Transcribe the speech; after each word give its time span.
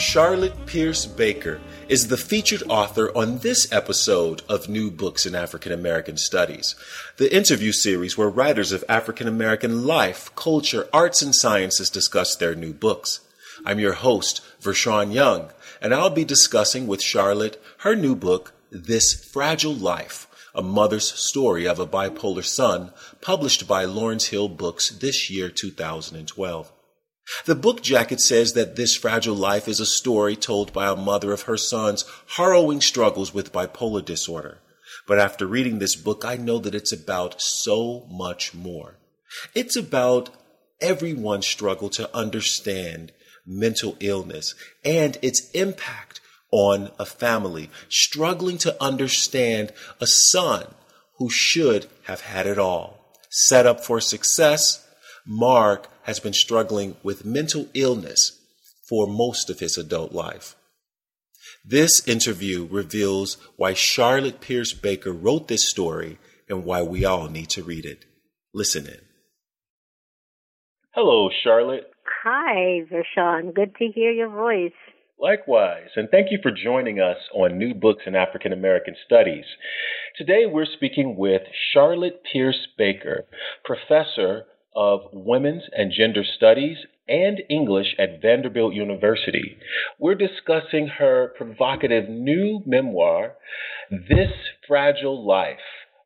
Charlotte 0.00 0.64
Pierce 0.64 1.04
Baker 1.04 1.60
is 1.86 2.08
the 2.08 2.16
featured 2.16 2.62
author 2.70 3.14
on 3.14 3.38
this 3.40 3.70
episode 3.70 4.40
of 4.48 4.66
New 4.66 4.90
Books 4.90 5.26
in 5.26 5.34
African 5.34 5.72
American 5.72 6.16
Studies, 6.16 6.74
the 7.18 7.32
interview 7.32 7.70
series 7.70 8.16
where 8.16 8.30
writers 8.30 8.72
of 8.72 8.82
African 8.88 9.28
American 9.28 9.84
life, 9.84 10.34
culture, 10.34 10.88
arts, 10.90 11.20
and 11.20 11.34
sciences 11.34 11.90
discuss 11.90 12.34
their 12.34 12.54
new 12.54 12.72
books. 12.72 13.20
I'm 13.66 13.78
your 13.78 13.92
host, 13.92 14.40
Vershawn 14.62 15.12
Young, 15.12 15.50
and 15.82 15.94
I'll 15.94 16.08
be 16.08 16.24
discussing 16.24 16.86
with 16.86 17.02
Charlotte 17.02 17.62
her 17.80 17.94
new 17.94 18.16
book, 18.16 18.54
This 18.70 19.12
Fragile 19.22 19.74
Life, 19.74 20.26
a 20.54 20.62
mother's 20.62 21.12
story 21.12 21.68
of 21.68 21.78
a 21.78 21.86
bipolar 21.86 22.44
son, 22.44 22.92
published 23.20 23.68
by 23.68 23.84
Lawrence 23.84 24.28
Hill 24.28 24.48
Books 24.48 24.88
this 24.88 25.28
year, 25.28 25.50
2012. 25.50 26.72
The 27.46 27.54
book 27.54 27.82
jacket 27.82 28.20
says 28.20 28.52
that 28.54 28.76
This 28.76 28.96
Fragile 28.96 29.34
Life 29.34 29.68
is 29.68 29.80
a 29.80 29.86
story 29.86 30.36
told 30.36 30.72
by 30.72 30.88
a 30.88 30.96
mother 30.96 31.32
of 31.32 31.42
her 31.42 31.56
son's 31.56 32.04
harrowing 32.36 32.80
struggles 32.80 33.32
with 33.32 33.52
bipolar 33.52 34.04
disorder. 34.04 34.58
But 35.06 35.18
after 35.18 35.46
reading 35.46 35.78
this 35.78 35.96
book, 35.96 36.24
I 36.24 36.36
know 36.36 36.58
that 36.58 36.74
it's 36.74 36.92
about 36.92 37.40
so 37.40 38.06
much 38.10 38.54
more. 38.54 38.96
It's 39.54 39.76
about 39.76 40.30
everyone's 40.80 41.46
struggle 41.46 41.90
to 41.90 42.14
understand 42.14 43.12
mental 43.46 43.96
illness 44.00 44.54
and 44.84 45.18
its 45.22 45.50
impact 45.50 46.20
on 46.50 46.90
a 46.98 47.06
family, 47.06 47.70
struggling 47.88 48.58
to 48.58 48.82
understand 48.82 49.72
a 50.00 50.06
son 50.06 50.66
who 51.18 51.30
should 51.30 51.86
have 52.04 52.22
had 52.22 52.46
it 52.46 52.58
all. 52.58 53.14
Set 53.30 53.66
up 53.66 53.84
for 53.84 54.00
success, 54.00 54.86
Mark 55.24 55.88
has 56.10 56.18
been 56.18 56.32
struggling 56.32 56.96
with 57.04 57.24
mental 57.24 57.68
illness 57.72 58.36
for 58.88 59.06
most 59.06 59.48
of 59.48 59.60
his 59.60 59.78
adult 59.78 60.10
life. 60.10 60.56
This 61.64 62.04
interview 62.08 62.66
reveals 62.68 63.36
why 63.56 63.74
Charlotte 63.74 64.40
Pierce 64.40 64.72
Baker 64.72 65.12
wrote 65.12 65.46
this 65.46 65.70
story 65.70 66.18
and 66.48 66.64
why 66.64 66.82
we 66.82 67.04
all 67.04 67.28
need 67.28 67.48
to 67.50 67.62
read 67.62 67.86
it. 67.86 68.06
Listen 68.52 68.86
in. 68.86 69.00
Hello, 70.96 71.30
Charlotte. 71.44 71.92
Hi, 72.24 72.80
Vershawn. 72.90 73.54
Good 73.54 73.76
to 73.76 73.86
hear 73.94 74.10
your 74.10 74.30
voice. 74.30 74.72
Likewise, 75.16 75.90
and 75.94 76.08
thank 76.10 76.32
you 76.32 76.40
for 76.42 76.50
joining 76.50 76.98
us 76.98 77.18
on 77.34 77.56
New 77.56 77.72
Books 77.72 78.02
in 78.04 78.16
African 78.16 78.52
American 78.52 78.96
Studies. 79.06 79.44
Today 80.16 80.46
we're 80.46 80.66
speaking 80.76 81.14
with 81.16 81.42
Charlotte 81.72 82.20
Pierce 82.32 82.66
Baker, 82.76 83.26
professor 83.64 84.46
of 84.74 85.00
Women's 85.12 85.64
and 85.72 85.92
Gender 85.92 86.24
Studies 86.24 86.78
and 87.08 87.42
English 87.48 87.94
at 87.98 88.22
Vanderbilt 88.22 88.74
University. 88.74 89.56
We're 89.98 90.14
discussing 90.14 90.86
her 90.98 91.32
provocative 91.36 92.08
new 92.08 92.62
memoir, 92.66 93.36
This 93.90 94.32
Fragile 94.66 95.26
Life 95.26 95.58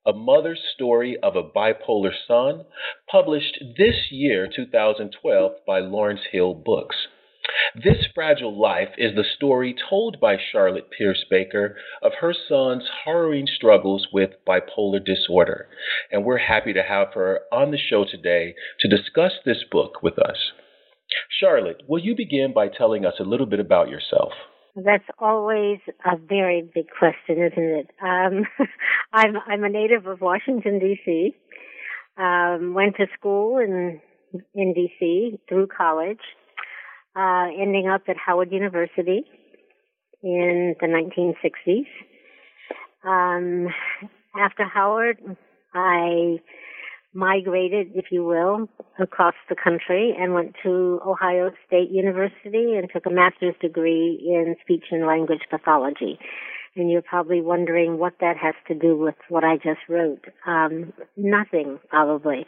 a 0.07 0.13
mother's 0.13 0.61
story 0.75 1.17
of 1.23 1.35
a 1.35 1.43
bipolar 1.43 2.13
son, 2.29 2.65
published 3.11 3.59
this 3.79 4.11
year, 4.11 4.49
2012, 4.55 5.53
by 5.67 5.81
Lawrence 5.81 6.21
Hill 6.31 6.55
Books. 6.55 6.97
This 7.75 8.07
Fragile 8.15 8.59
Life 8.59 8.91
is 8.97 9.15
the 9.15 9.25
story 9.37 9.75
told 9.91 10.21
by 10.21 10.37
Charlotte 10.53 10.91
Pierce 10.97 11.25
Baker 11.29 11.77
of 12.03 12.13
her 12.21 12.33
son's 12.33 12.89
harrowing 13.05 13.47
struggles 13.47 14.09
with 14.13 14.31
bipolar 14.47 15.05
disorder. 15.05 15.69
And 16.11 16.25
we're 16.25 16.39
happy 16.39 16.73
to 16.73 16.83
have 16.83 17.15
her 17.15 17.41
on 17.53 17.71
the 17.71 17.79
show 17.79 18.05
today 18.05 18.55
to 18.81 18.89
discuss 18.89 19.33
this 19.45 19.65
book 19.71 20.03
with 20.03 20.19
us. 20.19 20.53
Charlotte, 21.41 21.83
will 21.89 21.99
you 21.99 22.15
begin 22.17 22.53
by 22.55 22.69
telling 22.69 23.05
us 23.05 23.15
a 23.19 23.25
little 23.25 23.47
bit 23.47 23.61
about 23.61 23.89
yourself? 23.89 24.33
That's 24.77 25.05
always 25.19 25.79
a 26.05 26.17
very 26.17 26.69
big 26.75 26.87
question, 26.99 27.43
isn't 27.43 27.59
it? 27.59 27.91
Um, 28.03 28.45
I'm 29.13 29.37
I'm 29.47 29.65
a 29.65 29.69
native 29.69 30.07
of 30.07 30.21
Washington 30.21 30.81
D.C. 30.81 31.35
Um, 32.17 32.75
went 32.75 32.97
to 32.97 33.07
school 33.17 33.59
in 33.59 34.01
in 34.55 34.75
D.C. 34.75 35.39
through 35.49 35.69
college, 35.69 36.19
uh, 37.17 37.47
ending 37.61 37.89
up 37.89 38.03
at 38.09 38.17
Howard 38.17 38.53
University 38.53 39.25
in 40.23 40.75
the 40.81 40.87
1960s. 40.87 41.87
Um, 43.05 43.69
after 44.37 44.65
Howard, 44.65 45.19
I 45.75 46.39
migrated, 47.13 47.93
if 47.95 48.07
you 48.11 48.25
will, 48.25 48.69
across 48.99 49.35
the 49.49 49.55
country 49.55 50.15
and 50.19 50.35
went 50.35 50.55
to 50.65 51.01
Ohio 51.07 51.51
State 51.67 51.91
University 51.91 52.75
and 52.77 52.89
took 52.93 53.07
a 53.07 53.11
master's 53.11 53.55
degree 53.61 54.21
in 54.27 54.57
speech 54.63 54.85
and 54.91 55.07
language 55.07 55.43
pathology. 55.51 56.19
And 56.77 56.91
you're 56.91 57.03
probably 57.03 57.41
wondering 57.41 57.99
what 57.99 58.15
that 58.21 58.37
has 58.37 58.55
to 58.67 58.75
do 58.75 58.97
with 58.97 59.15
what 59.29 59.45
I 59.45 59.57
just 59.57 59.79
wrote. 59.89 60.25
Um, 60.45 60.93
nothing, 61.17 61.79
probably. 61.89 62.47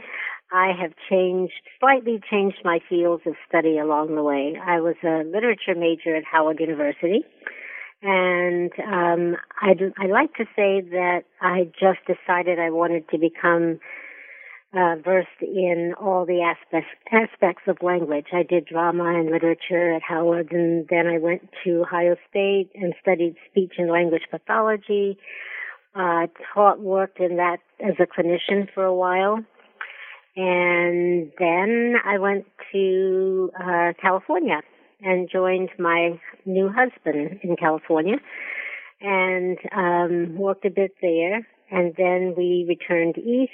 I 0.52 0.72
have 0.80 0.92
changed, 1.10 1.54
slightly 1.80 2.20
changed 2.30 2.58
my 2.64 2.78
fields 2.88 3.22
of 3.26 3.34
study 3.48 3.78
along 3.78 4.14
the 4.14 4.22
way. 4.22 4.56
I 4.62 4.80
was 4.80 4.94
a 5.02 5.24
literature 5.24 5.74
major 5.76 6.14
at 6.14 6.24
Howard 6.24 6.60
University, 6.60 7.24
and 8.02 8.70
um, 8.80 9.36
I'd, 9.60 9.82
I'd 9.98 10.10
like 10.10 10.34
to 10.34 10.44
say 10.54 10.82
that 10.82 11.22
I 11.40 11.70
just 11.78 11.98
decided 12.06 12.60
I 12.60 12.70
wanted 12.70 13.08
to 13.08 13.18
become 13.18 13.80
uh, 14.72 14.96
versed 15.04 15.28
in 15.40 15.94
all 16.00 16.26
the 16.26 16.42
aspects 16.42 16.90
aspects 17.10 17.62
of 17.66 17.78
language. 17.82 18.26
I 18.32 18.44
did 18.44 18.66
drama 18.66 19.18
and 19.18 19.30
literature 19.30 19.94
at 19.94 20.02
Howard, 20.02 20.52
and 20.52 20.86
then 20.88 21.08
I 21.08 21.18
went 21.18 21.48
to 21.64 21.82
Ohio 21.82 22.16
State 22.30 22.70
and 22.74 22.94
studied 23.00 23.34
speech 23.50 23.74
and 23.78 23.90
language 23.90 24.26
pathology. 24.30 25.18
Uh, 25.94 26.26
taught, 26.52 26.78
worked 26.78 27.20
in 27.20 27.36
that 27.36 27.56
as 27.80 27.94
a 27.98 28.06
clinician 28.06 28.68
for 28.74 28.84
a 28.84 28.94
while 28.94 29.42
and 30.36 31.32
then 31.38 31.94
I 32.04 32.18
went 32.18 32.44
to 32.72 33.50
uh, 33.58 33.92
California 34.00 34.60
and 35.00 35.28
joined 35.30 35.70
my 35.78 36.20
new 36.44 36.68
husband 36.68 37.40
in 37.42 37.56
California 37.56 38.16
and 39.00 39.58
um, 39.74 40.36
worked 40.36 40.64
a 40.64 40.70
bit 40.70 40.92
there. 41.00 41.46
And 41.70 41.94
then 41.96 42.34
we 42.36 42.64
returned 42.68 43.16
east 43.18 43.50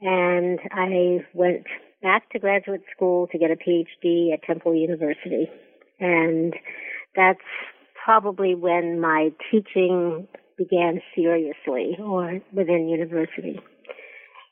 and 0.00 0.60
I 0.70 1.24
went 1.32 1.64
back 2.02 2.30
to 2.30 2.38
graduate 2.38 2.82
school 2.94 3.26
to 3.28 3.38
get 3.38 3.50
a 3.50 3.56
PhD 3.56 4.32
at 4.32 4.42
Temple 4.42 4.74
University. 4.74 5.48
And 5.98 6.54
that's 7.14 7.40
probably 8.04 8.54
when 8.54 9.00
my 9.00 9.30
teaching 9.50 10.28
began 10.58 11.00
seriously 11.14 11.96
or 11.98 12.40
within 12.52 12.88
university. 12.88 13.60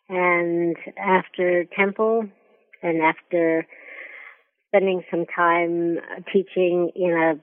And 0.09 0.76
after 0.98 1.65
Temple 1.76 2.25
and 2.82 3.03
after 3.03 3.66
spending 4.69 5.03
some 5.10 5.25
time 5.34 5.98
teaching 6.32 6.91
in 6.94 7.12
a 7.12 7.41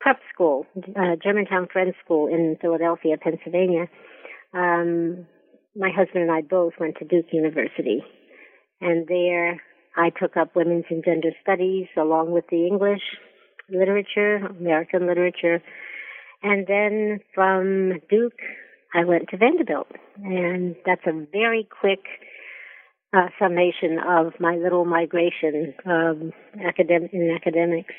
prep 0.00 0.18
school, 0.32 0.66
Germantown 1.22 1.68
Friends 1.72 1.94
School 2.04 2.26
in 2.26 2.56
Philadelphia, 2.60 3.16
Pennsylvania, 3.16 3.86
um, 4.52 5.26
my 5.74 5.90
husband 5.90 6.24
and 6.24 6.30
I 6.30 6.42
both 6.42 6.74
went 6.78 6.96
to 6.98 7.04
Duke 7.06 7.32
University. 7.32 8.04
And 8.80 9.06
there 9.06 9.62
I 9.96 10.10
took 10.10 10.36
up 10.36 10.54
women's 10.56 10.84
and 10.90 11.04
gender 11.04 11.30
studies 11.42 11.86
along 11.96 12.32
with 12.32 12.44
the 12.50 12.66
English 12.66 13.02
literature, 13.70 14.36
American 14.36 15.06
literature. 15.06 15.62
And 16.42 16.66
then 16.66 17.20
from 17.34 18.00
Duke, 18.10 18.38
I 18.94 19.04
went 19.04 19.28
to 19.30 19.36
Vanderbilt. 19.36 19.88
And 20.22 20.76
that's 20.84 21.06
a 21.06 21.26
very 21.32 21.66
quick 21.80 22.04
uh, 23.14 23.28
summation 23.38 23.98
of 24.06 24.32
my 24.40 24.56
little 24.56 24.84
migration 24.84 25.74
um, 25.84 26.32
academic 26.66 27.12
in 27.12 27.34
academics. 27.34 27.94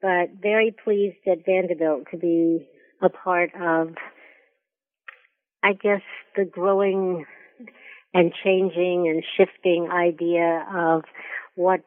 But 0.00 0.30
very 0.40 0.74
pleased 0.84 1.16
at 1.26 1.44
Vanderbilt 1.44 2.04
to 2.12 2.16
be 2.16 2.68
a 3.02 3.08
part 3.08 3.50
of, 3.54 3.94
I 5.62 5.72
guess, 5.72 6.02
the 6.36 6.44
growing 6.44 7.24
and 8.14 8.32
changing 8.44 9.06
and 9.08 9.22
shifting 9.36 9.88
idea 9.92 10.64
of 10.74 11.02
what 11.54 11.80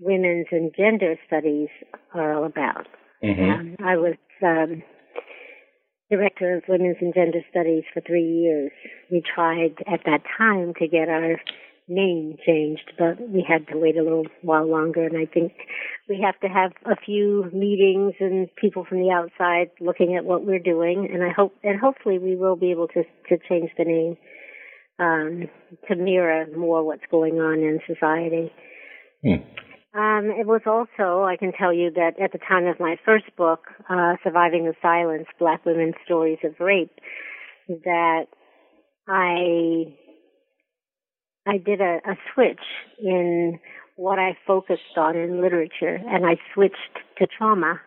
women's 0.00 0.46
and 0.50 0.72
gender 0.76 1.16
studies 1.26 1.68
are 2.14 2.34
all 2.34 2.44
about. 2.44 2.86
Mm-hmm. 3.22 3.50
Um, 3.50 3.76
I 3.84 3.96
was 3.96 4.16
um, 4.42 4.82
director 6.12 6.56
of 6.56 6.64
women's 6.68 6.98
and 7.00 7.14
gender 7.14 7.40
studies 7.50 7.84
for 7.92 8.00
three 8.00 8.28
years. 8.28 8.70
We 9.10 9.22
tried 9.22 9.76
at 9.90 10.00
that 10.04 10.22
time 10.36 10.74
to 10.78 10.86
get 10.86 11.08
our 11.08 11.40
name 11.88 12.36
changed, 12.46 12.92
but 12.98 13.16
we 13.28 13.44
had 13.46 13.66
to 13.68 13.78
wait 13.78 13.96
a 13.96 14.02
little 14.02 14.26
while 14.42 14.68
longer. 14.68 15.06
And 15.06 15.16
I 15.16 15.24
think 15.24 15.52
we 16.08 16.22
have 16.24 16.38
to 16.40 16.48
have 16.48 16.72
a 16.84 16.96
few 17.04 17.50
meetings 17.52 18.14
and 18.20 18.48
people 18.56 18.84
from 18.84 19.00
the 19.00 19.10
outside 19.10 19.70
looking 19.80 20.16
at 20.16 20.24
what 20.24 20.44
we're 20.44 20.58
doing. 20.58 21.08
And 21.12 21.22
I 21.22 21.30
hope, 21.34 21.54
and 21.62 21.80
hopefully, 21.80 22.18
we 22.18 22.36
will 22.36 22.56
be 22.56 22.70
able 22.70 22.88
to 22.88 23.02
to 23.28 23.38
change 23.48 23.70
the 23.78 23.84
name 23.84 24.16
um, 24.98 25.48
to 25.88 25.96
mirror 25.96 26.46
more 26.56 26.84
what's 26.84 27.02
going 27.10 27.34
on 27.40 27.60
in 27.60 27.80
society. 27.86 28.52
Hmm. 29.24 29.61
Um, 29.94 30.30
it 30.30 30.46
was 30.46 30.62
also, 30.64 31.24
I 31.24 31.36
can 31.36 31.52
tell 31.52 31.72
you 31.72 31.90
that 31.90 32.18
at 32.18 32.32
the 32.32 32.38
time 32.38 32.66
of 32.66 32.80
my 32.80 32.96
first 33.04 33.26
book, 33.36 33.60
uh, 33.90 34.14
Surviving 34.24 34.64
the 34.64 34.74
Silence, 34.80 35.26
Black 35.38 35.66
Women's 35.66 35.96
Stories 36.04 36.38
of 36.44 36.54
Rape, 36.60 36.98
that 37.68 38.24
I, 39.06 39.94
I 41.46 41.58
did 41.58 41.82
a, 41.82 41.98
a 42.06 42.16
switch 42.32 42.62
in 42.98 43.58
what 43.96 44.18
I 44.18 44.36
focused 44.46 44.96
on 44.96 45.14
in 45.14 45.42
literature, 45.42 46.00
and 46.06 46.24
I 46.24 46.36
switched 46.54 46.76
to 47.18 47.26
trauma 47.26 47.78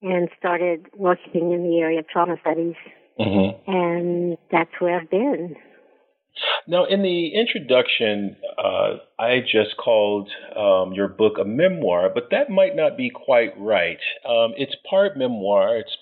and 0.00 0.30
started 0.38 0.86
working 0.96 1.52
in 1.52 1.62
the 1.68 1.78
area 1.80 1.98
of 1.98 2.08
trauma 2.08 2.36
studies. 2.40 2.76
Mm-hmm. 3.20 3.70
And 3.70 4.38
that's 4.50 4.70
where 4.78 5.00
I've 5.00 5.10
been. 5.10 5.56
Now, 6.66 6.84
in 6.84 7.02
the 7.02 7.28
introduction, 7.34 8.36
uh, 8.58 8.98
I 9.18 9.40
just 9.40 9.76
called 9.76 10.30
um, 10.56 10.92
your 10.92 11.08
book 11.08 11.34
a 11.40 11.44
memoir, 11.44 12.10
but 12.12 12.28
that 12.30 12.50
might 12.50 12.76
not 12.76 12.96
be 12.96 13.10
quite 13.10 13.58
right. 13.58 13.98
Um, 14.28 14.52
it's 14.56 14.74
part 14.88 15.16
memoir, 15.16 15.78
it's 15.78 15.96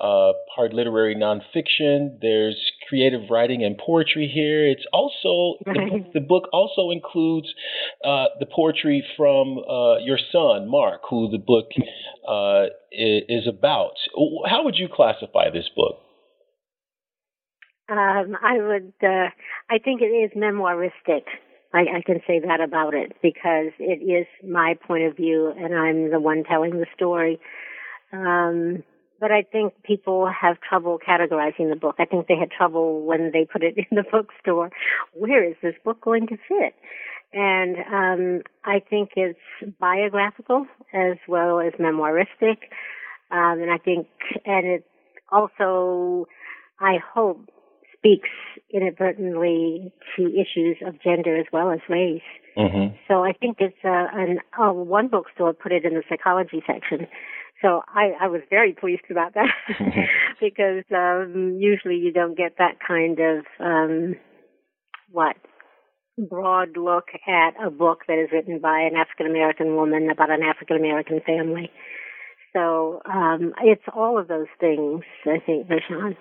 uh, 0.00 0.32
part 0.54 0.72
literary 0.72 1.16
nonfiction. 1.16 2.20
There's 2.20 2.56
creative 2.88 3.30
writing 3.30 3.64
and 3.64 3.78
poetry 3.78 4.30
here. 4.32 4.66
It's 4.66 4.84
also 4.92 5.58
the, 5.64 5.72
book, 5.72 6.12
the 6.12 6.20
book 6.20 6.48
also 6.52 6.90
includes 6.90 7.48
uh, 8.04 8.26
the 8.38 8.46
poetry 8.46 9.04
from 9.16 9.58
uh, 9.58 9.98
your 9.98 10.18
son, 10.30 10.68
Mark, 10.68 11.00
who 11.08 11.30
the 11.30 11.38
book 11.38 11.70
uh, 12.28 12.66
is 12.90 13.48
about. 13.48 13.94
How 14.46 14.64
would 14.64 14.76
you 14.76 14.88
classify 14.92 15.50
this 15.50 15.68
book? 15.74 16.01
Um, 17.88 18.36
I 18.42 18.58
would. 18.58 18.92
Uh, 19.02 19.28
I 19.70 19.78
think 19.78 20.00
it 20.02 20.06
is 20.06 20.30
memoiristic. 20.36 21.24
I, 21.74 21.80
I 21.80 22.02
can 22.04 22.20
say 22.26 22.40
that 22.40 22.60
about 22.60 22.94
it 22.94 23.16
because 23.22 23.72
it 23.78 24.02
is 24.02 24.26
my 24.46 24.74
point 24.86 25.04
of 25.04 25.16
view, 25.16 25.52
and 25.56 25.74
I'm 25.74 26.10
the 26.10 26.20
one 26.20 26.44
telling 26.44 26.72
the 26.72 26.86
story. 26.94 27.40
Um, 28.12 28.82
but 29.22 29.30
I 29.30 29.42
think 29.42 29.74
people 29.84 30.28
have 30.28 30.56
trouble 30.60 30.98
categorizing 30.98 31.70
the 31.70 31.76
book. 31.76 31.96
I 31.98 32.04
think 32.04 32.26
they 32.26 32.36
had 32.36 32.50
trouble 32.50 33.02
when 33.06 33.30
they 33.32 33.46
put 33.50 33.62
it 33.62 33.76
in 33.76 33.96
the 33.96 34.04
bookstore. 34.10 34.70
Where 35.12 35.48
is 35.48 35.56
this 35.62 35.74
book 35.84 36.00
going 36.00 36.26
to 36.26 36.36
fit? 36.36 36.74
And 37.32 37.76
um, 37.78 38.42
I 38.64 38.80
think 38.80 39.10
it's 39.16 39.38
biographical 39.80 40.66
as 40.92 41.16
well 41.26 41.60
as 41.60 41.72
memoiristic. 41.74 42.58
Um, 43.30 43.62
and 43.62 43.70
I 43.70 43.78
think, 43.78 44.08
and 44.44 44.66
it 44.66 44.84
also, 45.30 46.26
I 46.78 46.98
hope, 47.14 47.48
speaks 48.02 48.28
inadvertently 48.72 49.92
to 50.16 50.26
issues 50.26 50.76
of 50.84 51.00
gender 51.02 51.36
as 51.38 51.46
well 51.52 51.70
as 51.70 51.78
race. 51.88 52.20
Mm-hmm. 52.56 52.96
So 53.06 53.22
I 53.22 53.32
think 53.32 53.58
it's 53.60 53.76
uh, 53.84 54.06
an, 54.12 54.38
uh, 54.58 54.72
one 54.72 55.08
bookstore 55.08 55.52
put 55.52 55.72
it 55.72 55.84
in 55.84 55.94
the 55.94 56.02
psychology 56.08 56.62
section. 56.66 57.06
So 57.62 57.82
I, 57.88 58.12
I 58.20 58.26
was 58.26 58.40
very 58.50 58.72
pleased 58.72 59.04
about 59.10 59.34
that 59.34 59.46
because 60.40 60.84
um, 60.92 61.56
usually 61.60 61.96
you 61.96 62.12
don't 62.12 62.36
get 62.36 62.56
that 62.58 62.78
kind 62.86 63.18
of 63.20 63.44
um, 63.60 64.16
what 65.10 65.36
broad 66.18 66.76
look 66.76 67.06
at 67.26 67.54
a 67.64 67.70
book 67.70 68.00
that 68.08 68.18
is 68.18 68.30
written 68.32 68.58
by 68.58 68.80
an 68.80 68.96
African 68.96 69.26
American 69.26 69.76
woman 69.76 70.10
about 70.10 70.30
an 70.30 70.42
African 70.42 70.76
American 70.76 71.20
family. 71.24 71.70
So 72.52 73.00
um, 73.06 73.54
it's 73.62 73.84
all 73.94 74.18
of 74.18 74.28
those 74.28 74.48
things, 74.60 75.04
I 75.24 75.38
think, 75.44 75.68
Vershawn. 75.68 76.16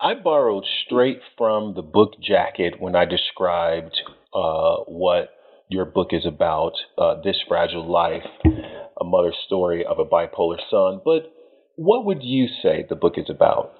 I 0.00 0.14
borrowed 0.14 0.64
straight 0.84 1.20
from 1.38 1.74
the 1.74 1.82
book 1.82 2.14
jacket 2.20 2.74
when 2.80 2.96
I 2.96 3.04
described 3.04 4.00
uh, 4.34 4.78
what 4.86 5.30
your 5.68 5.84
book 5.84 6.08
is 6.12 6.26
about, 6.26 6.72
uh, 6.98 7.20
This 7.22 7.36
Fragile 7.48 7.90
Life, 7.90 8.26
a 9.00 9.04
mother's 9.04 9.38
story 9.46 9.84
of 9.84 9.98
a 9.98 10.04
bipolar 10.04 10.58
son. 10.70 11.00
But 11.04 11.32
what 11.76 12.04
would 12.04 12.22
you 12.22 12.48
say 12.62 12.84
the 12.88 12.96
book 12.96 13.14
is 13.16 13.30
about? 13.30 13.72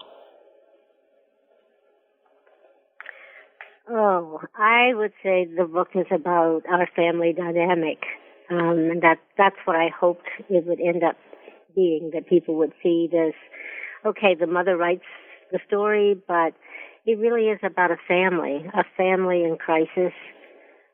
Oh, 3.90 4.40
I 4.56 4.94
would 4.94 5.12
say 5.23 5.44
the 5.44 5.64
book 5.64 5.88
is 5.94 6.06
about 6.11 6.62
our 6.70 6.88
family 6.96 7.34
dynamic. 7.37 7.99
Um, 8.50 8.90
and 8.90 9.02
that, 9.02 9.19
that's 9.37 9.56
what 9.64 9.76
I 9.76 9.88
hoped 9.88 10.29
it 10.49 10.67
would 10.67 10.81
end 10.81 11.02
up 11.02 11.17
being, 11.75 12.11
that 12.14 12.26
people 12.26 12.55
would 12.56 12.73
see 12.82 13.08
this, 13.11 13.34
okay, 14.06 14.34
the 14.38 14.46
mother 14.46 14.76
writes 14.76 15.05
the 15.52 15.60
story, 15.66 16.16
but 16.26 16.54
it 17.06 17.19
really 17.19 17.49
is 17.49 17.60
about 17.62 17.90
a 17.90 17.96
family, 18.08 18.64
a 18.75 18.84
family 18.96 19.44
in 19.44 19.56
crisis, 19.56 20.12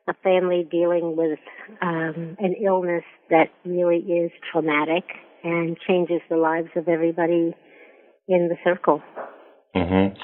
a 0.07 0.13
family 0.23 0.67
dealing 0.69 1.15
with 1.15 1.39
um, 1.81 2.35
an 2.39 2.55
illness 2.63 3.03
that 3.29 3.49
really 3.65 3.97
is 3.97 4.31
traumatic 4.51 5.03
and 5.43 5.77
changes 5.87 6.21
the 6.29 6.37
lives 6.37 6.69
of 6.75 6.87
everybody 6.87 7.55
in 8.27 8.49
the 8.49 8.55
circle. 8.63 9.01
Mm-hmm. 9.75 10.17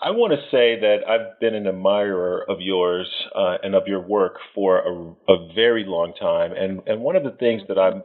I 0.00 0.10
want 0.10 0.32
to 0.32 0.38
say 0.50 0.78
that 0.80 0.98
I've 1.08 1.38
been 1.40 1.54
an 1.54 1.66
admirer 1.66 2.44
of 2.48 2.58
yours 2.60 3.08
uh, 3.34 3.58
and 3.62 3.74
of 3.74 3.84
your 3.86 4.00
work 4.00 4.34
for 4.54 4.78
a, 4.78 5.32
a, 5.32 5.52
very 5.54 5.84
long 5.86 6.14
time, 6.20 6.52
and 6.52 6.80
and 6.86 7.00
one 7.00 7.14
of 7.14 7.22
the 7.22 7.30
things 7.38 7.62
that 7.68 7.78
I'm 7.78 8.02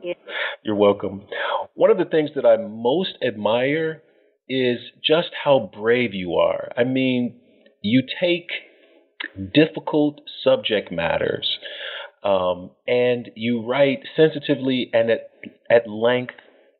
you're 0.64 0.76
welcome. 0.76 1.26
One 1.74 1.90
of 1.90 1.98
the 1.98 2.06
things 2.06 2.32
that 2.36 2.46
I 2.46 2.58
most 2.58 3.18
admire 3.26 4.04
is 4.50 4.80
just 5.04 5.30
how 5.44 5.72
brave 5.74 6.14
you 6.14 6.36
are. 6.36 6.72
I 6.78 6.84
mean, 6.84 7.40
you 7.82 8.04
take 8.20 8.48
difficult 9.54 10.22
subject 10.44 10.92
matters 10.92 11.58
um, 12.24 12.72
and 12.88 13.30
you 13.36 13.66
write 13.66 14.00
sensitively 14.16 14.90
and 14.94 15.10
at, 15.10 15.30
at 15.70 15.90
length 15.90 16.36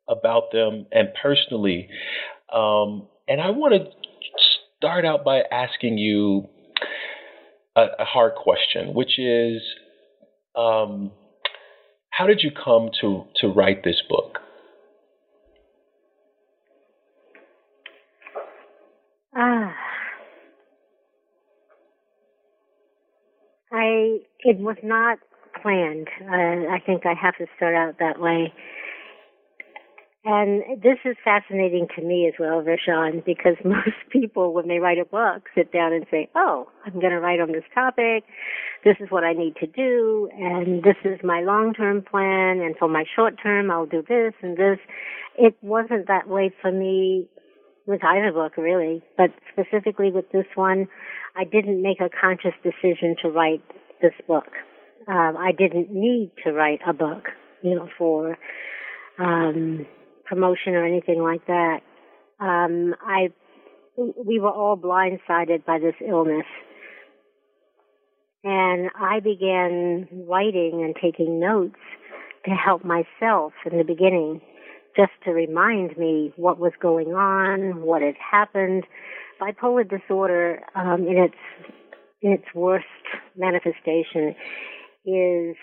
about 0.08 0.52
them 0.52 0.86
and 0.92 1.10
personally. 1.22 1.90
Um, 2.54 3.08
and 3.28 3.42
I 3.42 3.50
want 3.52 3.74
to 3.74 3.92
start 4.78 5.06
out 5.06 5.24
by 5.24 5.42
asking 5.52 5.98
you 5.98 6.50
a, 7.76 7.86
a 8.00 8.06
hard 8.06 8.36
question, 8.36 8.94
which 8.94 9.18
is 9.18 9.62
um, 10.56 11.12
how 12.10 12.28
did 12.28 12.42
you 12.44 12.52
come 12.52 12.90
to, 13.02 13.26
to 13.38 13.48
write 13.48 13.84
this 13.84 14.02
book? 14.08 14.40
I 23.84 24.20
it 24.40 24.60
was 24.60 24.78
not 24.84 25.20
planned. 25.62 26.08
Uh, 26.22 26.72
I 26.72 26.80
think 26.86 27.06
I 27.06 27.14
have 27.20 27.36
to 27.38 27.46
start 27.58 27.76
out 27.76 28.00
that 28.00 28.20
way. 28.20 28.54
And 30.26 30.82
this 30.82 31.00
is 31.04 31.18
fascinating 31.22 31.88
to 31.98 32.02
me 32.02 32.28
as 32.30 32.34
well, 32.40 32.64
Vershawn, 32.64 33.26
because 33.26 33.58
most 33.66 34.00
people, 34.10 34.54
when 34.54 34.70
they 34.70 34.80
write 34.80 34.98
a 34.98 35.06
book, 35.06 35.50
sit 35.54 35.72
down 35.74 35.92
and 35.92 36.06
say, 36.10 36.30
"Oh, 36.34 36.70
I'm 36.86 36.94
going 36.94 37.12
to 37.12 37.20
write 37.20 37.42
on 37.42 37.52
this 37.52 37.66
topic. 37.74 38.24
This 38.86 38.96
is 39.02 39.12
what 39.12 39.24
I 39.24 39.34
need 39.34 39.56
to 39.58 39.68
do, 39.68 40.30
and 40.34 40.82
this 40.84 40.96
is 41.04 41.20
my 41.24 41.42
long-term 41.42 42.04
plan. 42.10 42.62
And 42.62 42.76
for 42.78 42.88
my 42.88 43.04
short-term, 43.16 43.70
I'll 43.70 43.86
do 43.86 44.04
this 44.08 44.34
and 44.42 44.56
this." 44.58 44.80
It 45.38 45.56
wasn't 45.62 46.08
that 46.08 46.28
way 46.28 46.52
for 46.62 46.72
me 46.72 47.28
with 47.86 48.04
either 48.04 48.32
book 48.32 48.58
really, 48.58 49.02
but 49.18 49.32
specifically 49.52 50.12
with 50.12 50.32
this 50.32 50.46
one, 50.56 50.88
I 51.36 51.44
didn't 51.44 51.82
make 51.82 52.00
a 52.00 52.10
conscious 52.10 52.54
decision 52.64 53.16
to 53.22 53.30
write 53.30 53.64
this 54.02 54.14
book. 54.28 54.48
Um, 55.08 55.36
I 55.38 55.52
didn't 55.52 55.92
need 55.92 56.32
to 56.46 56.54
write 56.54 56.80
a 56.88 56.94
book, 56.94 57.26
you 57.62 57.76
know, 57.76 57.90
for 57.98 58.38
um, 59.20 59.86
promotion 60.26 60.76
or 60.76 60.86
anything 60.86 61.22
like 61.22 61.46
that. 61.48 61.80
Um, 62.40 62.96
I 63.06 63.30
we 63.98 64.40
were 64.40 64.50
all 64.50 64.76
blindsided 64.76 65.66
by 65.66 65.78
this 65.80 65.96
illness, 66.08 66.46
and 68.44 68.90
I 69.00 69.20
began 69.20 70.08
writing 70.28 70.82
and 70.84 70.96
taking 71.00 71.40
notes 71.40 71.80
to 72.46 72.52
help 72.52 72.84
myself 72.84 73.54
in 73.70 73.78
the 73.78 73.84
beginning 73.84 74.42
just 74.96 75.12
to 75.26 75.32
remind 75.32 75.98
me 75.98 76.34
what 76.36 76.60
was 76.60 76.74
going 76.82 77.10
on, 77.10 77.82
what 77.82 78.02
had 78.02 78.16
happened. 78.16 78.84
Bipolar 79.42 79.90
disorder, 79.90 80.62
um, 80.76 81.08
in 81.08 81.18
its 81.18 81.36
in 82.22 82.32
its 82.32 82.46
worst 82.56 82.86
manifestation, 83.36 84.36
is 85.06 85.56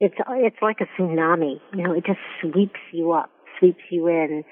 it's 0.00 0.14
it's 0.28 0.56
like 0.62 0.78
a 0.80 1.00
tsunami. 1.00 1.60
You 1.74 1.82
know, 1.82 1.92
it 1.94 2.04
just 2.06 2.20
sweeps 2.40 2.80
you 2.92 3.12
up, 3.12 3.30
sweeps 3.58 3.82
you 3.90 4.08
in, 4.08 4.44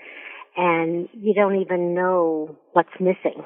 and 0.57 1.09
you 1.13 1.35
don't 1.35 1.61
even 1.61 1.95
know 1.95 2.57
what's 2.73 2.89
missing. 2.99 3.45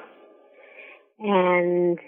And 1.19 1.99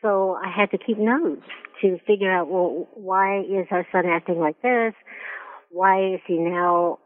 so 0.00 0.36
I 0.36 0.50
had 0.54 0.70
to 0.70 0.78
keep 0.78 0.98
notes 0.98 1.42
to 1.82 1.98
figure 2.06 2.30
out 2.30 2.48
well, 2.48 2.88
why 2.94 3.40
is 3.40 3.66
our 3.70 3.86
son 3.90 4.04
acting 4.06 4.38
like 4.38 4.60
this? 4.62 4.94
Why 5.74 6.14
is 6.14 6.20
he 6.24 6.38
now? 6.38 7.00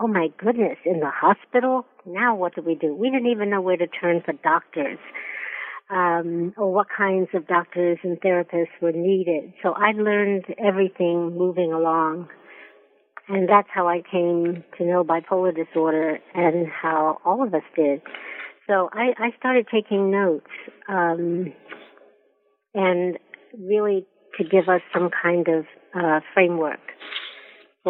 Oh 0.00 0.08
my 0.08 0.28
goodness, 0.38 0.78
in 0.86 1.00
the 1.00 1.10
hospital? 1.10 1.84
Now 2.06 2.34
what 2.34 2.54
do 2.54 2.62
we 2.62 2.74
do? 2.74 2.94
We 2.94 3.10
didn't 3.10 3.30
even 3.30 3.50
know 3.50 3.60
where 3.60 3.76
to 3.76 3.86
turn 3.86 4.22
for 4.24 4.32
doctors 4.42 4.98
um, 5.90 6.54
or 6.56 6.72
what 6.72 6.86
kinds 6.96 7.28
of 7.34 7.46
doctors 7.46 7.98
and 8.02 8.18
therapists 8.22 8.80
were 8.80 8.92
needed. 8.92 9.52
So 9.62 9.74
I 9.74 9.92
learned 9.92 10.46
everything 10.58 11.36
moving 11.36 11.74
along. 11.74 12.28
And 13.28 13.46
that's 13.50 13.68
how 13.70 13.86
I 13.86 14.00
came 14.10 14.64
to 14.78 14.84
know 14.86 15.04
bipolar 15.04 15.54
disorder 15.54 16.18
and 16.34 16.68
how 16.68 17.18
all 17.22 17.42
of 17.42 17.52
us 17.52 17.62
did. 17.74 18.00
So 18.66 18.88
I, 18.94 19.12
I 19.18 19.36
started 19.38 19.66
taking 19.70 20.10
notes 20.10 20.46
um, 20.88 21.52
and 22.72 23.18
really 23.58 24.06
to 24.38 24.44
give 24.44 24.70
us 24.70 24.80
some 24.94 25.10
kind 25.22 25.48
of 25.48 25.66
uh, 25.94 26.20
framework 26.32 26.80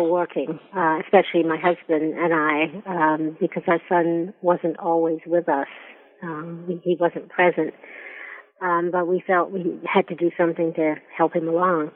working, 0.02 0.58
uh, 0.76 0.98
especially 1.04 1.42
my 1.42 1.56
husband 1.56 2.14
and 2.16 2.34
I, 2.34 2.82
um, 2.86 3.36
because 3.40 3.62
our 3.66 3.80
son 3.88 4.34
wasn't 4.42 4.78
always 4.78 5.20
with 5.26 5.48
us 5.48 5.68
um, 6.22 6.80
he 6.82 6.96
wasn't 6.98 7.28
present, 7.28 7.74
um, 8.62 8.90
but 8.90 9.06
we 9.06 9.22
felt 9.26 9.50
we 9.50 9.80
had 9.92 10.08
to 10.08 10.14
do 10.14 10.30
something 10.38 10.72
to 10.74 10.94
help 11.16 11.34
him 11.34 11.48
along. 11.48 11.90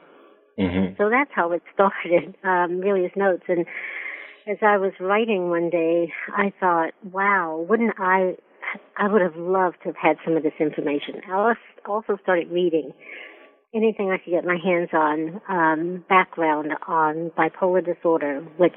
Mm-hmm. 0.59 0.95
So 0.97 1.09
that's 1.09 1.31
how 1.33 1.51
it 1.51 1.61
started, 1.73 2.35
um, 2.43 2.79
really 2.79 3.05
as 3.05 3.11
notes. 3.15 3.43
And 3.47 3.65
as 4.47 4.57
I 4.61 4.77
was 4.77 4.93
writing 4.99 5.49
one 5.49 5.69
day, 5.69 6.11
I 6.35 6.53
thought, 6.59 6.91
wow, 7.03 7.65
wouldn't 7.67 7.95
I, 7.97 8.35
I 8.97 9.07
would 9.07 9.21
have 9.21 9.35
loved 9.35 9.77
to 9.83 9.89
have 9.89 9.97
had 10.01 10.17
some 10.23 10.37
of 10.37 10.43
this 10.43 10.53
information. 10.59 11.21
I 11.29 11.53
also 11.85 12.17
started 12.21 12.49
reading 12.51 12.91
anything 13.73 14.11
I 14.11 14.17
could 14.17 14.31
get 14.31 14.45
my 14.45 14.57
hands 14.63 14.89
on, 14.93 15.41
um, 15.49 16.05
background 16.09 16.71
on 16.87 17.31
bipolar 17.37 17.83
disorder, 17.83 18.41
which 18.57 18.73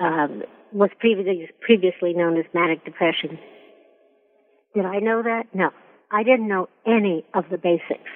um, 0.00 0.42
was 0.72 0.90
previously, 0.98 1.48
previously 1.60 2.12
known 2.12 2.36
as 2.38 2.44
manic 2.52 2.84
depression. 2.84 3.38
Did 4.74 4.84
I 4.84 4.98
know 4.98 5.22
that? 5.22 5.44
No. 5.54 5.70
I 6.10 6.22
didn't 6.22 6.48
know 6.48 6.68
any 6.86 7.24
of 7.34 7.44
the 7.50 7.58
basics. 7.58 8.10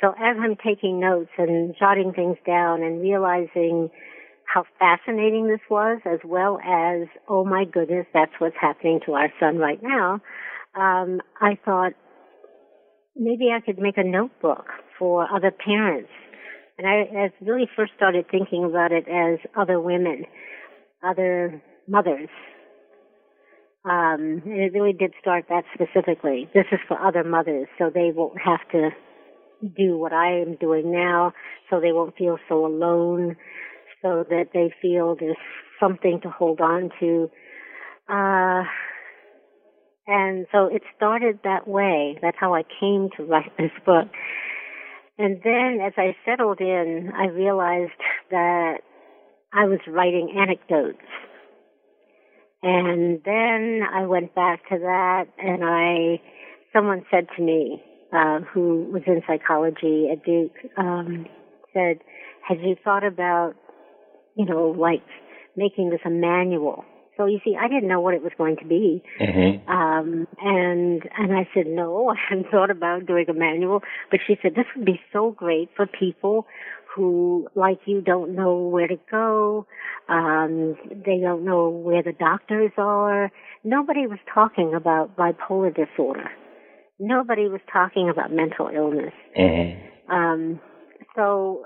So 0.00 0.12
as 0.12 0.36
I'm 0.40 0.56
taking 0.56 0.98
notes 0.98 1.30
and 1.38 1.74
jotting 1.78 2.12
things 2.14 2.36
down 2.46 2.82
and 2.82 3.00
realizing 3.00 3.90
how 4.52 4.64
fascinating 4.78 5.46
this 5.46 5.60
was, 5.70 6.00
as 6.04 6.18
well 6.24 6.58
as, 6.58 7.06
oh 7.28 7.44
my 7.44 7.64
goodness, 7.64 8.06
that's 8.12 8.32
what's 8.38 8.56
happening 8.60 9.00
to 9.06 9.12
our 9.12 9.32
son 9.38 9.58
right 9.58 9.80
now, 9.82 10.20
um, 10.74 11.20
I 11.40 11.58
thought 11.64 11.92
maybe 13.20 13.50
I 13.54 13.60
could 13.60 13.78
make 13.78 13.98
a 13.98 14.04
notebook 14.04 14.66
for 14.98 15.28
other 15.32 15.52
parents. 15.52 16.10
And 16.78 16.88
I, 16.88 17.26
I 17.26 17.32
really 17.42 17.68
first 17.76 17.92
started 17.94 18.24
thinking 18.30 18.64
about 18.64 18.90
it 18.90 19.04
as 19.06 19.38
other 19.54 19.78
women, 19.78 20.24
other 21.04 21.62
mothers, 21.86 22.30
um, 23.84 24.42
and 24.44 24.60
it 24.60 24.72
really 24.74 24.92
did 24.92 25.12
start 25.20 25.46
that 25.48 25.64
specifically. 25.74 26.48
This 26.54 26.66
is 26.70 26.80
for 26.86 27.00
other 27.00 27.24
mothers, 27.24 27.66
so 27.78 27.90
they 27.92 28.10
won't 28.14 28.38
have 28.42 28.60
to 28.72 28.90
do 29.62 29.96
what 29.96 30.12
I 30.12 30.40
am 30.40 30.56
doing 30.56 30.92
now, 30.92 31.32
so 31.68 31.80
they 31.80 31.92
won't 31.92 32.16
feel 32.16 32.38
so 32.48 32.66
alone, 32.66 33.36
so 34.02 34.24
that 34.28 34.48
they 34.52 34.72
feel 34.82 35.16
there's 35.18 35.36
something 35.78 36.20
to 36.22 36.30
hold 36.30 36.60
on 36.60 36.90
to. 37.00 37.30
Uh, 38.08 38.64
and 40.06 40.46
so 40.52 40.66
it 40.66 40.82
started 40.96 41.40
that 41.44 41.68
way. 41.68 42.18
That's 42.20 42.36
how 42.38 42.54
I 42.54 42.62
came 42.80 43.08
to 43.16 43.24
write 43.24 43.56
this 43.58 43.70
book. 43.84 44.08
And 45.18 45.40
then 45.44 45.78
as 45.84 45.92
I 45.96 46.16
settled 46.24 46.60
in, 46.60 47.12
I 47.14 47.26
realized 47.26 47.92
that 48.30 48.78
I 49.52 49.66
was 49.66 49.80
writing 49.86 50.34
anecdotes 50.38 51.04
and 52.62 53.20
then 53.24 53.80
I 53.90 54.04
went 54.06 54.34
back 54.34 54.68
to 54.68 54.78
that 54.78 55.24
and 55.38 55.64
I, 55.64 56.20
someone 56.72 57.04
said 57.10 57.26
to 57.36 57.42
me, 57.42 57.82
uh, 58.12 58.40
who 58.52 58.86
was 58.92 59.02
in 59.06 59.22
psychology 59.26 60.08
at 60.12 60.24
Duke, 60.24 60.52
um, 60.76 61.26
said, 61.72 62.00
have 62.46 62.58
you 62.60 62.76
thought 62.82 63.04
about, 63.04 63.54
you 64.36 64.44
know, 64.44 64.74
like 64.78 65.02
making 65.56 65.90
this 65.90 66.00
a 66.04 66.10
manual? 66.10 66.84
So 67.16 67.26
you 67.26 67.40
see, 67.44 67.56
I 67.60 67.68
didn't 67.68 67.88
know 67.88 68.00
what 68.00 68.14
it 68.14 68.22
was 68.22 68.32
going 68.38 68.56
to 68.56 68.64
be. 68.64 69.02
Mm-hmm. 69.20 69.70
Um, 69.70 70.26
and, 70.40 71.02
and 71.18 71.32
I 71.32 71.48
said, 71.54 71.66
no, 71.66 72.08
I 72.10 72.14
hadn't 72.28 72.50
thought 72.50 72.70
about 72.70 73.06
doing 73.06 73.26
a 73.28 73.34
manual, 73.34 73.80
but 74.10 74.20
she 74.26 74.36
said, 74.42 74.52
this 74.54 74.66
would 74.76 74.86
be 74.86 75.00
so 75.12 75.30
great 75.30 75.70
for 75.76 75.86
people 75.86 76.46
who, 76.94 77.48
like 77.54 77.78
you, 77.86 78.00
don't 78.00 78.34
know 78.34 78.56
where 78.56 78.88
to 78.88 78.96
go. 79.10 79.66
Um, 80.08 80.76
they 80.90 81.20
don't 81.20 81.44
know 81.44 81.68
where 81.68 82.02
the 82.02 82.12
doctors 82.12 82.72
are. 82.76 83.30
Nobody 83.62 84.06
was 84.06 84.18
talking 84.32 84.74
about 84.74 85.16
bipolar 85.16 85.74
disorder. 85.74 86.30
Nobody 86.98 87.48
was 87.48 87.60
talking 87.72 88.10
about 88.10 88.32
mental 88.32 88.68
illness. 88.74 89.14
Mm-hmm. 89.38 90.12
Um, 90.12 90.60
so 91.14 91.64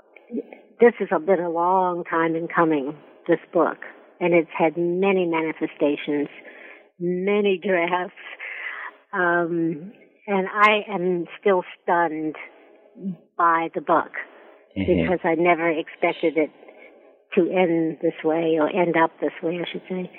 this 0.79 0.93
has 0.99 1.09
been 1.25 1.39
a 1.39 1.49
long 1.49 2.03
time 2.03 2.35
in 2.35 2.47
coming, 2.47 2.95
this 3.27 3.39
book, 3.53 3.77
and 4.19 4.33
it's 4.33 4.49
had 4.57 4.77
many 4.77 5.25
manifestations, 5.25 6.29
many 6.99 7.59
drafts, 7.61 8.15
um, 9.13 9.91
and 10.27 10.47
I 10.47 10.83
am 10.89 11.25
still 11.39 11.63
stunned 11.83 12.35
by 13.37 13.69
the 13.75 13.81
book 13.81 14.11
mm-hmm. 14.77 15.01
because 15.01 15.19
I 15.23 15.35
never 15.35 15.69
expected 15.69 16.37
it 16.37 16.51
to 17.35 17.41
end 17.51 17.97
this 18.01 18.13
way 18.23 18.57
or 18.59 18.69
end 18.69 18.95
up 18.95 19.11
this 19.19 19.33
way, 19.43 19.59
I 19.61 19.71
should 19.71 19.81
say. 19.89 20.11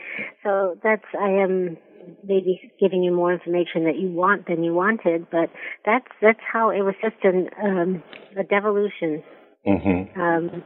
So 0.43 0.79
that's, 0.83 1.05
I 1.19 1.29
am 1.43 1.77
maybe 2.23 2.73
giving 2.79 3.03
you 3.03 3.13
more 3.13 3.33
information 3.33 3.85
that 3.85 3.99
you 3.99 4.11
want 4.11 4.47
than 4.47 4.63
you 4.63 4.75
wanted, 4.75 5.29
but 5.31 5.51
that's, 5.85 6.07
that's 6.21 6.41
how 6.53 6.71
it 6.71 6.83
was 6.83 6.95
just 7.03 7.17
an, 7.25 7.49
um, 7.63 8.03
a 8.39 8.45
devolution. 8.45 9.23
Mm-hmm. 9.67 10.21
Um, 10.21 10.63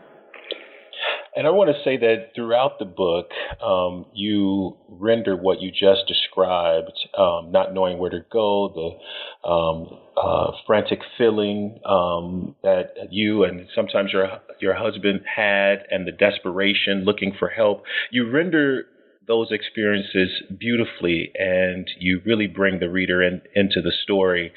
and 1.36 1.46
I 1.46 1.50
want 1.50 1.74
to 1.74 1.82
say 1.84 1.96
that 1.96 2.30
throughout 2.34 2.78
the 2.78 2.84
book, 2.84 3.30
um, 3.62 4.06
you 4.12 4.76
render 4.88 5.36
what 5.36 5.60
you 5.60 5.70
just 5.70 6.06
described, 6.06 6.92
um, 7.16 7.52
not 7.52 7.72
knowing 7.72 7.98
where 7.98 8.10
to 8.10 8.24
go, 8.32 8.98
the 9.42 9.48
um, 9.48 9.98
uh, 10.16 10.52
frantic 10.66 11.00
feeling 11.16 11.80
um, 11.84 12.56
that 12.62 12.94
you 13.10 13.44
and 13.44 13.68
sometimes 13.74 14.12
your 14.12 14.28
your 14.60 14.74
husband 14.74 15.22
had, 15.24 15.86
and 15.90 16.06
the 16.06 16.12
desperation 16.12 17.04
looking 17.04 17.34
for 17.38 17.48
help. 17.48 17.84
You 18.10 18.30
render 18.30 18.86
those 19.26 19.48
experiences 19.50 20.30
beautifully, 20.58 21.30
and 21.38 21.88
you 21.98 22.20
really 22.24 22.46
bring 22.46 22.80
the 22.80 22.88
reader 22.88 23.22
in, 23.22 23.42
into 23.54 23.80
the 23.82 23.92
story. 24.02 24.52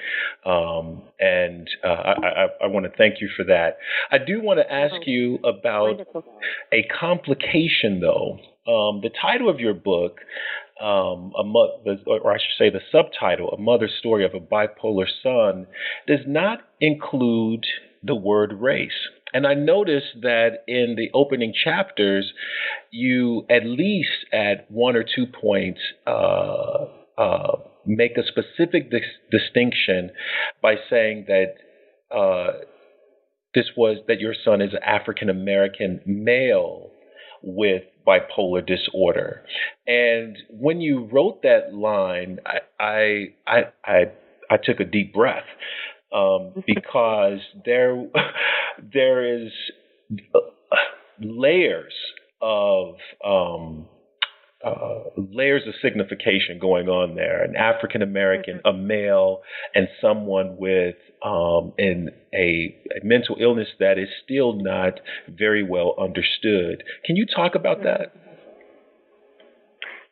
Um, 0.45 1.03
and 1.19 1.69
uh, 1.83 1.87
I, 1.87 2.11
I, 2.11 2.47
I 2.63 2.67
want 2.67 2.85
to 2.85 2.91
thank 2.97 3.21
you 3.21 3.29
for 3.35 3.43
that. 3.45 3.77
I 4.11 4.17
do 4.17 4.41
want 4.41 4.59
to 4.59 4.71
ask 4.71 4.95
oh, 4.95 5.03
you 5.05 5.35
about 5.43 5.99
a 6.71 6.83
complication, 6.99 7.99
though. 7.99 8.39
Um, 8.65 9.01
the 9.01 9.11
title 9.21 9.49
of 9.49 9.59
your 9.59 9.73
book, 9.73 10.19
um, 10.81 11.33
a 11.37 11.43
mo- 11.43 11.83
or 12.07 12.31
I 12.31 12.37
should 12.37 12.57
say 12.57 12.69
the 12.69 12.79
subtitle, 12.91 13.49
A 13.49 13.57
Mother's 13.57 13.93
Story 13.99 14.25
of 14.25 14.33
a 14.33 14.39
Bipolar 14.39 15.07
Son, 15.21 15.67
does 16.07 16.21
not 16.25 16.59
include 16.79 17.65
the 18.01 18.15
word 18.15 18.53
race. 18.53 18.91
And 19.33 19.47
I 19.47 19.55
noticed 19.55 20.21
that 20.21 20.63
in 20.67 20.95
the 20.95 21.09
opening 21.13 21.53
chapters, 21.53 22.31
you 22.91 23.45
at 23.49 23.65
least 23.65 24.25
at 24.31 24.69
one 24.69 24.95
or 24.95 25.03
two 25.03 25.25
points 25.25 25.79
uh, 26.05 26.85
uh, 27.17 27.57
make 27.85 28.17
a 28.17 28.23
specific 28.23 28.91
dis- 28.91 29.01
distinction 29.31 30.11
by 30.61 30.75
saying 30.89 31.25
that 31.27 31.55
uh, 32.15 32.59
this 33.55 33.65
was 33.75 33.97
that 34.07 34.19
your 34.19 34.35
son 34.45 34.61
is 34.61 34.73
an 34.73 34.83
African 34.83 35.29
American 35.29 36.01
male 36.05 36.91
with 37.41 37.83
bipolar 38.07 38.65
disorder. 38.65 39.43
And 39.87 40.37
when 40.49 40.81
you 40.81 41.09
wrote 41.11 41.41
that 41.43 41.73
line, 41.73 42.39
I 42.45 42.59
I 42.79 43.23
I 43.47 43.63
I, 43.85 44.03
I 44.49 44.57
took 44.57 44.79
a 44.79 44.85
deep 44.85 45.13
breath 45.13 45.45
um, 46.13 46.63
because 46.67 47.39
there 47.65 48.05
there 48.93 49.43
is 49.43 49.51
layers 51.19 51.93
of 52.41 52.95
um, 53.25 53.87
uh, 54.63 54.99
layers 55.17 55.63
of 55.67 55.73
signification 55.81 56.57
going 56.59 56.87
on 56.87 57.15
there. 57.15 57.43
An 57.43 57.55
African 57.55 58.01
American, 58.01 58.59
mm-hmm. 58.65 58.67
a 58.67 58.73
male, 58.73 59.41
and 59.75 59.87
someone 60.01 60.55
with 60.57 60.95
um, 61.23 61.73
an, 61.77 62.09
a, 62.33 62.75
a, 62.95 63.03
mental 63.03 63.37
illness 63.39 63.67
that 63.79 63.97
is 63.97 64.07
still 64.23 64.53
not 64.53 64.99
very 65.27 65.63
well 65.63 65.95
understood. 65.99 66.83
Can 67.05 67.15
you 67.15 67.25
talk 67.25 67.55
about 67.55 67.79
mm-hmm. 67.79 68.03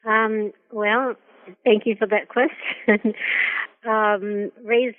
that? 0.06 0.10
Um, 0.10 0.52
well, 0.72 1.16
thank 1.64 1.86
you 1.86 1.96
for 1.98 2.08
that 2.08 2.28
question. 2.28 3.14
um, 3.88 4.52
race 4.66 4.96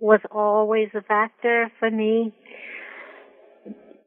was 0.00 0.20
always 0.30 0.88
a 0.94 1.02
factor 1.02 1.70
for 1.78 1.90
me, 1.90 2.32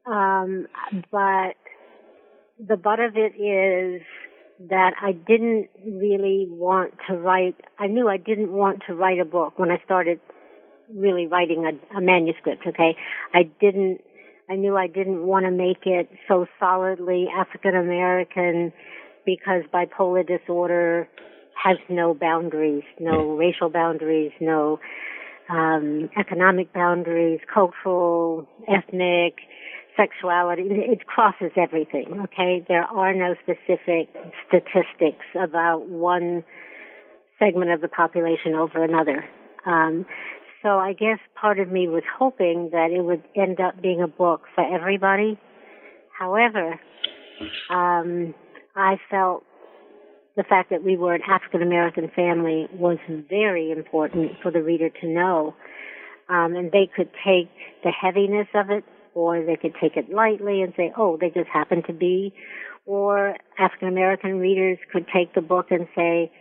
um, 0.06 0.66
but 1.10 1.54
the 2.58 2.76
butt 2.76 3.00
of 3.00 3.16
it 3.16 3.34
is 3.40 4.02
that 4.68 4.92
I 5.00 5.12
didn't 5.12 5.68
really 5.84 6.46
want 6.48 6.94
to 7.08 7.16
write. 7.16 7.56
I 7.78 7.86
knew 7.86 8.08
I 8.08 8.16
didn't 8.16 8.52
want 8.52 8.82
to 8.86 8.94
write 8.94 9.18
a 9.18 9.24
book 9.24 9.58
when 9.58 9.70
I 9.70 9.80
started 9.84 10.20
really 10.92 11.26
writing 11.26 11.64
a, 11.64 11.96
a 11.96 12.00
manuscript. 12.00 12.62
Okay, 12.66 12.96
I 13.32 13.44
didn't. 13.60 14.00
I 14.48 14.56
knew 14.56 14.76
I 14.76 14.86
didn't 14.86 15.26
want 15.26 15.46
to 15.46 15.50
make 15.50 15.86
it 15.86 16.10
so 16.28 16.46
solidly 16.60 17.26
African 17.34 17.74
American 17.74 18.72
because 19.24 19.62
bipolar 19.72 20.26
disorder 20.26 21.08
has 21.62 21.78
no 21.88 22.14
boundaries, 22.14 22.84
no 23.00 23.30
racial 23.36 23.70
boundaries, 23.70 24.32
no 24.40 24.78
um, 25.48 26.08
economic 26.18 26.72
boundaries, 26.72 27.40
cultural, 27.52 28.48
ethnic, 28.68 29.34
sexuality. 29.96 30.62
It 30.70 31.06
crosses 31.06 31.52
everything, 31.56 32.20
okay? 32.24 32.64
There 32.66 32.84
are 32.84 33.14
no 33.14 33.34
specific 33.42 34.08
statistics 34.48 35.24
about 35.40 35.88
one 35.88 36.44
segment 37.38 37.70
of 37.70 37.80
the 37.80 37.88
population 37.88 38.54
over 38.54 38.82
another. 38.82 39.24
Um, 39.66 40.06
so 40.62 40.78
I 40.78 40.94
guess 40.94 41.18
part 41.38 41.58
of 41.58 41.70
me 41.70 41.88
was 41.88 42.02
hoping 42.18 42.70
that 42.72 42.90
it 42.90 43.02
would 43.02 43.22
end 43.36 43.60
up 43.60 43.80
being 43.82 44.02
a 44.02 44.08
book 44.08 44.42
for 44.54 44.64
everybody. 44.64 45.38
However, 46.18 46.80
um, 47.70 48.34
I 48.74 48.96
felt 49.10 49.44
the 50.36 50.42
fact 50.42 50.70
that 50.70 50.82
we 50.82 50.96
were 50.96 51.14
an 51.14 51.22
African 51.28 51.62
American 51.62 52.10
family 52.14 52.66
was 52.72 52.98
very 53.28 53.70
important 53.70 54.32
for 54.42 54.50
the 54.50 54.62
reader 54.62 54.90
to 55.00 55.06
know. 55.06 55.54
Um, 56.28 56.56
and 56.56 56.72
they 56.72 56.88
could 56.94 57.10
take 57.24 57.50
the 57.82 57.90
heaviness 57.90 58.48
of 58.54 58.70
it 58.70 58.84
or 59.14 59.44
they 59.44 59.56
could 59.56 59.74
take 59.80 59.96
it 59.96 60.12
lightly 60.12 60.62
and 60.62 60.72
say, 60.76 60.92
oh, 60.96 61.16
they 61.20 61.28
just 61.28 61.48
happen 61.52 61.82
to 61.86 61.92
be. 61.92 62.34
Or 62.86 63.36
African 63.58 63.88
American 63.88 64.38
readers 64.38 64.78
could 64.92 65.06
take 65.14 65.34
the 65.34 65.40
book 65.40 65.66
and 65.70 65.86
say, 65.94 66.32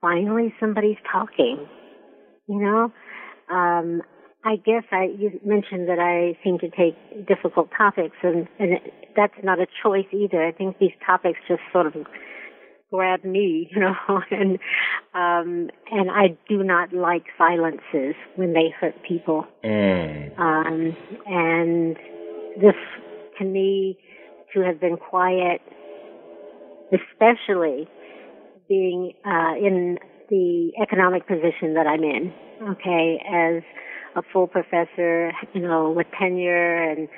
finally 0.00 0.54
somebody's 0.58 0.96
talking. 1.10 1.66
You 2.48 2.60
know? 2.60 2.92
Um, 3.54 4.02
I 4.44 4.56
guess 4.56 4.84
I 4.92 5.04
you 5.18 5.40
mentioned 5.44 5.88
that 5.88 5.98
I 5.98 6.38
seem 6.44 6.58
to 6.58 6.68
take 6.68 7.26
difficult 7.26 7.70
topics, 7.76 8.16
and 8.22 8.46
and 8.58 8.72
that's 9.16 9.34
not 9.42 9.58
a 9.58 9.66
choice 9.82 10.06
either. 10.12 10.44
I 10.44 10.52
think 10.52 10.78
these 10.78 10.92
topics 11.06 11.38
just 11.48 11.62
sort 11.72 11.86
of 11.86 11.94
grab 12.94 13.24
me, 13.24 13.68
you 13.74 13.80
know, 13.80 13.94
and 14.30 14.58
um, 15.14 15.70
and 15.90 16.10
I 16.10 16.36
do 16.48 16.62
not 16.62 16.92
like 16.92 17.24
silences 17.36 18.14
when 18.36 18.52
they 18.52 18.70
hurt 18.78 18.94
people. 19.06 19.46
Mm. 19.64 20.38
Um, 20.38 20.96
and 21.26 21.96
this, 22.60 22.74
to 23.38 23.44
me, 23.44 23.98
to 24.54 24.60
have 24.60 24.80
been 24.80 24.96
quiet, 24.96 25.60
especially 26.92 27.88
being 28.68 29.12
uh, 29.26 29.54
in 29.56 29.98
the 30.30 30.72
economic 30.80 31.26
position 31.26 31.74
that 31.74 31.86
I'm 31.86 32.02
in, 32.02 32.32
okay, 32.70 33.20
as 33.28 33.62
a 34.16 34.22
full 34.32 34.46
professor, 34.46 35.32
you 35.52 35.60
know, 35.60 35.90
with 35.90 36.06
tenure 36.18 36.90
and 36.90 37.08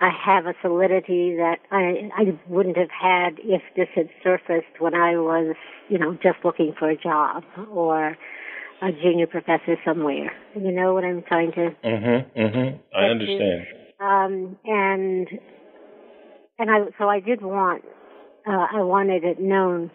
I 0.00 0.10
have 0.10 0.46
a 0.46 0.54
solidity 0.62 1.36
that 1.36 1.58
I 1.70 2.10
I 2.16 2.38
wouldn't 2.48 2.76
have 2.76 2.90
had 2.90 3.38
if 3.42 3.62
this 3.76 3.88
had 3.94 4.08
surfaced 4.22 4.78
when 4.78 4.94
I 4.94 5.16
was, 5.16 5.56
you 5.88 5.98
know, 5.98 6.14
just 6.22 6.38
looking 6.44 6.72
for 6.78 6.88
a 6.88 6.96
job 6.96 7.42
or 7.72 8.16
a 8.80 8.92
junior 8.92 9.26
professor 9.26 9.76
somewhere. 9.84 10.32
You 10.54 10.70
know 10.70 10.94
what 10.94 11.04
I'm 11.04 11.22
trying 11.22 11.52
to 11.52 11.74
Mhm. 11.84 12.24
Mhm. 12.36 12.78
I 12.94 13.06
understand. 13.06 13.66
Um 13.98 14.56
and 14.64 15.40
and 16.60 16.70
I 16.70 16.86
so 16.98 17.08
I 17.08 17.18
did 17.18 17.42
want 17.42 17.84
uh 18.46 18.66
I 18.72 18.82
wanted 18.82 19.24
it 19.24 19.40
known 19.40 19.90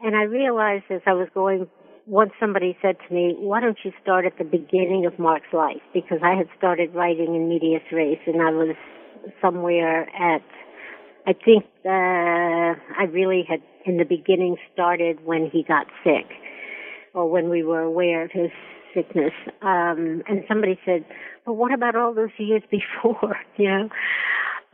and 0.00 0.16
I 0.16 0.22
realized 0.22 0.84
as 0.90 1.02
I 1.06 1.12
was 1.12 1.28
going 1.34 1.68
once 2.06 2.32
somebody 2.38 2.76
said 2.82 2.96
to 3.08 3.14
me, 3.14 3.34
why 3.38 3.60
don't 3.60 3.78
you 3.82 3.90
start 4.02 4.26
at 4.26 4.36
the 4.36 4.44
beginning 4.44 5.06
of 5.06 5.18
Mark's 5.18 5.52
life? 5.54 5.80
Because 5.94 6.18
I 6.22 6.34
had 6.34 6.48
started 6.58 6.94
writing 6.94 7.34
in 7.34 7.48
medias 7.48 7.82
res 7.92 8.18
and 8.26 8.42
I 8.42 8.50
was 8.50 8.76
somewhere 9.40 10.08
at, 10.14 10.42
I 11.26 11.32
think 11.32 11.64
uh, 11.84 11.88
I 11.88 13.04
really 13.10 13.44
had 13.48 13.60
in 13.86 13.98
the 13.98 14.04
beginning 14.04 14.56
started 14.72 15.24
when 15.24 15.50
he 15.50 15.62
got 15.62 15.86
sick 16.02 16.26
or 17.14 17.30
when 17.30 17.48
we 17.48 17.62
were 17.62 17.80
aware 17.80 18.24
of 18.24 18.30
his 18.32 18.50
sickness. 18.94 19.32
Um, 19.62 20.22
and 20.28 20.44
somebody 20.48 20.78
said, 20.84 21.04
well, 21.46 21.56
what 21.56 21.72
about 21.72 21.96
all 21.96 22.14
those 22.14 22.30
years 22.38 22.62
before, 22.70 23.36
you 23.56 23.68
know? 23.68 23.88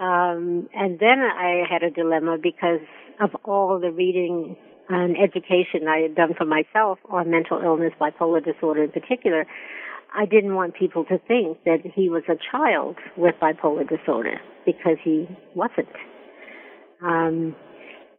Um, 0.05 0.69
and 0.75 0.99
then 0.99 1.21
I 1.21 1.65
had 1.69 1.83
a 1.83 1.91
dilemma 1.91 2.39
because 2.43 2.81
of 3.21 3.31
all 3.45 3.79
the 3.79 3.91
reading 3.91 4.57
and 4.89 5.17
education 5.17 5.87
I 5.89 5.99
had 5.99 6.15
done 6.15 6.35
for 6.37 6.45
myself 6.47 6.99
on 7.11 7.31
mental 7.31 7.61
illness, 7.63 7.93
bipolar 8.01 8.45
disorder 8.45 8.85
in 8.85 8.91
particular. 8.91 9.47
I 10.15 10.27
didn't 10.27 10.55
want 10.55 10.75
people 10.75 11.05
to 11.05 11.19
think 11.29 11.63
that 11.65 11.79
he 11.95 12.09
was 12.09 12.23
a 12.29 12.37
child 12.51 12.97
with 13.17 13.35
bipolar 13.41 13.89
disorder 13.89 14.41
because 14.67 14.97
he 15.03 15.29
wasn't. 15.55 15.89
Um, 17.03 17.55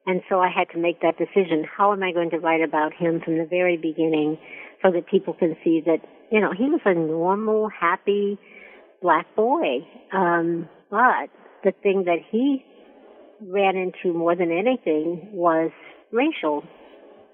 and 0.06 0.22
so 0.30 0.40
I 0.40 0.50
had 0.50 0.70
to 0.74 0.80
make 0.80 1.02
that 1.02 1.18
decision. 1.18 1.66
How 1.66 1.94
am 1.94 2.02
I 2.02 2.12
going 2.12 2.32
to 2.32 2.40
write 2.40 2.62
about 2.62 2.94
him 2.94 3.22
from 3.24 3.38
the 3.38 3.46
very 3.46 3.78
beginning 3.78 4.38
so 4.82 4.92
that 4.92 5.08
people 5.08 5.34
can 5.34 5.56
see 5.64 5.82
that, 5.86 6.00
you 6.32 6.40
know, 6.40 6.52
he 6.58 6.66
was 6.66 6.82
a 6.86 6.94
normal, 6.94 7.70
happy 7.70 8.40
black 9.02 9.36
boy. 9.36 9.86
Um, 10.14 10.70
but 10.90 11.30
the 11.64 11.74
thing 11.84 12.06
that 12.06 12.20
he 12.32 12.66
ran 13.42 13.76
into 13.76 14.18
more 14.18 14.36
than 14.36 14.52
anything 14.52 15.30
was 15.34 15.72
racial 16.12 16.64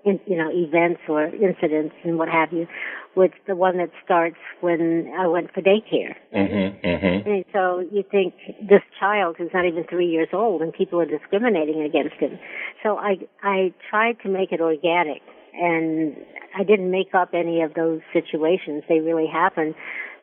in, 0.08 0.20
you 0.26 0.38
know, 0.38 0.50
events 0.52 1.02
or 1.10 1.26
incidents 1.26 1.96
and 2.04 2.18
what 2.18 2.30
have 2.30 2.54
you, 2.54 2.68
with 3.16 3.32
the 3.48 3.56
one 3.56 3.78
that 3.78 3.90
starts 4.06 4.38
when 4.62 5.12
I 5.18 5.28
went 5.28 5.54
for 5.54 5.62
daycare. 5.62 6.16
Mm-hmm, 6.34 6.88
mm-hmm. 6.88 7.30
And 7.30 7.46
so 7.52 7.80
you 7.92 8.04
think 8.10 8.34
this 8.62 8.82
child 9.00 9.36
who's 9.38 9.50
not 9.54 9.66
even 9.66 9.84
three 9.90 10.08
years 10.08 10.30
old 10.34 10.62
and 10.62 10.72
people 10.72 11.02
are 11.02 11.06
discriminating 11.06 11.82
against 11.82 12.16
him. 12.20 12.40
So 12.84 12.98
I, 12.98 13.18
I 13.44 13.74
tried 13.90 14.18
to 14.24 14.30
make 14.30 14.52
it 14.52 14.62
organic 14.62 15.22
and 15.54 16.16
I 16.58 16.64
didn't 16.64 16.92
make 16.92 17.14
up 17.14 17.30
any 17.34 17.62
of 17.62 17.74
those 17.74 18.02
situations. 18.14 18.84
They 18.88 19.00
really 19.00 19.28
happened, 19.28 19.74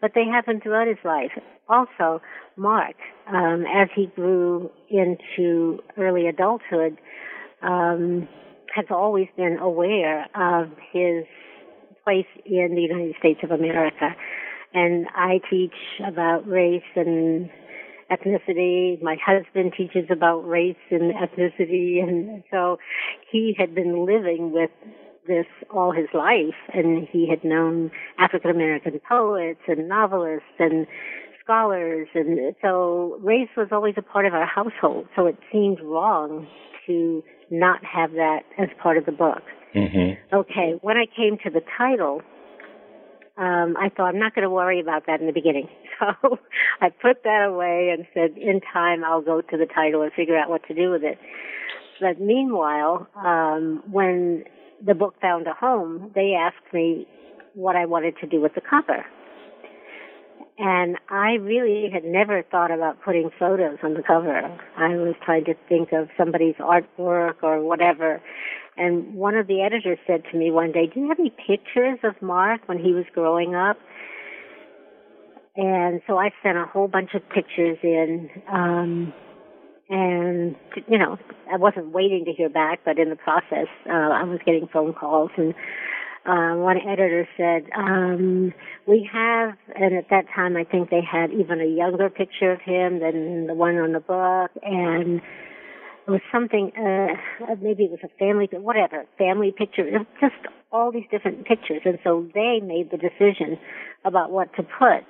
but 0.01 0.13
they 0.15 0.25
happened 0.25 0.63
throughout 0.63 0.87
his 0.87 1.03
life. 1.05 1.33
Also, 1.69 2.23
Mark, 2.57 2.95
um, 3.27 3.65
as 3.75 3.89
he 3.95 4.07
grew 4.15 4.71
into 4.89 5.81
early 5.99 6.29
adulthood, 6.29 6.99
um, 7.63 8.29
has 8.75 8.87
always 8.91 9.29
been 9.37 9.59
aware 9.59 10.27
of 10.35 10.71
his 10.93 11.25
place 12.03 12.27
in 12.45 12.75
the 12.75 12.83
United 12.83 13.15
States 13.19 13.41
of 13.43 13.51
America. 13.51 14.15
And 14.73 15.07
I 15.15 15.41
teach 15.49 15.75
about 16.05 16.47
race 16.49 16.83
and 16.97 17.49
ethnicity. 18.11 19.01
My 19.01 19.17
husband 19.25 19.73
teaches 19.77 20.09
about 20.11 20.41
race 20.41 20.77
and 20.91 21.13
ethnicity. 21.15 22.03
And 22.03 22.43
so 22.51 22.79
he 23.31 23.55
had 23.57 23.75
been 23.75 24.05
living 24.05 24.53
with 24.53 24.71
this 25.27 25.47
all 25.71 25.93
his 25.93 26.09
life 26.13 26.55
and 26.75 27.09
he 27.11 27.29
had 27.29 27.45
known 27.45 27.91
African 28.19 28.51
American 28.51 29.01
poets 29.09 29.61
and 29.67 29.89
novelists 29.89 30.45
and 30.59 30.87
scholars 31.43 32.09
and 32.15 32.55
so 32.61 33.19
race 33.23 33.49
was 33.57 33.69
always 33.73 33.95
a 33.97 34.03
part 34.03 34.27
of 34.27 34.35
our 34.35 34.47
household. 34.47 35.07
So 35.17 35.27
it 35.27 35.39
seemed 35.51 35.81
wrong 35.81 36.47
to 36.87 37.23
not 37.59 37.85
have 37.85 38.13
that 38.13 38.41
as 38.59 38.69
part 38.83 38.99
of 38.99 39.07
the 39.07 39.13
book. 39.13 39.43
Mm-hmm. 39.75 40.35
Okay, 40.35 40.79
when 40.83 40.97
I 40.97 41.07
came 41.07 41.39
to 41.45 41.51
the 41.51 41.63
title, 41.77 42.23
um, 43.37 43.77
I 43.77 43.89
thought 43.89 44.15
I'm 44.15 44.21
not 44.21 44.35
going 44.35 44.45
to 44.45 44.51
worry 44.51 44.81
about 44.81 45.07
that 45.07 45.21
in 45.21 45.27
the 45.27 45.33
beginning. 45.33 45.69
So 46.01 46.39
I 46.81 46.89
put 46.91 47.23
that 47.23 47.47
away 47.49 47.95
and 47.97 48.05
said, 48.13 48.37
in 48.37 48.61
time, 48.73 49.05
I'll 49.05 49.23
go 49.23 49.41
to 49.41 49.57
the 49.57 49.65
title 49.65 50.03
and 50.03 50.13
figure 50.13 50.37
out 50.37 50.51
what 50.51 50.67
to 50.67 50.75
do 50.75 50.91
with 50.91 51.05
it. 51.05 51.19
But 52.01 52.21
meanwhile, 52.21 53.07
um, 53.15 53.81
when 53.89 54.43
the 54.85 54.95
book 54.95 55.15
found 55.21 55.47
a 55.47 55.55
home, 55.55 56.11
they 56.17 56.35
asked 56.35 56.73
me 56.73 57.07
what 57.55 57.77
I 57.77 57.87
wanted 57.87 58.17
to 58.23 58.27
do 58.27 58.41
with 58.41 58.57
the 58.57 58.61
cover. 58.61 59.07
And 60.57 60.97
I 61.09 61.33
really 61.35 61.91
had 61.93 62.05
never 62.05 62.43
thought 62.43 62.71
about 62.71 63.03
putting 63.03 63.31
photos 63.39 63.79
on 63.83 63.95
the 63.95 64.03
cover. 64.03 64.41
I 64.77 64.89
was 64.97 65.15
trying 65.25 65.45
to 65.47 65.55
think 65.69 65.93
of 65.93 66.09
somebody's 66.17 66.55
artwork 66.57 67.43
or 67.43 67.61
whatever. 67.61 68.23
And 68.77 69.15
one 69.15 69.35
of 69.35 69.49
the 69.49 69.63
editors 69.63 69.99
said 70.07 70.23
to 70.31 70.39
me 70.39 70.51
one 70.51 70.71
day, 70.71 70.87
Do 70.87 71.01
you 71.01 71.09
have 71.09 71.19
any 71.19 71.31
pictures 71.31 71.99
of 72.05 72.21
Mark 72.23 72.63
when 72.67 72.79
he 72.79 72.93
was 72.93 73.05
growing 73.13 73.55
up? 73.55 73.79
And 75.57 76.01
so 76.07 76.19
I 76.19 76.31
sent 76.43 76.57
a 76.57 76.65
whole 76.65 76.89
bunch 76.89 77.15
of 77.15 77.29
pictures 77.31 77.79
in. 77.83 78.31
Um, 78.49 79.13
and, 79.89 80.57
you 80.89 80.99
know, 80.99 81.19
I 81.53 81.57
wasn't 81.57 81.91
waiting 81.91 82.25
to 82.25 82.33
hear 82.33 82.49
back, 82.49 82.81
but 82.85 82.99
in 82.99 83.11
the 83.11 83.17
process, 83.17 83.67
uh, 83.87 83.93
I 83.93 84.25
was 84.25 84.39
getting 84.47 84.67
phone 84.73 84.95
calls 84.95 85.31
and 85.37 85.55
uh, 86.27 86.57
one 86.57 86.79
editor 86.79 87.29
said, 87.37 87.71
um, 87.77 88.55
we 88.87 89.09
have, 89.13 89.57
and 89.77 89.95
at 89.95 90.09
that 90.11 90.25
time 90.35 90.57
I 90.57 90.65
think 90.65 90.89
they 90.89 91.03
had 91.03 91.31
even 91.33 91.61
a 91.61 91.67
younger 91.67 92.09
picture 92.09 92.53
of 92.53 92.61
him 92.61 93.01
than 93.01 93.47
the 93.47 93.55
one 93.55 93.77
on 93.77 93.93
the 93.93 94.01
book, 94.01 94.51
and 94.63 95.21
it 96.07 96.11
was 96.11 96.21
something, 96.33 96.73
uh, 96.79 97.53
uh 97.53 97.57
maybe 97.61 97.85
it 97.85 97.91
was 97.91 98.01
a 98.05 98.19
family, 98.19 98.49
whatever, 98.53 99.05
family 99.19 99.53
picture, 99.57 99.85
just 100.21 100.35
all 100.73 100.91
these 100.91 101.05
different 101.11 101.45
pictures, 101.45 101.83
and 101.85 101.99
so 102.03 102.27
they 102.35 102.59
made 102.63 102.91
the 102.91 102.97
decision 102.97 103.59
about 104.07 104.31
what 104.31 104.49
to 104.57 104.63
put, 104.63 105.05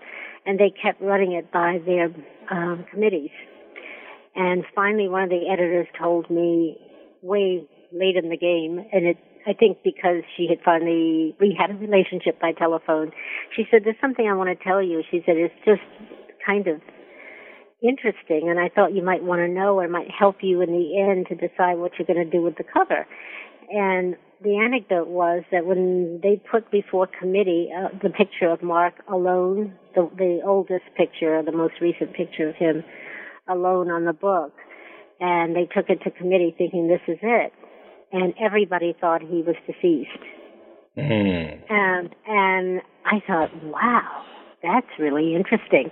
and 0.47 0.59
they 0.59 0.73
kept 0.83 1.01
running 1.01 1.33
it 1.33 1.53
by 1.53 1.79
their 1.87 2.11
um, 2.51 2.85
committees. 2.91 3.31
And 4.35 4.65
finally, 4.75 5.09
one 5.09 5.23
of 5.23 5.31
the 5.31 5.49
editors 5.49 5.87
told 5.97 6.29
me 6.29 6.77
way 7.23 7.69
late 7.93 8.17
in 8.17 8.31
the 8.31 8.37
game, 8.37 8.85
and 8.93 9.07
it 9.07 9.17
I 9.47 9.53
think 9.53 9.79
because 9.85 10.23
she 10.37 10.47
had 10.49 10.59
finally 10.65 11.37
we 11.39 11.57
had 11.59 11.71
a 11.71 11.75
relationship 11.75 12.41
by 12.41 12.53
telephone. 12.53 13.13
She 13.55 13.65
said, 13.71 13.83
"There's 13.85 14.01
something 14.01 14.27
I 14.27 14.35
want 14.35 14.57
to 14.57 14.65
tell 14.65 14.83
you." 14.83 15.03
She 15.11 15.23
said, 15.27 15.37
"It's 15.37 15.55
just 15.65 15.83
kind 16.45 16.67
of 16.67 16.81
interesting, 17.83 18.49
and 18.49 18.59
I 18.59 18.69
thought 18.69 18.95
you 18.95 19.03
might 19.03 19.23
want 19.23 19.41
to 19.41 19.49
know, 19.49 19.79
or 19.79 19.89
might 19.89 20.11
help 20.11 20.37
you 20.43 20.63
in 20.63 20.71
the 20.73 20.99
end 20.99 21.27
to 21.29 21.35
decide 21.35 21.75
what 21.75 21.93
you're 21.99 22.07
going 22.07 22.25
to 22.25 22.31
do 22.31 22.43
with 22.43 22.57
the 22.57 22.65
cover." 22.65 23.07
And 23.71 24.17
the 24.43 24.59
anecdote 24.59 25.09
was 25.09 25.43
that 25.53 25.67
when 25.67 26.21
they 26.23 26.41
put 26.51 26.71
before 26.71 27.07
committee 27.07 27.71
uh, 27.75 27.89
the 28.03 28.11
picture 28.11 28.49
of 28.49 28.63
Mark 28.63 28.95
alone, 29.09 29.75
the, 29.95 30.09
the 30.17 30.41
oldest 30.47 30.85
picture, 30.97 31.37
or 31.37 31.43
the 31.43 31.53
most 31.53 31.75
recent 31.81 32.15
picture 32.15 32.49
of 32.49 32.57
him 32.57 32.83
alone 33.47 33.91
on 33.91 34.07
the 34.07 34.13
book, 34.15 34.53
and 35.21 35.55
they 35.55 35.67
took 35.67 35.91
it 35.91 36.01
to 36.05 36.11
committee 36.11 36.55
thinking 36.57 36.89
this 36.89 37.01
is 37.09 37.19
it 37.23 37.53
and 38.13 38.35
everybody 38.41 38.95
thought 39.01 39.21
he 39.21 39.43
was 39.43 39.57
deceased. 39.67 40.11
Mm. 40.97 41.61
And 41.69 42.15
and 42.27 42.81
I 43.05 43.21
thought, 43.27 43.51
wow, 43.65 44.25
that's 44.63 44.87
really 44.99 45.35
interesting. 45.35 45.91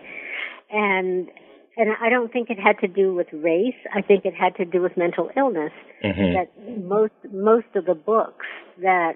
And 0.70 1.28
and 1.76 1.90
I 2.02 2.10
don't 2.10 2.32
think 2.32 2.50
it 2.50 2.58
had 2.58 2.78
to 2.80 2.86
do 2.86 3.14
with 3.14 3.26
race. 3.32 3.74
I 3.94 4.02
think 4.02 4.24
it 4.24 4.34
had 4.34 4.54
to 4.56 4.64
do 4.64 4.82
with 4.82 4.96
mental 4.96 5.30
illness. 5.36 5.72
Mm-hmm. 6.04 6.34
That 6.34 6.84
most 6.86 7.14
most 7.32 7.66
of 7.74 7.86
the 7.86 7.94
books 7.94 8.46
that, 8.80 9.14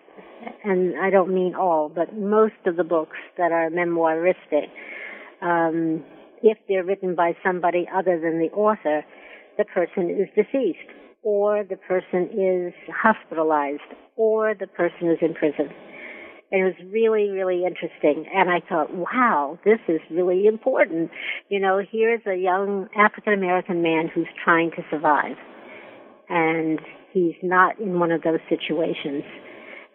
and 0.64 0.98
I 0.98 1.10
don't 1.10 1.32
mean 1.32 1.54
all, 1.54 1.88
but 1.88 2.16
most 2.16 2.54
of 2.66 2.76
the 2.76 2.84
books 2.84 3.16
that 3.38 3.52
are 3.52 3.70
memoiristic, 3.70 4.68
um, 5.42 6.04
if 6.42 6.58
they're 6.68 6.84
written 6.84 7.14
by 7.14 7.36
somebody 7.44 7.86
other 7.94 8.18
than 8.18 8.38
the 8.38 8.50
author, 8.56 9.04
the 9.58 9.64
person 9.64 10.10
is 10.10 10.28
deceased 10.34 10.90
or 11.26 11.64
the 11.64 11.74
person 11.74 12.30
is 12.38 12.72
hospitalized, 13.02 13.80
or 14.14 14.54
the 14.54 14.68
person 14.68 15.10
is 15.10 15.18
in 15.20 15.34
prison. 15.34 15.68
And 16.52 16.60
it 16.60 16.64
was 16.64 16.92
really, 16.92 17.30
really 17.30 17.64
interesting. 17.66 18.30
And 18.32 18.48
I 18.48 18.60
thought, 18.68 18.94
wow, 18.94 19.58
this 19.64 19.80
is 19.88 19.98
really 20.08 20.46
important. 20.46 21.10
You 21.48 21.58
know, 21.58 21.82
here's 21.90 22.20
a 22.28 22.36
young 22.36 22.88
African 22.96 23.32
American 23.32 23.82
man 23.82 24.08
who's 24.14 24.28
trying 24.44 24.70
to 24.76 24.84
survive. 24.88 25.36
And 26.28 26.78
he's 27.12 27.34
not 27.42 27.80
in 27.80 27.98
one 27.98 28.12
of 28.12 28.22
those 28.22 28.38
situations. 28.48 29.24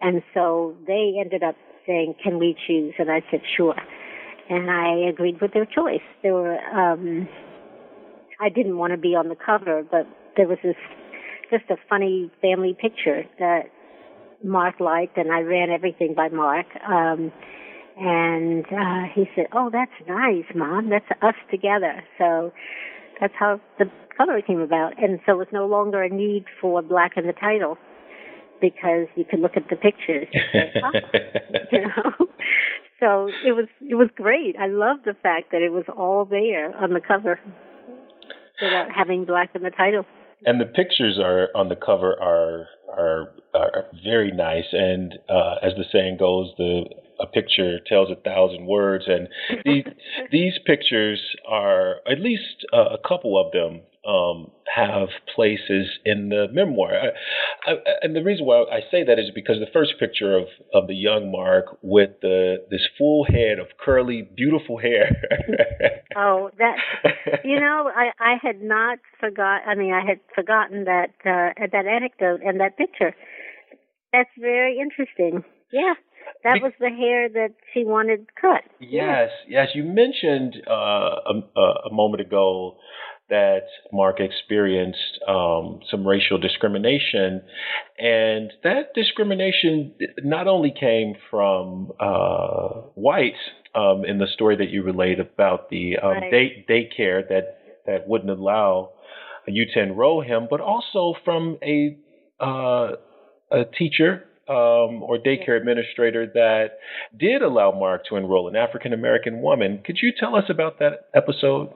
And 0.02 0.24
so 0.34 0.76
they 0.86 1.14
ended 1.18 1.44
up 1.44 1.56
saying, 1.88 2.16
can 2.22 2.40
we 2.40 2.58
choose? 2.68 2.94
And 3.00 3.10
I 3.10 3.22
said, 3.32 3.40
sure. 3.56 3.76
And 4.50 4.70
I 4.70 5.08
agreed 5.10 5.40
with 5.40 5.54
their 5.54 5.66
choice. 5.66 6.04
There 6.24 6.34
were, 6.34 6.60
um, 6.60 7.30
I 8.42 8.50
didn't 8.50 8.78
want 8.78 8.92
to 8.92 8.98
be 8.98 9.16
on 9.16 9.30
the 9.30 9.38
cover, 9.38 9.82
but 9.90 10.06
there 10.36 10.50
was 10.50 10.58
this 10.62 10.76
just 11.52 11.70
a 11.70 11.76
funny 11.90 12.32
family 12.42 12.76
picture 12.80 13.24
that 13.40 13.64
Mark 14.44 14.80
liked, 14.80 15.18
and 15.18 15.32
I 15.32 15.42
ran 15.42 15.70
everything 15.70 16.14
by 16.16 16.30
Mark. 16.30 16.66
Um, 16.88 17.32
and 17.98 18.66
uh, 18.66 19.04
he 19.14 19.26
said, 19.36 19.46
"Oh, 19.54 19.70
that's 19.72 19.92
nice, 20.08 20.46
Mom. 20.56 20.90
That's 20.90 21.06
us 21.22 21.36
together." 21.52 22.04
So 22.18 22.52
that's 23.20 23.34
how 23.38 23.62
the 23.78 23.86
cover 24.18 24.42
came 24.42 24.62
about, 24.62 25.02
and 25.02 25.20
so 25.26 25.34
it 25.34 25.38
was 25.38 25.48
no 25.52 25.68
longer 25.68 26.02
a 26.02 26.10
need 26.10 26.46
for 26.60 26.82
black 26.82 27.14
in 27.18 27.28
the 27.28 27.34
title 27.34 27.78
because 28.60 29.08
you 29.16 29.26
could 29.30 29.40
look 29.40 29.58
at 29.58 29.64
the 29.70 29.76
pictures. 29.76 30.28
oh, 30.84 30.92
you 31.72 31.82
know, 31.82 32.28
so 33.00 33.28
it 33.46 33.52
was 33.52 33.68
it 33.82 33.96
was 33.96 34.10
great. 34.16 34.56
I 34.60 34.68
love 34.68 34.98
the 35.06 35.16
fact 35.22 35.52
that 35.52 35.62
it 35.62 35.72
was 35.72 35.86
all 35.96 36.26
there 36.26 36.76
on 36.76 36.94
the 36.94 37.02
cover 37.02 37.40
without 38.62 38.88
having 38.96 39.26
black 39.26 39.50
in 39.56 39.64
the 39.64 39.72
title 39.72 40.06
and 40.46 40.60
the 40.60 40.66
pictures 40.66 41.20
are 41.20 41.50
on 41.56 41.70
the 41.70 41.76
cover 41.76 42.14
are 42.22 42.68
are, 42.90 43.32
are 43.54 43.86
very 44.04 44.32
nice. 44.32 44.66
And 44.72 45.14
uh, 45.30 45.56
as 45.62 45.74
the 45.78 45.86
saying 45.92 46.18
goes, 46.18 46.52
the 46.58 46.86
a 47.22 47.28
picture 47.28 47.80
tells 47.86 48.10
a 48.10 48.16
thousand 48.16 48.66
words. 48.66 49.06
And 49.08 49.28
these 49.66 49.86
these 50.32 50.54
pictures 50.66 51.20
are 51.48 51.98
at 52.10 52.20
least 52.20 52.66
uh, 52.74 52.96
a 52.96 53.08
couple 53.08 53.40
of 53.40 53.52
them 53.52 53.82
um, 54.08 54.50
have 54.74 55.10
places 55.36 55.88
in 56.06 56.30
the 56.30 56.48
memoir. 56.52 56.92
I, 57.68 57.72
I, 57.72 57.76
and 58.02 58.16
the 58.16 58.24
reason 58.24 58.46
why 58.46 58.64
I 58.64 58.80
say 58.90 59.04
that 59.04 59.20
is 59.20 59.30
because 59.34 59.58
the 59.60 59.72
first 59.72 59.94
picture 60.00 60.36
of, 60.36 60.46
of 60.74 60.88
the 60.88 60.96
young 60.96 61.32
Mark 61.32 61.78
with 61.84 62.10
the 62.22 62.66
this 62.72 62.82
full 62.98 63.26
head 63.26 63.60
of 63.60 63.68
curly, 63.80 64.28
beautiful 64.36 64.80
hair. 64.80 65.22
oh, 66.16 66.50
that 66.58 66.76
you 67.44 67.60
know, 67.60 67.92
I 67.96 68.12
I 68.20 68.36
had 68.42 68.62
not 68.62 68.98
forgot. 69.20 69.62
I 69.68 69.76
mean, 69.76 69.94
I 69.94 70.04
had 70.06 70.20
forgotten 70.34 70.86
that 70.86 71.12
uh, 71.24 71.68
that 71.72 71.86
anecdote 71.86 72.42
and 72.44 72.60
that 72.60 72.78
picture. 72.78 73.14
That's 74.12 74.30
very 74.40 74.80
interesting. 74.80 75.44
Yeah. 75.72 75.94
That 76.44 76.60
was 76.62 76.74
the 76.80 76.90
hair 76.90 77.30
that 77.30 77.54
she 77.74 77.86
wanted 77.86 78.26
cut. 78.40 78.64
Yes, 78.80 79.30
yes. 79.48 79.68
You 79.76 79.84
mentioned 79.84 80.56
uh, 80.68 80.74
a, 80.74 81.62
a 81.90 81.94
moment 81.94 82.22
ago 82.22 82.78
that 83.30 83.64
Mark 83.94 84.20
experienced 84.20 85.20
um, 85.28 85.80
some 85.90 86.06
racial 86.06 86.38
discrimination, 86.38 87.42
and 87.98 88.52
that 88.64 88.94
discrimination 88.94 89.94
not 90.24 90.48
only 90.48 90.74
came 90.78 91.14
from 91.30 91.92
uh, 92.00 92.82
whites 92.96 93.38
um, 93.74 94.04
in 94.06 94.18
the 94.18 94.28
story 94.34 94.58
that 94.58 94.70
you 94.70 94.84
relate 94.84 95.20
about 95.20 95.70
the 95.70 95.98
um, 95.98 96.10
right. 96.10 96.32
day, 96.32 96.66
daycare 96.70 97.28
that 97.30 97.60
that 97.86 98.08
wouldn't 98.08 98.30
allow 98.30 98.92
you 99.48 99.66
to 99.74 99.82
enroll 99.82 100.22
him, 100.22 100.48
but 100.50 100.60
also 100.60 101.14
from 101.24 101.58
a 101.64 101.98
uh, 102.40 102.92
a 103.52 103.66
teacher 103.78 104.26
um, 104.50 105.04
or 105.04 105.18
daycare 105.18 105.58
administrator 105.58 106.28
that 106.34 106.80
did 107.18 107.42
allow 107.42 107.72
Mark 107.72 108.06
to 108.10 108.16
enroll 108.16 108.48
an 108.48 108.56
African 108.56 108.94
American 108.94 109.42
woman. 109.42 109.82
Could 109.84 110.00
you 110.02 110.12
tell 110.18 110.36
us 110.36 110.46
about 110.50 110.80
that 110.80 111.10
episode? 111.14 111.72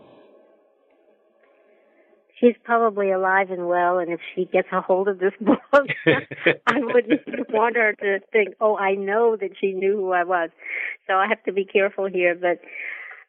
she's 2.39 2.55
probably 2.63 3.11
alive 3.11 3.49
and 3.51 3.67
well, 3.67 3.99
and 3.99 4.11
if 4.11 4.19
she 4.33 4.45
gets 4.45 4.67
a 4.71 4.81
hold 4.81 5.07
of 5.07 5.19
this 5.19 5.33
book, 5.39 5.59
I 5.73 6.79
wouldn't 6.79 7.49
want 7.49 7.75
her 7.75 7.93
to 7.93 8.19
think, 8.31 8.55
"Oh, 8.59 8.77
I 8.77 8.95
know 8.95 9.35
that 9.39 9.51
she 9.59 9.71
knew 9.71 9.97
who 9.97 10.11
I 10.11 10.23
was." 10.23 10.49
So 11.07 11.13
I 11.13 11.27
have 11.27 11.43
to 11.43 11.53
be 11.53 11.65
careful 11.65 12.07
here. 12.07 12.35
But 12.35 12.59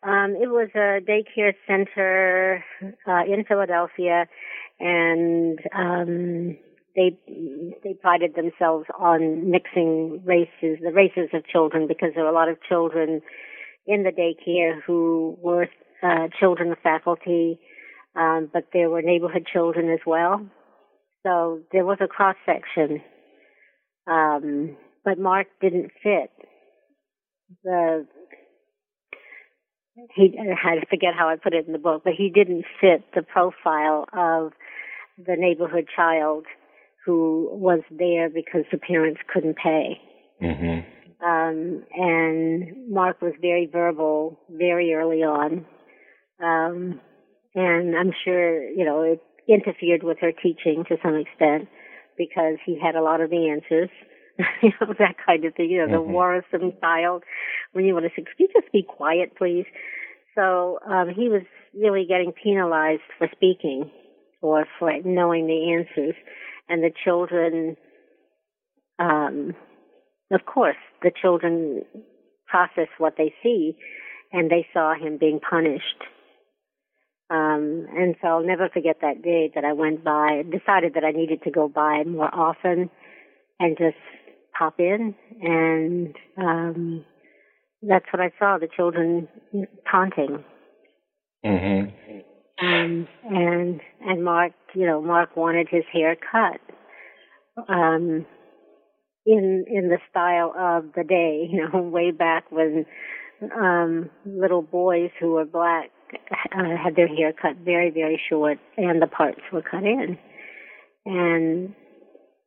um, 0.08 0.36
it 0.36 0.48
was 0.48 0.68
a 0.74 1.00
daycare 1.00 1.54
center 1.66 2.64
uh, 3.06 3.22
in 3.26 3.44
Philadelphia, 3.44 4.26
and 4.80 5.58
um, 5.74 6.56
they 6.96 7.16
they 7.84 7.94
prided 7.94 8.34
themselves 8.34 8.86
on 8.98 9.50
mixing 9.50 10.22
races, 10.24 10.78
the 10.82 10.92
races 10.92 11.28
of 11.34 11.46
children, 11.46 11.86
because 11.86 12.10
there 12.14 12.24
were 12.24 12.30
a 12.30 12.34
lot 12.34 12.48
of 12.48 12.56
children 12.68 13.20
in 13.86 14.02
the 14.02 14.10
daycare 14.10 14.80
who 14.84 15.38
were 15.40 15.68
uh, 16.02 16.28
children 16.40 16.72
of 16.72 16.78
faculty 16.82 17.60
um, 18.16 18.48
but 18.52 18.68
there 18.72 18.88
were 18.88 19.02
neighborhood 19.02 19.46
children 19.52 19.90
as 19.90 20.00
well. 20.06 20.46
So 21.24 21.60
there 21.70 21.84
was 21.84 21.98
a 22.00 22.06
cross 22.06 22.36
section. 22.46 23.02
Um, 24.06 24.76
but 25.04 25.18
Mark 25.18 25.48
didn't 25.60 25.90
fit 26.02 26.30
the 27.62 28.06
he 30.14 30.38
I 30.38 30.84
forget 30.90 31.14
how 31.16 31.28
I 31.28 31.36
put 31.36 31.54
it 31.54 31.66
in 31.66 31.72
the 31.72 31.78
book, 31.78 32.02
but 32.04 32.14
he 32.16 32.30
didn't 32.30 32.64
fit 32.80 33.02
the 33.14 33.22
profile 33.22 34.06
of 34.12 34.52
the 35.18 35.36
neighborhood 35.36 35.86
child 35.94 36.44
who 37.06 37.48
was 37.52 37.80
there 37.90 38.28
because 38.28 38.64
the 38.72 38.78
parents 38.78 39.20
couldn't 39.32 39.56
pay. 39.56 40.00
Mm-hmm. 40.42 41.24
Um, 41.24 41.84
and 41.96 42.90
Mark 42.90 43.22
was 43.22 43.32
very 43.40 43.66
verbal 43.72 44.38
very 44.50 44.92
early 44.92 45.22
on. 45.22 45.64
Um, 46.42 47.00
and 47.54 47.96
I'm 47.96 48.12
sure, 48.24 48.68
you 48.68 48.84
know, 48.84 49.02
it 49.02 49.22
interfered 49.48 50.02
with 50.02 50.18
her 50.20 50.32
teaching 50.32 50.84
to 50.88 50.96
some 51.02 51.14
extent 51.14 51.68
because 52.18 52.56
he 52.66 52.78
had 52.78 52.96
a 52.96 53.02
lot 53.02 53.20
of 53.20 53.30
the 53.30 53.48
answers. 53.48 53.88
you 54.62 54.72
know, 54.80 54.92
that 54.98 55.14
kind 55.24 55.44
of 55.46 55.54
thing, 55.54 55.70
you 55.70 55.78
know, 55.78 55.84
mm-hmm. 55.84 55.94
the 55.94 56.12
worrisome 56.12 56.72
child 56.80 57.22
when 57.72 57.86
you 57.86 57.94
want 57.94 58.04
to 58.04 58.10
say, 58.10 58.24
could 58.24 58.38
you 58.38 58.48
just 58.52 58.70
be 58.72 58.82
quiet, 58.82 59.34
please? 59.38 59.64
So, 60.34 60.78
um, 60.86 61.08
he 61.08 61.30
was 61.30 61.42
really 61.72 62.04
getting 62.06 62.32
penalized 62.32 63.00
for 63.16 63.28
speaking 63.32 63.90
or 64.42 64.66
for 64.78 64.92
knowing 65.04 65.46
the 65.46 65.72
answers. 65.72 66.14
And 66.68 66.82
the 66.82 66.90
children, 67.04 67.76
um, 68.98 69.54
of 70.32 70.44
course, 70.46 70.76
the 71.02 71.12
children 71.20 71.82
process 72.46 72.88
what 72.98 73.14
they 73.16 73.34
see 73.42 73.76
and 74.32 74.50
they 74.50 74.66
saw 74.72 74.94
him 74.94 75.18
being 75.18 75.40
punished. 75.40 76.02
Um, 77.28 77.86
and 77.96 78.14
so 78.20 78.28
I'll 78.28 78.46
never 78.46 78.68
forget 78.68 78.98
that 79.02 79.22
day 79.22 79.50
that 79.54 79.64
I 79.64 79.72
went 79.72 80.04
by, 80.04 80.42
decided 80.42 80.94
that 80.94 81.04
I 81.04 81.10
needed 81.10 81.42
to 81.42 81.50
go 81.50 81.68
by 81.68 82.04
more 82.04 82.32
often 82.32 82.90
and 83.58 83.76
just 83.76 83.96
pop 84.56 84.78
in. 84.78 85.14
And, 85.42 86.14
um, 86.36 87.04
that's 87.82 88.06
what 88.12 88.20
I 88.20 88.30
saw, 88.38 88.58
the 88.58 88.68
children 88.74 89.28
taunting. 89.90 90.44
Mm-hmm. 91.44 92.20
Um, 92.60 93.06
and, 93.24 93.80
and 94.00 94.24
Mark, 94.24 94.52
you 94.74 94.86
know, 94.86 95.02
Mark 95.02 95.36
wanted 95.36 95.68
his 95.70 95.84
hair 95.92 96.16
cut. 96.16 96.60
Um, 97.68 98.26
in 99.26 99.64
in 99.68 99.88
the 99.88 99.98
style 100.08 100.54
of 100.56 100.92
the 100.94 101.04
day, 101.04 101.48
you 101.52 101.68
know, 101.68 101.82
way 101.82 102.12
back 102.12 102.50
when 102.50 102.86
um 103.54 104.08
little 104.24 104.62
boys 104.62 105.10
who 105.20 105.32
were 105.32 105.44
black 105.44 105.90
uh, 106.56 106.76
had 106.82 106.96
their 106.96 107.08
hair 107.08 107.32
cut 107.32 107.56
very 107.62 107.90
very 107.90 108.20
short 108.30 108.58
and 108.78 109.02
the 109.02 109.06
parts 109.06 109.40
were 109.52 109.62
cut 109.62 109.82
in. 109.82 110.16
And 111.04 111.74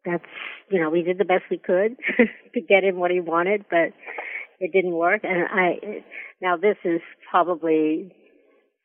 that's 0.06 0.24
you 0.72 0.80
know, 0.80 0.90
we 0.90 1.04
did 1.04 1.18
the 1.18 1.26
best 1.26 1.44
we 1.52 1.58
could 1.58 1.98
to 2.54 2.62
get 2.62 2.84
him 2.84 2.98
what 2.98 3.12
he 3.12 3.20
wanted, 3.20 3.66
but 3.70 3.94
it 4.60 4.72
didn't 4.74 4.96
work 4.96 5.22
and 5.24 5.48
I 5.50 6.04
now 6.42 6.58
this 6.58 6.78
is 6.84 7.02
probably 7.30 8.16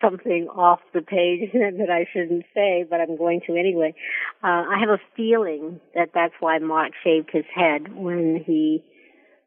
something 0.05 0.49
off 0.49 0.81
the 0.93 1.03
page 1.03 1.51
that 1.53 1.91
I 1.91 2.07
shouldn't 2.13 2.45
say, 2.55 2.85
but 2.89 3.01
I'm 3.01 3.17
going 3.17 3.41
to 3.47 3.57
anyway. 3.57 3.95
Uh, 4.43 4.65
I 4.69 4.77
have 4.81 4.91
a 4.91 5.01
feeling 5.17 5.81
that 5.95 6.11
that's 6.15 6.35
why 6.41 6.59
Mark 6.59 6.93
shaved 7.03 7.31
his 7.33 7.45
head 7.55 7.95
when 7.95 8.43
he 8.47 8.85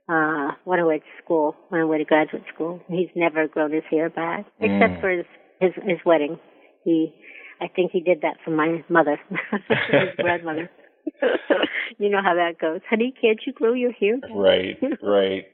uh, 0.09 0.51
went 0.65 0.81
away 0.81 0.99
to 0.99 1.23
school, 1.23 1.55
went 1.71 1.83
away 1.83 1.99
to 1.99 2.05
graduate 2.05 2.43
school. 2.53 2.81
He's 2.87 3.09
never 3.15 3.47
grown 3.47 3.73
his 3.73 3.83
hair 3.89 4.09
back, 4.09 4.45
except 4.59 4.93
mm. 4.93 5.01
for 5.01 5.09
his, 5.09 5.25
his 5.59 5.71
his 5.83 5.97
wedding. 6.05 6.39
He, 6.83 7.13
I 7.61 7.67
think 7.67 7.91
he 7.91 7.99
did 7.99 8.21
that 8.21 8.37
for 8.45 8.51
my 8.51 8.83
mother, 8.89 9.19
his 9.29 10.15
grandmother. 10.17 10.69
you 11.97 12.09
know 12.09 12.21
how 12.23 12.35
that 12.35 12.59
goes, 12.59 12.81
honey. 12.89 13.13
Can't 13.19 13.39
you 13.45 13.53
grow 13.53 13.73
your 13.73 13.91
hair? 13.91 14.17
Back? 14.17 14.29
Right, 14.33 14.77
right. 15.01 15.45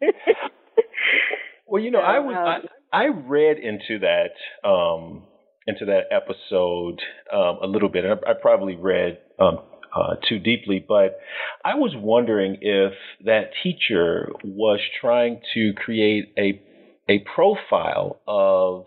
Well, 1.65 1.81
you 1.81 1.91
know, 1.91 1.99
I 1.99 2.19
was. 2.19 2.35
I, 2.35 2.67
I 2.93 3.07
read 3.07 3.57
into 3.57 3.99
that 3.99 4.67
um, 4.67 5.23
into 5.65 5.85
that 5.85 6.03
episode 6.11 7.01
um, 7.33 7.57
a 7.63 7.67
little 7.67 7.89
bit. 7.89 8.05
I, 8.05 8.31
I 8.31 8.33
probably 8.39 8.75
read 8.75 9.19
um, 9.39 9.59
uh, 9.95 10.15
too 10.27 10.39
deeply, 10.39 10.83
but 10.87 11.17
I 11.63 11.75
was 11.75 11.93
wondering 11.95 12.57
if 12.61 12.93
that 13.25 13.51
teacher 13.63 14.29
was 14.43 14.79
trying 15.01 15.41
to 15.53 15.73
create 15.73 16.33
a 16.37 16.61
a 17.09 17.19
profile 17.35 18.21
of 18.27 18.85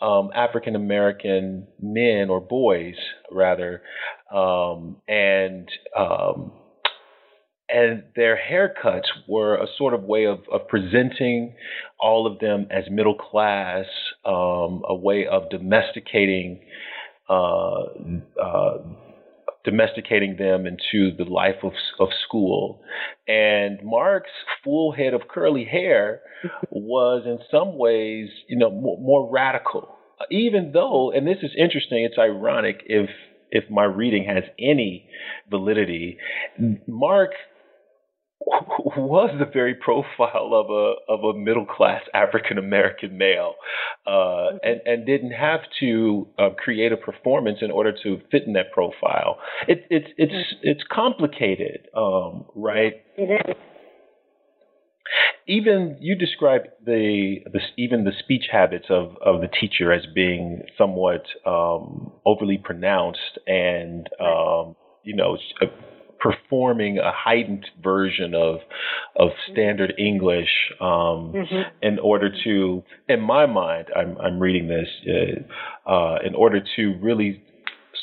um, 0.00 0.30
African 0.34 0.74
American 0.74 1.68
men 1.80 2.28
or 2.28 2.40
boys, 2.40 2.96
rather, 3.30 3.82
um, 4.34 4.96
and 5.06 5.68
um, 5.96 6.52
and 7.72 8.02
their 8.14 8.38
haircuts 8.38 9.08
were 9.26 9.56
a 9.56 9.66
sort 9.78 9.94
of 9.94 10.02
way 10.02 10.26
of, 10.26 10.40
of 10.52 10.68
presenting 10.68 11.54
all 11.98 12.26
of 12.26 12.38
them 12.38 12.66
as 12.70 12.84
middle 12.90 13.14
class, 13.14 13.86
um, 14.26 14.82
a 14.88 14.94
way 14.94 15.26
of 15.26 15.48
domesticating 15.50 16.60
uh, 17.28 17.84
uh, 18.42 18.78
domesticating 19.64 20.36
them 20.36 20.66
into 20.66 21.16
the 21.16 21.24
life 21.24 21.62
of, 21.62 21.72
of 22.00 22.08
school. 22.26 22.82
And 23.28 23.78
Mark's 23.82 24.30
full 24.64 24.92
head 24.92 25.14
of 25.14 25.22
curly 25.28 25.64
hair 25.64 26.20
was 26.70 27.22
in 27.24 27.38
some 27.50 27.78
ways, 27.78 28.28
you 28.48 28.58
know, 28.58 28.70
more, 28.70 28.98
more 28.98 29.30
radical. 29.30 29.96
Even 30.30 30.72
though, 30.72 31.12
and 31.12 31.26
this 31.26 31.38
is 31.42 31.52
interesting, 31.56 32.04
it's 32.04 32.18
ironic 32.18 32.82
if 32.86 33.08
if 33.54 33.70
my 33.70 33.84
reading 33.84 34.24
has 34.24 34.44
any 34.58 35.06
validity, 35.50 36.16
Mark 36.86 37.32
was 38.96 39.30
the 39.38 39.46
very 39.46 39.74
profile 39.74 40.52
of 40.52 40.70
a 40.70 41.12
of 41.12 41.36
a 41.36 41.38
middle 41.38 41.66
class 41.66 42.02
African 42.14 42.58
American 42.58 43.16
male, 43.18 43.54
uh, 44.06 44.10
mm-hmm. 44.10 44.56
and 44.62 44.80
and 44.84 45.06
didn't 45.06 45.32
have 45.32 45.60
to 45.80 46.28
uh, 46.38 46.50
create 46.56 46.92
a 46.92 46.96
performance 46.96 47.58
in 47.60 47.70
order 47.70 47.92
to 48.02 48.20
fit 48.30 48.44
in 48.46 48.54
that 48.54 48.72
profile. 48.72 49.38
It, 49.68 49.86
it's 49.90 50.08
it's 50.16 50.32
mm-hmm. 50.32 50.58
it's 50.62 50.82
complicated, 50.90 51.88
um, 51.96 52.46
right? 52.54 52.94
It 53.16 53.48
is. 53.48 53.56
Even 55.48 55.98
you 56.00 56.14
described 56.14 56.68
the, 56.86 57.38
the 57.52 57.60
even 57.76 58.04
the 58.04 58.12
speech 58.18 58.44
habits 58.50 58.86
of, 58.88 59.16
of 59.20 59.40
the 59.40 59.48
teacher 59.48 59.92
as 59.92 60.06
being 60.14 60.62
somewhat 60.78 61.24
um, 61.44 62.12
overly 62.24 62.56
pronounced 62.56 63.38
and 63.46 64.08
um, 64.20 64.76
you 65.02 65.16
know 65.16 65.36
performing 66.22 66.98
a 66.98 67.12
heightened 67.12 67.66
version 67.82 68.34
of 68.34 68.56
of 69.16 69.30
standard 69.50 69.92
English 69.98 70.48
um, 70.80 71.34
mm-hmm. 71.34 71.62
in 71.82 71.98
order 71.98 72.30
to, 72.44 72.82
in 73.08 73.20
my 73.20 73.46
mind, 73.46 73.86
I'm 73.96 74.16
I'm 74.18 74.38
reading 74.38 74.68
this 74.68 74.88
uh, 75.06 75.90
uh, 75.90 76.18
in 76.24 76.34
order 76.34 76.62
to 76.76 76.98
really 77.02 77.42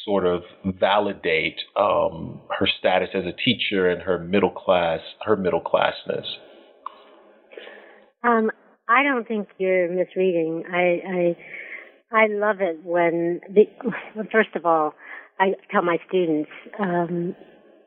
sort 0.05 0.25
of 0.25 0.41
validate 0.65 1.60
um, 1.77 2.41
her 2.60 2.67
status 2.79 3.10
as 3.13 3.23
a 3.25 3.34
teacher 3.43 3.89
and 3.89 4.01
her 4.01 4.19
middle 4.19 4.51
class 4.51 4.99
her 5.25 5.36
middle 5.36 5.62
classness. 5.62 6.25
Um, 8.23 8.51
I 8.89 9.03
don't 9.03 9.27
think 9.27 9.47
you're 9.58 9.89
misreading. 9.89 10.63
I 10.71 11.36
I 12.12 12.23
I 12.23 12.27
love 12.27 12.58
it 12.60 12.79
when 12.84 13.39
the 13.49 13.65
first 14.32 14.49
of 14.55 14.65
all 14.65 14.93
I 15.39 15.53
tell 15.71 15.84
my 15.84 15.97
students 16.08 16.49
um, 16.79 17.36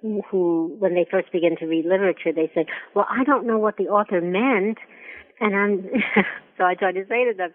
who, 0.03 0.75
when 0.79 0.95
they 0.95 1.07
first 1.11 1.31
begin 1.33 1.57
to 1.59 1.67
read 1.67 1.87
literature, 1.87 2.33
they 2.33 2.51
say, 2.55 2.67
well, 2.95 3.07
I 3.09 3.25
don't 3.25 3.47
know 3.47 3.59
what 3.59 3.77
the 3.77 3.89
author 3.89 4.21
meant. 4.21 4.79
And 5.41 5.57
I'm, 5.57 5.91
so 6.59 6.65
I 6.65 6.75
try 6.75 6.93
to 6.93 7.05
say 7.09 7.25
to 7.25 7.35
them, 7.37 7.51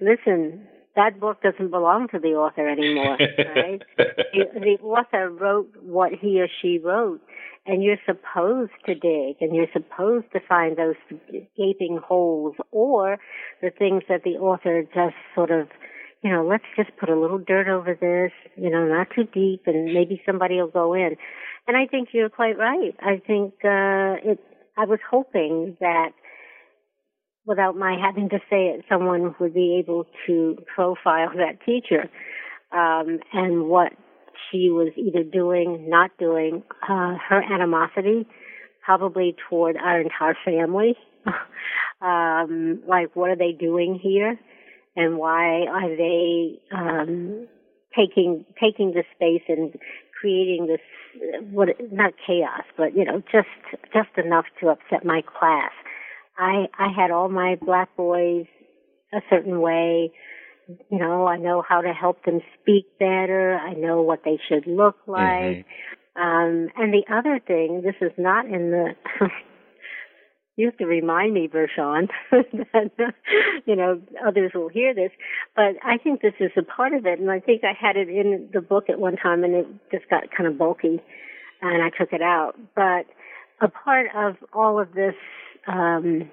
listen, 0.00 0.66
that 0.96 1.20
book 1.20 1.42
doesn't 1.42 1.70
belong 1.70 2.08
to 2.08 2.18
the 2.18 2.30
author 2.30 2.68
anymore, 2.68 3.16
right? 3.54 3.82
the, 3.96 4.44
the 4.54 4.78
author 4.82 5.30
wrote 5.30 5.70
what 5.80 6.12
he 6.12 6.40
or 6.40 6.48
she 6.60 6.78
wrote, 6.78 7.20
and 7.66 7.82
you're 7.82 7.96
supposed 8.04 8.72
to 8.86 8.94
dig, 8.94 9.36
and 9.40 9.54
you're 9.54 9.70
supposed 9.72 10.26
to 10.32 10.40
find 10.48 10.76
those 10.76 10.96
gaping 11.56 12.00
holes, 12.02 12.56
or 12.72 13.18
the 13.62 13.70
things 13.70 14.02
that 14.08 14.24
the 14.24 14.36
author 14.36 14.82
just 14.82 15.14
sort 15.34 15.50
of, 15.50 15.68
you 16.22 16.30
know, 16.30 16.44
let's 16.44 16.64
just 16.76 16.90
put 16.98 17.08
a 17.08 17.18
little 17.18 17.38
dirt 17.38 17.68
over 17.68 17.94
this, 17.94 18.32
you 18.56 18.68
know, 18.68 18.84
not 18.84 19.08
too 19.14 19.24
deep, 19.24 19.62
and 19.66 19.94
maybe 19.94 20.20
somebody 20.26 20.56
will 20.56 20.68
go 20.68 20.92
in. 20.92 21.16
And 21.70 21.76
I 21.76 21.86
think 21.86 22.08
you're 22.10 22.28
quite 22.28 22.58
right. 22.58 22.96
I 23.00 23.22
think 23.24 23.54
uh, 23.64 24.18
it. 24.32 24.40
I 24.76 24.86
was 24.86 24.98
hoping 25.08 25.76
that, 25.78 26.08
without 27.46 27.76
my 27.76 27.96
having 27.96 28.28
to 28.30 28.38
say 28.50 28.74
it, 28.74 28.84
someone 28.88 29.36
would 29.38 29.54
be 29.54 29.76
able 29.78 30.06
to 30.26 30.58
profile 30.74 31.30
that 31.36 31.64
teacher 31.64 32.10
um, 32.72 33.20
and 33.32 33.68
what 33.68 33.92
she 34.50 34.70
was 34.70 34.88
either 34.96 35.22
doing, 35.22 35.88
not 35.88 36.10
doing, 36.18 36.64
uh, 36.82 37.14
her 37.28 37.40
animosity, 37.40 38.26
probably 38.84 39.36
toward 39.48 39.76
our 39.76 40.00
entire 40.00 40.36
family. 40.44 40.96
um, 42.02 42.82
like, 42.88 43.14
what 43.14 43.30
are 43.30 43.36
they 43.36 43.52
doing 43.52 43.96
here, 44.02 44.40
and 44.96 45.18
why 45.18 45.66
are 45.70 45.96
they 45.96 46.58
um, 46.72 47.46
taking 47.96 48.44
taking 48.60 48.90
the 48.90 49.04
space 49.14 49.44
and 49.46 49.78
creating 50.20 50.66
this 50.66 50.80
what 51.50 51.68
not 51.92 52.14
chaos, 52.26 52.64
but 52.76 52.96
you 52.96 53.04
know, 53.04 53.22
just 53.32 53.48
just 53.92 54.10
enough 54.16 54.46
to 54.60 54.68
upset 54.68 55.04
my 55.04 55.22
class. 55.22 55.72
I 56.38 56.66
I 56.78 56.88
had 56.96 57.10
all 57.10 57.28
my 57.28 57.56
black 57.60 57.96
boys 57.96 58.46
a 59.12 59.20
certain 59.28 59.60
way. 59.60 60.12
You 60.90 60.98
know, 60.98 61.26
I 61.26 61.36
know 61.36 61.64
how 61.66 61.80
to 61.80 61.92
help 61.92 62.24
them 62.24 62.40
speak 62.60 62.86
better. 62.98 63.56
I 63.56 63.74
know 63.74 64.02
what 64.02 64.20
they 64.24 64.38
should 64.48 64.66
look 64.66 64.96
like. 65.06 65.18
Mm-hmm. 65.18 66.22
Um, 66.22 66.68
and 66.76 66.92
the 66.92 67.04
other 67.12 67.40
thing, 67.44 67.82
this 67.82 67.94
is 68.00 68.12
not 68.18 68.46
in 68.46 68.70
the 68.70 68.94
you 70.60 70.66
have 70.66 70.76
to 70.76 70.86
remind 70.86 71.32
me, 71.32 71.48
Vershawn, 71.48 72.08
that 72.30 73.14
you 73.64 73.74
know 73.74 74.00
others 74.26 74.52
will 74.54 74.68
hear 74.68 74.94
this. 74.94 75.10
But 75.56 75.76
I 75.82 75.96
think 75.96 76.20
this 76.20 76.34
is 76.38 76.50
a 76.56 76.62
part 76.62 76.92
of 76.92 77.06
it, 77.06 77.18
and 77.18 77.30
I 77.30 77.40
think 77.40 77.62
I 77.64 77.72
had 77.72 77.96
it 77.96 78.08
in 78.08 78.50
the 78.52 78.60
book 78.60 78.84
at 78.90 79.00
one 79.00 79.16
time, 79.16 79.42
and 79.42 79.54
it 79.54 79.66
just 79.90 80.08
got 80.10 80.24
kind 80.36 80.46
of 80.46 80.58
bulky, 80.58 81.00
and 81.62 81.82
I 81.82 81.88
took 81.88 82.12
it 82.12 82.20
out. 82.20 82.56
But 82.76 83.06
a 83.62 83.68
part 83.68 84.08
of 84.14 84.36
all 84.52 84.78
of 84.78 84.92
this, 84.92 85.14
um, 85.66 86.30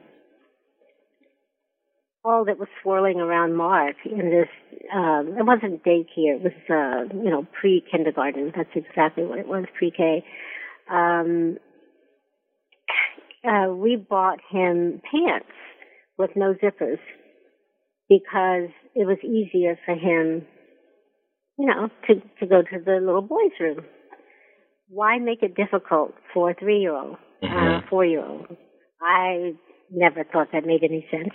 all 2.26 2.44
that 2.44 2.60
was 2.60 2.68
swirling 2.84 3.22
around 3.22 3.56
Mark 3.56 3.96
in 4.06 4.30
this, 4.30 4.50
um, 4.94 5.36
it 5.40 5.46
wasn't 5.46 5.86
daycare, 5.86 6.36
it 6.36 6.44
was 6.44 6.54
uh, 6.70 7.16
you 7.16 7.30
know 7.30 7.48
pre 7.60 7.82
kindergarten. 7.90 8.52
That's 8.54 8.76
exactly 8.76 9.24
what 9.24 9.40
it 9.40 9.48
was, 9.48 9.66
pre 9.78 9.90
K. 9.90 10.26
Um, 10.92 11.60
uh, 13.46 13.74
we 13.74 13.96
bought 13.96 14.40
him 14.50 15.02
pants 15.12 15.48
with 16.18 16.32
no 16.36 16.54
zippers 16.56 17.00
because 18.10 18.70
it 18.96 19.06
was 19.06 19.18
easier 19.24 19.78
for 19.86 19.94
him, 19.94 20.46
you 21.58 21.66
know, 21.66 21.90
to, 22.08 22.16
to 22.40 22.46
go 22.48 22.62
to 22.62 22.84
the 22.84 23.00
little 23.04 23.22
boys' 23.22 23.52
room. 23.60 23.86
Why 24.90 25.20
make 25.20 25.44
it 25.44 25.56
difficult 25.56 26.14
for 26.34 26.52
a 26.52 26.56
three 26.56 26.80
year 26.80 26.96
old, 26.96 27.18
uh, 27.44 27.46
mm-hmm. 27.46 27.86
uh, 27.86 27.90
four 27.90 28.06
year 28.06 28.26
old? 28.26 28.48
I 29.02 29.54
never 29.92 30.24
thought 30.24 30.48
that 30.54 30.66
made 30.66 30.84
any 30.84 31.06
sense. 31.12 31.34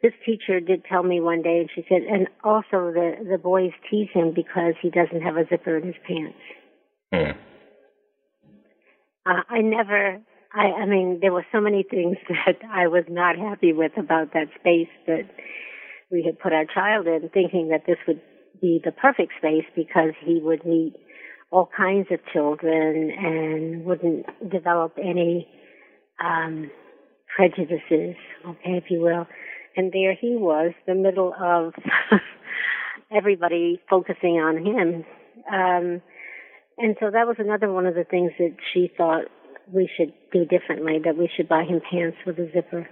This 0.00 0.12
teacher 0.24 0.60
did 0.60 0.84
tell 0.84 1.02
me 1.02 1.20
one 1.20 1.42
day, 1.42 1.58
and 1.58 1.70
she 1.74 1.84
said, 1.88 2.02
and 2.02 2.28
also 2.44 2.92
the 2.92 3.14
the 3.28 3.38
boys 3.38 3.72
tease 3.90 4.08
him 4.14 4.32
because 4.32 4.74
he 4.80 4.90
doesn't 4.90 5.22
have 5.22 5.36
a 5.36 5.44
zipper 5.50 5.76
in 5.76 5.86
his 5.88 5.96
pants. 6.06 6.38
Mm. 7.12 7.36
Uh, 9.26 9.42
I 9.48 9.60
never 9.60 10.20
I, 10.52 10.82
I 10.82 10.86
mean, 10.86 11.18
there 11.20 11.32
were 11.32 11.46
so 11.52 11.60
many 11.60 11.84
things 11.88 12.16
that 12.28 12.58
I 12.70 12.86
was 12.86 13.04
not 13.08 13.36
happy 13.36 13.72
with 13.72 13.92
about 13.96 14.32
that 14.32 14.48
space 14.58 14.88
that 15.06 15.28
we 16.10 16.22
had 16.24 16.38
put 16.38 16.52
our 16.52 16.64
child 16.64 17.06
in, 17.06 17.28
thinking 17.32 17.68
that 17.68 17.84
this 17.86 17.98
would 18.06 18.20
be 18.60 18.80
the 18.84 18.92
perfect 18.92 19.32
space 19.38 19.66
because 19.76 20.12
he 20.24 20.40
would 20.42 20.64
meet 20.64 20.94
all 21.50 21.68
kinds 21.76 22.08
of 22.10 22.20
children 22.32 23.10
and 23.10 23.84
wouldn't 23.84 24.26
develop 24.50 24.96
any 24.98 25.48
um, 26.22 26.70
prejudices, 27.34 28.16
okay, 28.46 28.76
if 28.76 28.84
you 28.90 29.00
will. 29.00 29.26
And 29.76 29.92
there 29.92 30.14
he 30.14 30.36
was, 30.36 30.72
the 30.86 30.94
middle 30.94 31.34
of 31.40 31.72
everybody 33.16 33.80
focusing 33.88 34.40
on 34.40 34.56
him. 34.56 35.04
Um, 35.50 36.02
and 36.78 36.96
so 37.00 37.10
that 37.10 37.26
was 37.26 37.36
another 37.38 37.72
one 37.72 37.86
of 37.86 37.94
the 37.94 38.04
things 38.04 38.32
that 38.38 38.56
she 38.72 38.90
thought 38.96 39.24
we 39.72 39.88
should 39.96 40.12
do 40.32 40.44
differently, 40.44 40.98
that 41.04 41.16
we 41.16 41.30
should 41.36 41.48
buy 41.48 41.64
him 41.64 41.80
pants 41.90 42.16
with 42.26 42.38
a 42.38 42.50
zipper. 42.52 42.88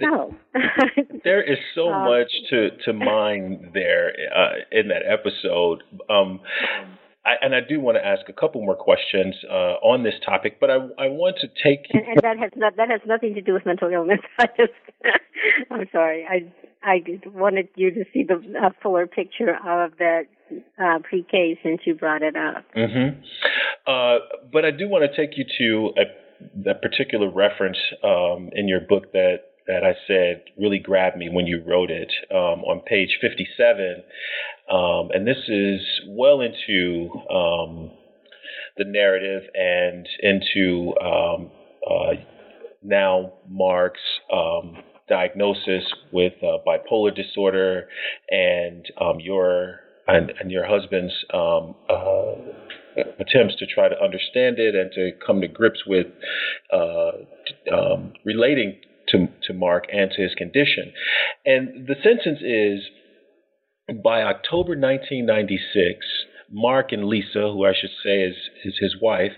No. 0.00 0.34
there 1.24 1.42
is 1.42 1.58
so 1.74 1.90
uh, 1.92 2.04
much 2.04 2.30
to, 2.50 2.70
to 2.84 2.92
mine 2.92 3.70
there 3.72 4.12
uh, 4.34 4.54
in 4.70 4.88
that 4.88 5.02
episode. 5.06 5.82
Um, 6.10 6.40
I, 7.24 7.34
and 7.42 7.54
I 7.54 7.60
do 7.66 7.80
want 7.80 7.96
to 7.96 8.06
ask 8.06 8.28
a 8.28 8.32
couple 8.32 8.62
more 8.62 8.76
questions 8.76 9.34
uh, 9.50 9.82
on 9.82 10.04
this 10.04 10.14
topic, 10.24 10.60
but 10.60 10.70
I, 10.70 10.76
I 10.98 11.08
want 11.08 11.36
to 11.40 11.48
take 11.48 11.86
and, 11.92 12.06
and 12.06 12.18
that 12.22 12.38
has 12.38 12.50
not, 12.54 12.76
that 12.76 12.88
has 12.88 13.00
nothing 13.06 13.34
to 13.34 13.40
do 13.40 13.52
with 13.52 13.66
mental 13.66 13.90
illness. 13.90 14.20
I 14.38 14.46
just 14.56 14.72
I'm 15.70 15.88
sorry. 15.90 16.24
I 16.28 16.52
I 16.82 17.02
wanted 17.26 17.68
you 17.74 17.90
to 17.90 18.04
see 18.12 18.22
the 18.22 18.34
uh, 18.34 18.70
fuller 18.82 19.06
picture 19.06 19.54
of 19.54 19.92
that 19.98 20.26
uh, 20.82 20.98
pre-K 21.02 21.58
since 21.62 21.80
you 21.84 21.94
brought 21.94 22.22
it 22.22 22.36
up. 22.36 22.64
Mm-hmm. 22.76 23.20
Uh, 23.86 24.18
but 24.52 24.64
I 24.64 24.70
do 24.70 24.88
want 24.88 25.10
to 25.10 25.16
take 25.16 25.36
you 25.38 25.44
to 25.58 26.00
a, 26.00 26.04
particular 26.74 27.30
reference 27.30 27.78
um, 28.04 28.50
in 28.52 28.68
your 28.68 28.80
book 28.80 29.12
that 29.12 29.36
that 29.66 29.82
I 29.82 29.94
said 30.06 30.42
really 30.56 30.78
grabbed 30.78 31.16
me 31.16 31.28
when 31.28 31.46
you 31.46 31.62
wrote 31.66 31.90
it 31.90 32.12
um, 32.30 32.62
on 32.62 32.80
page 32.86 33.18
57. 33.20 34.02
Um, 34.70 35.10
and 35.12 35.26
this 35.26 35.38
is 35.48 35.80
well 36.08 36.40
into 36.40 37.10
um, 37.28 37.90
the 38.76 38.84
narrative 38.84 39.42
and 39.54 40.08
into 40.22 40.94
um, 41.00 41.50
uh, 41.88 42.12
now 42.82 43.32
Mark's 43.48 44.00
um, 44.32 44.76
diagnosis 45.08 45.84
with 46.12 46.34
uh, 46.42 46.58
bipolar 46.66 47.14
disorder 47.14 47.88
and 48.30 48.86
um, 49.00 49.18
your 49.20 49.80
and, 50.06 50.32
and, 50.40 50.50
your 50.50 50.66
husband's 50.66 51.12
uh, 51.32 51.60
attempts 53.18 53.56
to 53.58 53.66
try 53.66 53.88
to 53.88 54.00
understand 54.02 54.58
it 54.58 54.74
and 54.74 54.92
to 54.92 55.10
come 55.24 55.40
to 55.40 55.48
grips 55.48 55.82
with 55.86 56.06
uh, 56.72 57.12
relating 58.24 58.78
to, 59.08 59.28
to 59.42 59.52
Mark 59.52 59.86
and 59.92 60.10
to 60.10 60.22
his 60.22 60.34
condition. 60.34 60.92
And 61.44 61.86
the 61.86 61.96
sentence 62.02 62.40
is 62.42 62.88
by 64.02 64.22
October 64.22 64.72
1996, 64.72 66.04
Mark 66.50 66.92
and 66.92 67.04
Lisa, 67.04 67.52
who 67.52 67.64
I 67.64 67.72
should 67.78 67.90
say 68.04 68.22
is, 68.22 68.36
is 68.64 68.78
his 68.80 68.96
wife, 69.00 69.32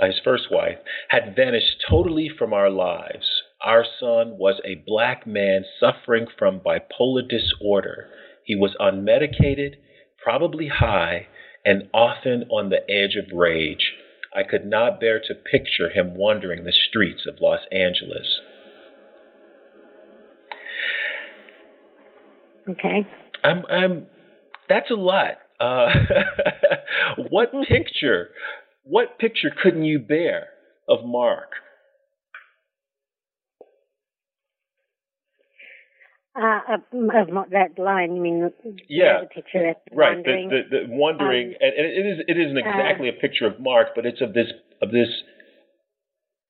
uh, 0.00 0.06
his 0.06 0.20
first 0.22 0.44
wife, 0.50 0.78
had 1.08 1.36
vanished 1.36 1.84
totally 1.88 2.28
from 2.36 2.52
our 2.52 2.70
lives. 2.70 3.42
Our 3.64 3.84
son 4.00 4.38
was 4.38 4.60
a 4.64 4.82
black 4.86 5.26
man 5.26 5.64
suffering 5.78 6.26
from 6.36 6.60
bipolar 6.60 7.28
disorder. 7.28 8.08
He 8.44 8.56
was 8.56 8.74
unmedicated, 8.80 9.76
probably 10.22 10.68
high, 10.68 11.26
and 11.64 11.88
often 11.92 12.44
on 12.50 12.70
the 12.70 12.88
edge 12.90 13.16
of 13.16 13.36
rage. 13.36 13.92
I 14.34 14.42
could 14.42 14.64
not 14.64 14.98
bear 14.98 15.20
to 15.20 15.34
picture 15.34 15.90
him 15.90 16.14
wandering 16.16 16.64
the 16.64 16.72
streets 16.72 17.26
of 17.26 17.40
Los 17.40 17.60
Angeles. 17.70 18.40
Okay. 22.68 23.06
I'm, 23.44 23.64
I'm, 23.68 24.06
that's 24.68 24.90
a 24.90 24.94
lot. 24.94 25.38
Uh, 25.60 25.92
what 27.30 27.50
picture, 27.68 28.30
what 28.84 29.18
picture 29.18 29.50
couldn't 29.62 29.84
you 29.84 29.98
bear 29.98 30.48
of 30.88 31.04
Mark? 31.04 31.50
Uh, 36.34 36.60
of, 36.74 36.80
of, 36.92 37.50
that 37.50 37.78
line, 37.78 38.16
you 38.16 38.22
mean? 38.22 38.50
Yeah. 38.88 39.20
The 39.20 39.26
picture 39.26 39.66
that's 39.66 39.80
right. 39.92 40.16
Wandering. 40.16 40.48
The, 40.48 40.62
the, 40.70 40.86
the 40.86 40.94
wandering, 40.94 41.48
um, 41.48 41.54
and, 41.60 41.74
and, 41.74 41.86
it 41.86 42.06
is 42.06 42.24
it 42.26 42.38
isn't 42.38 42.56
uh, 42.56 42.60
exactly 42.60 43.10
uh, 43.10 43.12
a 43.12 43.20
picture 43.20 43.46
of 43.46 43.60
Mark, 43.60 43.88
but 43.94 44.06
it's 44.06 44.22
of 44.22 44.32
this 44.32 44.46
of 44.80 44.90
this 44.90 45.08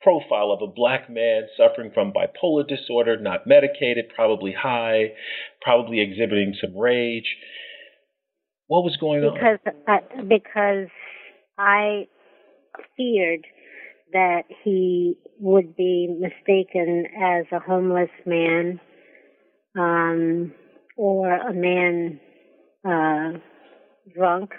profile 0.00 0.52
of 0.52 0.62
a 0.62 0.72
black 0.72 1.10
man 1.10 1.48
suffering 1.56 1.90
from 1.92 2.12
bipolar 2.12 2.66
disorder, 2.66 3.18
not 3.18 3.46
medicated, 3.46 4.06
probably 4.14 4.52
high, 4.52 5.12
probably 5.60 6.00
exhibiting 6.00 6.54
some 6.60 6.76
rage. 6.76 7.36
What 8.68 8.84
was 8.84 8.96
going 8.98 9.22
because, 9.22 9.58
on? 9.66 9.94
Uh, 9.96 10.22
because 10.28 10.88
I 11.58 12.06
feared 12.96 13.44
that 14.12 14.42
he 14.62 15.14
would 15.40 15.76
be 15.76 16.08
mistaken 16.08 17.04
as 17.20 17.46
a 17.50 17.58
homeless 17.58 18.10
man 18.24 18.80
um, 19.78 20.52
or 20.96 21.34
a 21.34 21.52
man 21.54 22.20
uh, 22.84 23.38
drunk, 24.14 24.50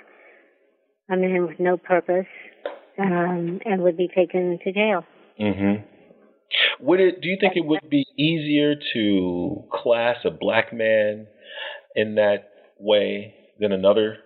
a 1.09 1.15
man 1.15 1.47
with 1.47 1.59
no 1.59 1.77
purpose, 1.77 2.27
um, 2.99 3.59
and 3.65 3.81
would 3.81 3.97
be 3.97 4.07
taken 4.07 4.59
to 4.63 4.71
jail. 4.71 5.03
Mm-hmm. 5.39 5.83
Would 6.81 6.99
it? 6.99 7.21
Do 7.21 7.27
you 7.27 7.37
think 7.39 7.53
it 7.55 7.65
would 7.65 7.89
be 7.89 8.05
easier 8.17 8.75
to 8.93 9.63
class 9.71 10.17
a 10.25 10.31
black 10.31 10.71
man 10.73 11.27
in 11.95 12.15
that 12.15 12.49
way 12.79 13.33
than 13.59 13.71
another 13.71 14.17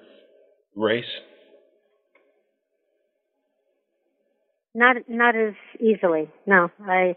race? 0.75 1.05
Not 4.73 4.97
not 5.07 5.35
as 5.35 5.53
easily. 5.79 6.29
No, 6.45 6.69
I. 6.81 7.15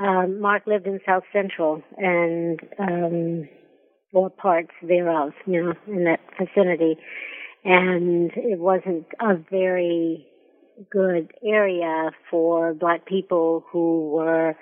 Um, 0.00 0.40
Mark 0.40 0.66
lived 0.66 0.86
in 0.86 0.98
South 1.06 1.24
Central 1.32 1.82
and 1.98 2.58
um, 2.78 3.48
or 4.12 4.30
parts 4.30 4.70
thereof, 4.82 5.32
you 5.46 5.62
know, 5.62 5.74
in 5.86 6.04
that 6.04 6.20
vicinity, 6.38 6.96
and 7.64 8.30
it 8.34 8.58
wasn't 8.58 9.06
a 9.20 9.36
very 9.50 10.26
good 10.90 11.30
area 11.44 12.10
for 12.30 12.72
black 12.72 13.04
people 13.04 13.64
who 13.70 14.10
were 14.10 14.54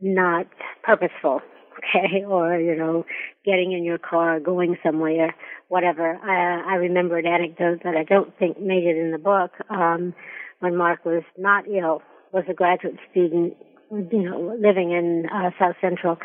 not 0.00 0.46
purposeful, 0.82 1.40
okay, 1.78 2.22
or 2.24 2.60
you 2.60 2.76
know, 2.76 3.06
getting 3.46 3.72
in 3.72 3.82
your 3.82 3.98
car, 3.98 4.40
going 4.40 4.76
somewhere, 4.84 5.34
whatever. 5.68 6.16
I, 6.16 6.72
I 6.72 6.76
remember 6.76 7.16
an 7.16 7.26
anecdote 7.26 7.80
that 7.84 7.96
I 7.96 8.04
don't 8.04 8.36
think 8.38 8.60
made 8.60 8.84
it 8.84 8.98
in 8.98 9.10
the 9.10 9.18
book. 9.18 9.52
Um, 9.70 10.14
when 10.58 10.76
Mark 10.76 11.06
was 11.06 11.22
not 11.38 11.64
ill, 11.66 12.02
was 12.32 12.44
a 12.48 12.54
graduate 12.54 12.96
student, 13.10 13.56
you 13.90 14.22
know, 14.22 14.56
living 14.60 14.92
in 14.92 15.26
uh, 15.32 15.50
South 15.58 15.76
Central, 15.80 16.16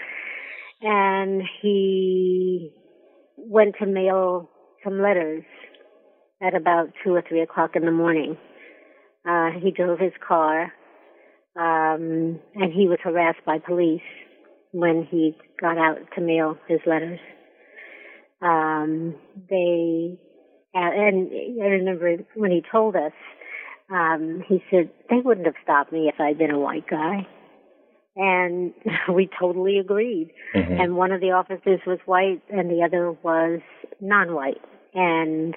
and 0.81 1.41
he 1.61 2.71
went 3.37 3.75
to 3.79 3.85
mail 3.85 4.49
some 4.83 5.01
letters 5.01 5.43
at 6.41 6.53
about 6.53 6.89
two 7.03 7.13
or 7.13 7.23
three 7.27 7.41
o'clock 7.41 7.71
in 7.75 7.85
the 7.85 7.91
morning 7.91 8.37
uh, 9.27 9.49
he 9.61 9.71
drove 9.71 9.99
his 9.99 10.13
car 10.25 10.71
um, 11.55 12.39
and 12.53 12.73
he 12.73 12.87
was 12.87 12.99
harassed 13.03 13.43
by 13.45 13.57
police 13.57 14.01
when 14.71 15.07
he 15.09 15.35
got 15.59 15.77
out 15.77 15.97
to 16.13 16.21
mail 16.21 16.57
his 16.67 16.79
letters. 16.85 17.19
Um, 18.41 19.15
they 19.49 20.19
and 20.73 21.31
I 21.63 21.65
remember 21.67 22.17
when 22.35 22.51
he 22.51 22.61
told 22.69 22.97
us, 22.97 23.13
um, 23.89 24.43
he 24.47 24.61
said 24.69 24.91
they 25.09 25.21
wouldn't 25.23 25.45
have 25.45 25.55
stopped 25.63 25.93
me 25.93 26.11
if 26.13 26.19
I'd 26.19 26.37
been 26.37 26.51
a 26.51 26.59
white 26.59 26.87
guy. 26.87 27.25
And 28.15 28.73
we 29.13 29.29
totally 29.39 29.79
agreed. 29.79 30.31
Mm-hmm. 30.55 30.79
And 30.79 30.95
one 30.95 31.11
of 31.11 31.21
the 31.21 31.31
officers 31.31 31.81
was 31.85 31.99
white 32.05 32.41
and 32.49 32.69
the 32.69 32.83
other 32.83 33.11
was 33.11 33.61
non-white. 33.99 34.61
And 34.93 35.55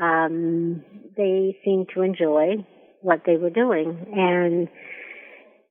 um, 0.00 0.84
they 1.16 1.58
seemed 1.64 1.88
to 1.94 2.02
enjoy 2.02 2.66
what 3.02 3.22
they 3.26 3.36
were 3.36 3.50
doing. 3.50 4.06
And 4.14 4.68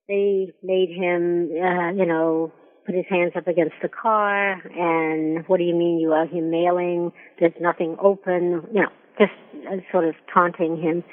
they 0.07 0.53
made 0.63 0.89
him, 0.89 1.49
uh, 1.51 1.91
you 1.91 2.05
know, 2.05 2.51
put 2.89 2.95
his 2.95 3.05
hands 3.09 3.33
up 3.35 3.47
against 3.47 3.75
the 3.83 3.89
car 3.89 4.53
and 4.53 5.47
what 5.47 5.57
do 5.57 5.63
you 5.63 5.75
mean 5.75 5.99
you 5.99 6.11
are 6.11 6.25
here 6.25 6.43
mailing? 6.43 7.11
There's 7.39 7.53
nothing 7.61 7.95
open, 8.01 8.63
you 8.73 8.81
know, 8.81 8.89
just 9.19 9.31
uh, 9.71 9.77
sort 9.91 10.05
of 10.05 10.15
taunting 10.33 10.81
him. 10.81 11.03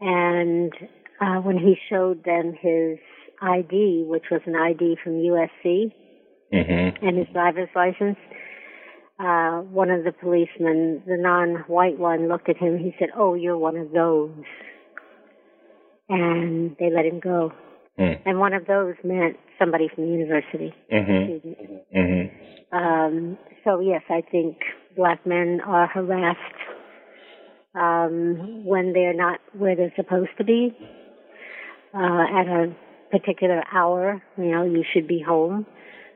And 0.00 0.72
uh, 1.20 1.40
when 1.40 1.56
he 1.56 1.76
showed 1.88 2.24
them 2.24 2.52
his 2.60 2.98
ID, 3.44 4.04
which 4.06 4.24
was 4.30 4.40
an 4.46 4.56
ID 4.56 4.96
from 5.02 5.14
USC, 5.14 5.92
mm-hmm. 6.52 7.06
and 7.06 7.18
his 7.18 7.26
driver's 7.32 7.68
license, 7.74 8.16
uh, 9.20 9.60
one 9.60 9.90
of 9.90 10.04
the 10.04 10.12
policemen, 10.12 11.02
the 11.06 11.16
non-white 11.16 11.98
one, 11.98 12.28
looked 12.28 12.48
at 12.48 12.56
him. 12.56 12.78
He 12.78 12.94
said, 12.98 13.10
"Oh, 13.16 13.34
you're 13.34 13.58
one 13.58 13.76
of 13.76 13.92
those," 13.92 14.32
and 16.08 16.76
they 16.78 16.90
let 16.90 17.04
him 17.04 17.20
go. 17.20 17.52
Mm. 17.98 18.20
And 18.26 18.40
one 18.40 18.54
of 18.54 18.66
those 18.66 18.94
meant 19.04 19.36
somebody 19.58 19.88
from 19.94 20.06
the 20.06 20.10
university. 20.10 20.74
Mm-hmm. 20.92 21.96
Mm-hmm. 21.96 22.76
Um, 22.76 23.38
so 23.62 23.78
yes, 23.78 24.02
I 24.10 24.22
think 24.32 24.58
black 24.96 25.24
men 25.26 25.60
are 25.64 25.86
harassed 25.86 26.40
um, 27.74 28.64
when 28.64 28.92
they're 28.92 29.14
not 29.14 29.38
where 29.56 29.76
they're 29.76 29.92
supposed 29.96 30.30
to 30.38 30.44
be 30.44 30.76
uh, 31.94 32.24
at 32.40 32.46
a 32.46 32.74
particular 33.18 33.62
hour. 33.72 34.22
You 34.36 34.50
know, 34.50 34.64
you 34.64 34.84
should 34.92 35.06
be 35.06 35.20
home. 35.20 35.66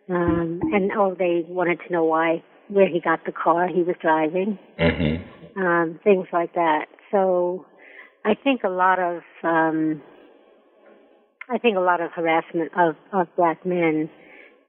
Um, 0.08 0.60
and 0.72 0.90
oh, 0.96 1.14
they 1.18 1.44
wanted 1.46 1.80
to 1.86 1.92
know 1.92 2.04
why, 2.04 2.42
where 2.68 2.88
he 2.88 3.00
got 3.00 3.20
the 3.26 3.32
car 3.32 3.68
he 3.68 3.82
was 3.82 3.96
driving, 4.00 4.58
mm-hmm. 4.80 5.60
um, 5.60 6.00
things 6.02 6.26
like 6.32 6.54
that. 6.54 6.86
So, 7.10 7.66
I 8.24 8.34
think 8.34 8.62
a 8.64 8.70
lot 8.70 8.98
of 8.98 9.22
um, 9.42 10.02
I 11.50 11.58
think 11.58 11.76
a 11.76 11.80
lot 11.80 12.00
of 12.00 12.10
harassment 12.12 12.72
of, 12.76 12.96
of 13.12 13.26
black 13.36 13.64
men 13.64 14.10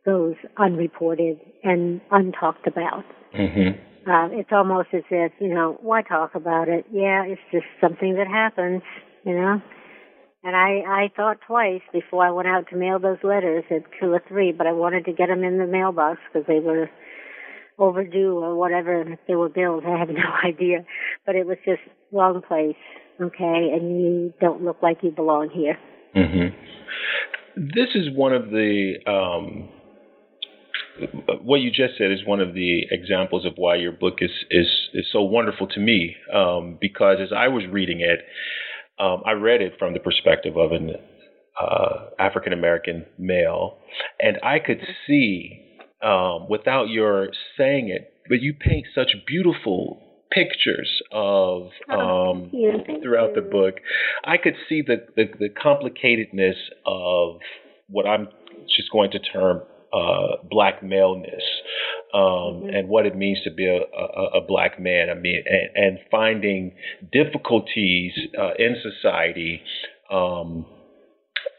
goes 0.06 0.36
unreported 0.58 1.40
and 1.64 2.02
untalked 2.10 2.68
about. 2.68 3.04
Mm-hmm. 3.38 4.10
Uh, 4.10 4.30
it's 4.32 4.50
almost 4.52 4.90
as 4.94 5.04
if, 5.12 5.32
you 5.40 5.54
know, 5.54 5.78
why 5.82 6.02
talk 6.02 6.36
about 6.36 6.70
it? 6.70 6.86
Yeah, 6.92 7.24
it's 7.26 7.42
just 7.52 7.66
something 7.82 8.16
that 8.16 8.28
happens, 8.28 8.82
you 9.26 9.36
know. 9.36 9.62
And 10.44 10.56
I, 10.56 10.84
I 10.88 11.12
thought 11.16 11.38
twice 11.46 11.82
before 11.92 12.26
I 12.26 12.32
went 12.32 12.48
out 12.48 12.70
to 12.70 12.78
mail 12.78 12.98
those 12.98 13.18
letters 13.24 13.66
at 13.70 13.84
two 14.00 14.14
or 14.14 14.22
three, 14.28 14.54
but 14.54 14.68
I 14.68 14.72
wanted 14.72 15.06
to 15.06 15.14
get 15.14 15.28
them 15.28 15.44
in 15.44 15.58
the 15.58 15.68
mailbox 15.68 16.20
because 16.32 16.48
they 16.48 16.60
were 16.60 16.90
overdue 17.78 18.38
or 18.38 18.56
whatever. 18.56 19.02
And 19.02 19.14
if 19.14 19.20
they 19.28 19.36
were 19.36 19.50
billed, 19.50 19.84
I 19.86 20.00
have 20.00 20.10
no 20.10 20.32
idea. 20.44 20.86
But 21.26 21.36
it 21.36 21.46
was 21.46 21.58
just 21.66 21.82
wrong 22.12 22.42
place, 22.42 22.78
okay? 23.22 23.70
And 23.74 24.02
you 24.02 24.34
don't 24.40 24.64
look 24.64 24.78
like 24.82 25.00
you 25.02 25.12
belong 25.12 25.50
here. 25.50 25.78
Mm-hmm. 26.16 26.56
This 27.58 27.90
is 27.94 28.08
one 28.16 28.34
of 28.34 28.50
the 28.50 28.94
um, 29.06 29.70
what 31.44 31.58
you 31.58 31.70
just 31.70 31.98
said 31.98 32.12
is 32.12 32.20
one 32.26 32.40
of 32.40 32.54
the 32.54 32.84
examples 32.92 33.46
of 33.46 33.54
why 33.58 33.76
your 33.76 33.92
book 33.92 34.20
is 34.22 34.32
is 34.50 34.68
is 34.94 35.06
so 35.12 35.22
wonderful 35.22 35.68
to 35.68 35.80
me. 35.80 36.16
Um, 36.34 36.78
because 36.80 37.18
as 37.22 37.30
I 37.36 37.50
was 37.50 37.64
reading 37.70 38.00
it, 38.00 38.20
um, 39.00 39.24
I 39.26 39.32
read 39.32 39.62
it 39.62 39.74
from 39.80 39.94
the 39.94 40.00
perspective 40.00 40.58
of 40.58 40.72
an 40.72 40.92
uh, 41.60 42.10
African 42.20 42.54
American 42.54 43.06
male, 43.18 43.78
and 44.20 44.38
I 44.44 44.60
could 44.60 44.82
see 45.08 45.66
um, 46.02 46.48
without 46.50 46.90
your 46.90 47.30
saying 47.58 47.90
it, 47.90 48.14
but 48.28 48.42
you 48.42 48.54
paint 48.54 48.88
such 48.94 49.16
beautiful 49.28 50.02
pictures 50.32 51.02
of 51.12 51.70
oh, 51.90 52.32
um, 52.32 52.52
throughout 53.02 53.36
the 53.36 53.42
book. 53.42 53.76
I 54.24 54.38
could 54.38 54.56
see 54.68 54.82
the, 54.82 55.08
the, 55.16 55.26
the 55.40 55.50
complicatedness 55.50 56.56
of 56.86 57.40
what 57.88 58.06
I'm 58.06 58.28
just 58.76 58.92
going 58.92 59.12
to 59.12 59.20
term 59.20 59.64
uh, 59.94 60.44
black 60.50 60.84
maleness 60.84 61.44
um, 62.14 62.22
mm-hmm. 62.22 62.70
and 62.70 62.90
what 62.90 63.06
it 63.06 63.16
means 63.16 63.40
to 63.44 63.52
be 63.52 63.66
a, 63.66 63.78
a, 63.78 64.40
a 64.40 64.42
black 64.48 64.80
man. 64.80 65.10
I 65.10 65.16
mean, 65.16 65.44
and, 65.46 65.86
and 65.86 66.00
finding 66.12 66.74
difficulties 67.12 68.14
uh, 68.38 68.54
in 68.58 68.76
society. 68.82 69.62
Um, 70.12 70.66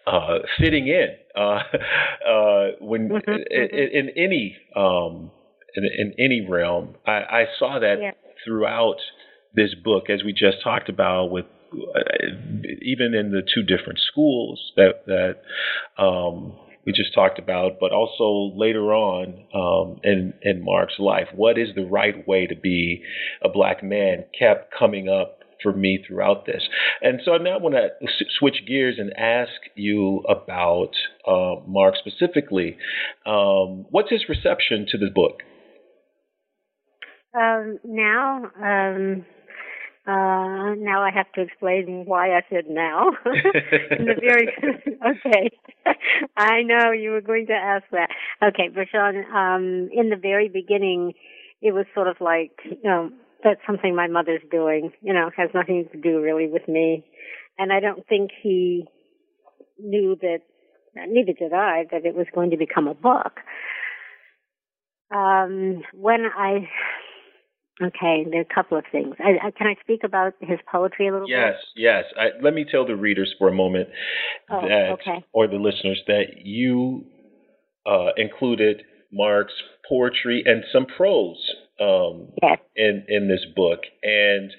uh, 0.06 0.38
fitting 0.58 0.88
in 0.88 1.08
uh, 1.36 1.40
uh, 2.28 2.66
when 2.80 3.08
mm-hmm. 3.10 3.30
in, 3.30 3.88
in, 3.92 4.08
any 4.16 4.56
um, 4.74 5.30
in, 5.76 5.84
in, 5.84 6.14
any 6.18 6.44
realm, 6.48 6.96
I, 7.06 7.12
I 7.12 7.44
saw 7.58 7.78
that 7.78 7.96
yeah 8.00 8.12
throughout 8.44 8.96
this 9.54 9.74
book, 9.74 10.10
as 10.10 10.22
we 10.24 10.32
just 10.32 10.62
talked 10.62 10.88
about, 10.88 11.30
with 11.30 11.46
even 12.82 13.14
in 13.14 13.30
the 13.30 13.42
two 13.42 13.62
different 13.62 14.00
schools 14.10 14.72
that 14.76 15.06
that 15.06 16.02
um, 16.02 16.54
we 16.90 17.02
just 17.02 17.14
talked 17.14 17.38
about, 17.38 17.78
but 17.78 17.92
also 17.92 18.52
later 18.56 18.92
on 18.92 19.44
um, 19.54 20.00
in 20.02 20.34
in 20.42 20.64
Mark's 20.64 20.98
life, 20.98 21.28
what 21.34 21.56
is 21.56 21.68
the 21.74 21.84
right 21.84 22.26
way 22.26 22.46
to 22.46 22.56
be 22.56 23.02
a 23.42 23.48
black 23.48 23.82
man 23.82 24.24
kept 24.36 24.74
coming 24.76 25.08
up 25.08 25.38
for 25.62 25.72
me 25.72 26.02
throughout 26.06 26.46
this. 26.46 26.62
And 27.02 27.20
so 27.24 27.36
now 27.36 27.50
I 27.50 27.58
want 27.58 27.74
to 27.74 27.88
switch 28.38 28.62
gears 28.66 28.96
and 28.98 29.12
ask 29.16 29.52
you 29.74 30.20
about 30.28 30.92
uh, 31.28 31.56
Mark 31.66 31.96
specifically. 31.96 32.78
Um, 33.26 33.84
what's 33.90 34.10
his 34.10 34.24
reception 34.26 34.86
to 34.90 34.98
the 34.98 35.10
book? 35.14 35.42
Um, 37.38 37.78
now, 37.84 38.50
um, 38.60 39.26
uh, 40.10 40.74
now 40.74 41.02
I 41.02 41.10
have 41.14 41.30
to 41.34 41.42
explain 41.42 42.02
why 42.04 42.36
I 42.36 42.40
said 42.50 42.64
now. 42.68 43.10
in 43.26 44.06
the 44.06 44.16
very 44.20 44.48
okay, 45.16 45.50
I 46.36 46.62
know 46.62 46.90
you 46.90 47.12
were 47.12 47.20
going 47.20 47.46
to 47.46 47.52
ask 47.52 47.84
that. 47.92 48.08
Okay, 48.42 48.70
Vershawn, 48.70 49.24
um, 49.32 49.88
in 49.92 50.10
the 50.10 50.16
very 50.20 50.48
beginning, 50.48 51.12
it 51.62 51.72
was 51.72 51.86
sort 51.94 52.08
of 52.08 52.16
like 52.20 52.52
you 52.64 52.80
know 52.82 53.10
that's 53.44 53.60
something 53.66 53.94
my 53.94 54.08
mother's 54.08 54.42
doing. 54.50 54.90
You 55.00 55.14
know, 55.14 55.30
has 55.36 55.50
nothing 55.54 55.86
to 55.92 56.00
do 56.00 56.20
really 56.20 56.48
with 56.48 56.66
me, 56.66 57.04
and 57.56 57.72
I 57.72 57.78
don't 57.78 58.04
think 58.08 58.30
he 58.42 58.86
knew 59.78 60.16
that. 60.22 60.38
Neither 60.96 61.34
did 61.38 61.52
I 61.52 61.84
that 61.92 62.04
it 62.04 62.16
was 62.16 62.26
going 62.34 62.50
to 62.50 62.56
become 62.56 62.88
a 62.88 62.94
book. 62.94 63.38
Um, 65.14 65.82
when 65.94 66.24
I 66.36 66.68
Okay, 67.82 68.26
there 68.30 68.40
are 68.40 68.42
a 68.42 68.54
couple 68.54 68.76
of 68.76 68.84
things. 68.92 69.14
I, 69.18 69.46
I, 69.46 69.50
can 69.52 69.66
I 69.66 69.74
speak 69.80 70.04
about 70.04 70.34
his 70.40 70.58
poetry 70.70 71.08
a 71.08 71.12
little 71.12 71.28
yes, 71.28 71.54
bit? 71.74 71.82
Yes, 71.82 72.04
yes. 72.16 72.32
Let 72.42 72.52
me 72.52 72.66
tell 72.70 72.86
the 72.86 72.96
readers 72.96 73.34
for 73.38 73.48
a 73.48 73.54
moment 73.54 73.88
oh, 74.50 74.60
that, 74.60 74.90
okay. 75.00 75.24
or 75.32 75.46
the 75.46 75.56
listeners, 75.56 76.00
that 76.06 76.44
you 76.44 77.06
uh, 77.86 78.10
included 78.18 78.82
Mark's 79.10 79.54
poetry 79.88 80.42
and 80.44 80.62
some 80.72 80.84
prose 80.84 81.38
um, 81.80 82.28
yes. 82.42 82.58
in 82.76 83.04
in 83.08 83.28
this 83.28 83.44
book, 83.56 83.80
and, 84.02 84.52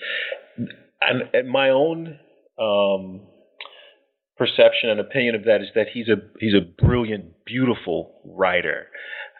and, 1.02 1.22
and 1.34 1.50
my 1.50 1.70
own 1.70 2.18
um, 2.60 3.22
perception 4.36 4.90
and 4.90 5.00
opinion 5.00 5.36
of 5.36 5.44
that 5.44 5.62
is 5.62 5.68
that 5.76 5.86
he's 5.94 6.08
a 6.10 6.16
he's 6.40 6.56
a 6.56 6.84
brilliant, 6.84 7.46
beautiful 7.46 8.20
writer. 8.26 8.88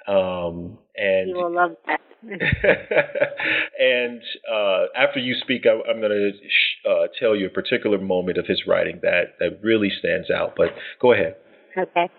Um, 0.08 0.78
and 0.96 1.30
you 1.30 1.36
will 1.36 1.54
love 1.54 1.72
that. 1.88 2.01
and 3.80 4.22
uh, 4.52 4.86
after 4.96 5.20
you 5.20 5.36
speak, 5.42 5.66
I, 5.66 5.72
am 5.90 6.00
going 6.00 6.12
to 6.12 6.32
sh- 6.34 6.88
uh, 6.88 7.08
tell 7.20 7.36
you 7.36 7.48
a 7.48 7.50
particular 7.50 7.98
moment 7.98 8.38
of 8.38 8.46
his 8.46 8.64
writing 8.68 9.00
that, 9.02 9.36
that 9.40 9.60
really 9.64 9.90
stands 10.00 10.30
out. 10.30 10.54
But 10.56 10.70
go 11.02 11.14
ahead. 11.14 11.36
Okay. 11.78 12.10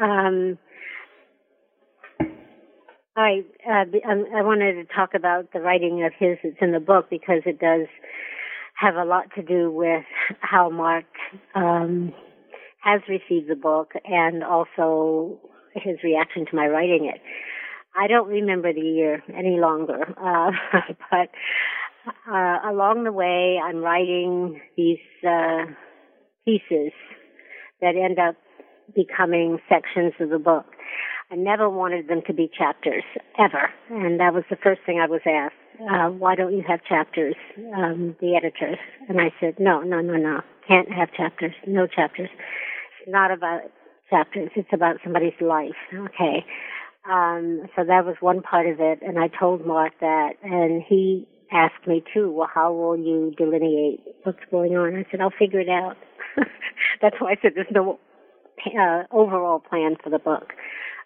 Um, 0.00 0.58
I 3.16 3.42
uh, 3.66 4.10
um, 4.10 4.26
I 4.36 4.42
wanted 4.42 4.74
to 4.74 4.84
talk 4.94 5.14
about 5.14 5.52
the 5.52 5.60
writing 5.60 6.04
of 6.04 6.12
his. 6.18 6.36
It's 6.44 6.58
in 6.60 6.72
the 6.72 6.80
book 6.80 7.08
because 7.08 7.42
it 7.46 7.58
does 7.58 7.86
have 8.78 8.94
a 8.96 9.04
lot 9.04 9.24
to 9.36 9.42
do 9.42 9.70
with 9.70 10.04
how 10.40 10.68
Mark 10.68 11.06
um, 11.54 12.12
has 12.82 13.00
received 13.08 13.48
the 13.48 13.56
book 13.56 13.92
and 14.04 14.44
also 14.44 15.40
his 15.74 15.96
reaction 16.04 16.44
to 16.46 16.54
my 16.54 16.66
writing 16.66 17.10
it. 17.12 17.20
I 17.98 18.06
don't 18.06 18.28
remember 18.28 18.72
the 18.72 18.80
year 18.80 19.22
any 19.34 19.58
longer, 19.58 20.02
uh, 20.20 20.50
but 21.10 21.28
uh, 22.30 22.58
along 22.70 23.04
the 23.04 23.12
way, 23.12 23.58
I'm 23.62 23.78
writing 23.78 24.60
these 24.76 24.98
uh, 25.26 25.64
pieces 26.44 26.92
that 27.80 27.94
end 27.96 28.18
up 28.18 28.36
becoming 28.94 29.58
sections 29.68 30.12
of 30.20 30.30
the 30.30 30.38
book. 30.38 30.66
I 31.30 31.34
never 31.34 31.68
wanted 31.68 32.08
them 32.08 32.22
to 32.28 32.32
be 32.32 32.48
chapters, 32.56 33.02
ever. 33.38 33.70
And 33.90 34.20
that 34.20 34.32
was 34.32 34.44
the 34.48 34.56
first 34.62 34.82
thing 34.86 35.00
I 35.00 35.08
was 35.08 35.22
asked. 35.26 35.54
Uh, 35.80 36.08
why 36.10 36.36
don't 36.36 36.52
you 36.52 36.62
have 36.66 36.80
chapters, 36.88 37.34
um, 37.76 38.16
the 38.20 38.36
editors? 38.36 38.78
And 39.08 39.20
I 39.20 39.32
said, 39.40 39.56
no, 39.58 39.80
no, 39.80 40.00
no, 40.00 40.14
no. 40.14 40.40
Can't 40.68 40.90
have 40.92 41.12
chapters. 41.12 41.52
No 41.66 41.86
chapters. 41.86 42.30
It's 42.32 43.10
not 43.10 43.32
about 43.32 43.62
chapters. 44.08 44.50
It's 44.54 44.68
about 44.72 44.96
somebody's 45.02 45.38
life. 45.40 45.74
Okay. 45.92 46.44
Um, 47.10 47.62
so 47.76 47.84
that 47.84 48.04
was 48.04 48.16
one 48.20 48.42
part 48.42 48.66
of 48.66 48.80
it. 48.80 49.00
And 49.02 49.18
I 49.18 49.28
told 49.28 49.66
Mark 49.66 49.92
that. 50.00 50.34
And 50.42 50.82
he 50.86 51.26
asked 51.52 51.86
me 51.86 52.02
too, 52.12 52.30
well, 52.32 52.50
how 52.52 52.72
will 52.72 52.96
you 52.96 53.32
delineate 53.36 54.00
what's 54.24 54.38
going 54.50 54.76
on? 54.76 54.96
I 54.96 55.06
said, 55.10 55.20
I'll 55.20 55.32
figure 55.38 55.60
it 55.60 55.68
out. 55.68 55.96
That's 57.02 57.16
why 57.20 57.32
I 57.32 57.36
said 57.40 57.52
there's 57.54 57.66
no 57.70 57.98
uh, 58.78 59.04
overall 59.10 59.60
plan 59.60 59.96
for 60.02 60.10
the 60.10 60.18
book. 60.18 60.52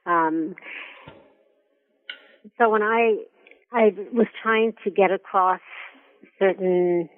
Um, 0.06 0.54
so 2.58 2.70
when 2.70 2.82
I 2.82 3.16
I 3.72 3.90
was 4.12 4.26
trying 4.42 4.72
to 4.84 4.90
get 4.90 5.10
across 5.12 5.60
certain 6.38 7.08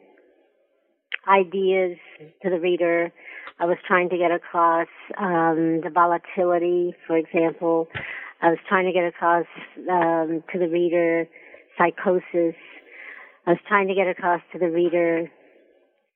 ideas 1.29 1.97
to 2.43 2.51
the 2.51 2.59
reader, 2.61 3.13
I 3.59 3.67
was 3.67 3.79
trying 3.87 4.11
to 4.11 4.19
get 4.19 4.31
across 4.31 4.89
um, 5.19 5.81
the 5.83 5.91
volatility, 5.93 6.95
for 7.07 7.17
example. 7.17 7.89
I 8.43 8.49
was 8.49 8.59
trying 8.69 8.87
to 8.87 8.93
get 8.93 9.05
across 9.05 9.47
um, 9.89 10.43
to 10.53 10.59
the 10.59 10.69
reader 10.69 11.29
psychosis. 11.79 12.57
I 13.47 13.51
was 13.51 13.61
trying 13.69 13.87
to 13.87 13.95
get 13.95 14.09
across 14.09 14.41
to 14.53 14.59
the 14.59 14.69
reader 14.69 15.31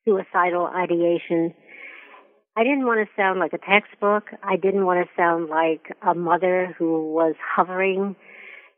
suicidal 0.05 0.67
ideation. 0.67 1.55
I 2.57 2.65
didn't 2.65 2.85
want 2.85 3.07
to 3.07 3.21
sound 3.21 3.39
like 3.39 3.53
a 3.53 3.59
textbook. 3.59 4.25
I 4.43 4.57
didn't 4.57 4.87
want 4.87 5.07
to 5.07 5.13
sound 5.17 5.49
like 5.49 5.95
a 6.03 6.15
mother 6.15 6.75
who 6.77 7.13
was 7.13 7.35
hovering 7.55 8.17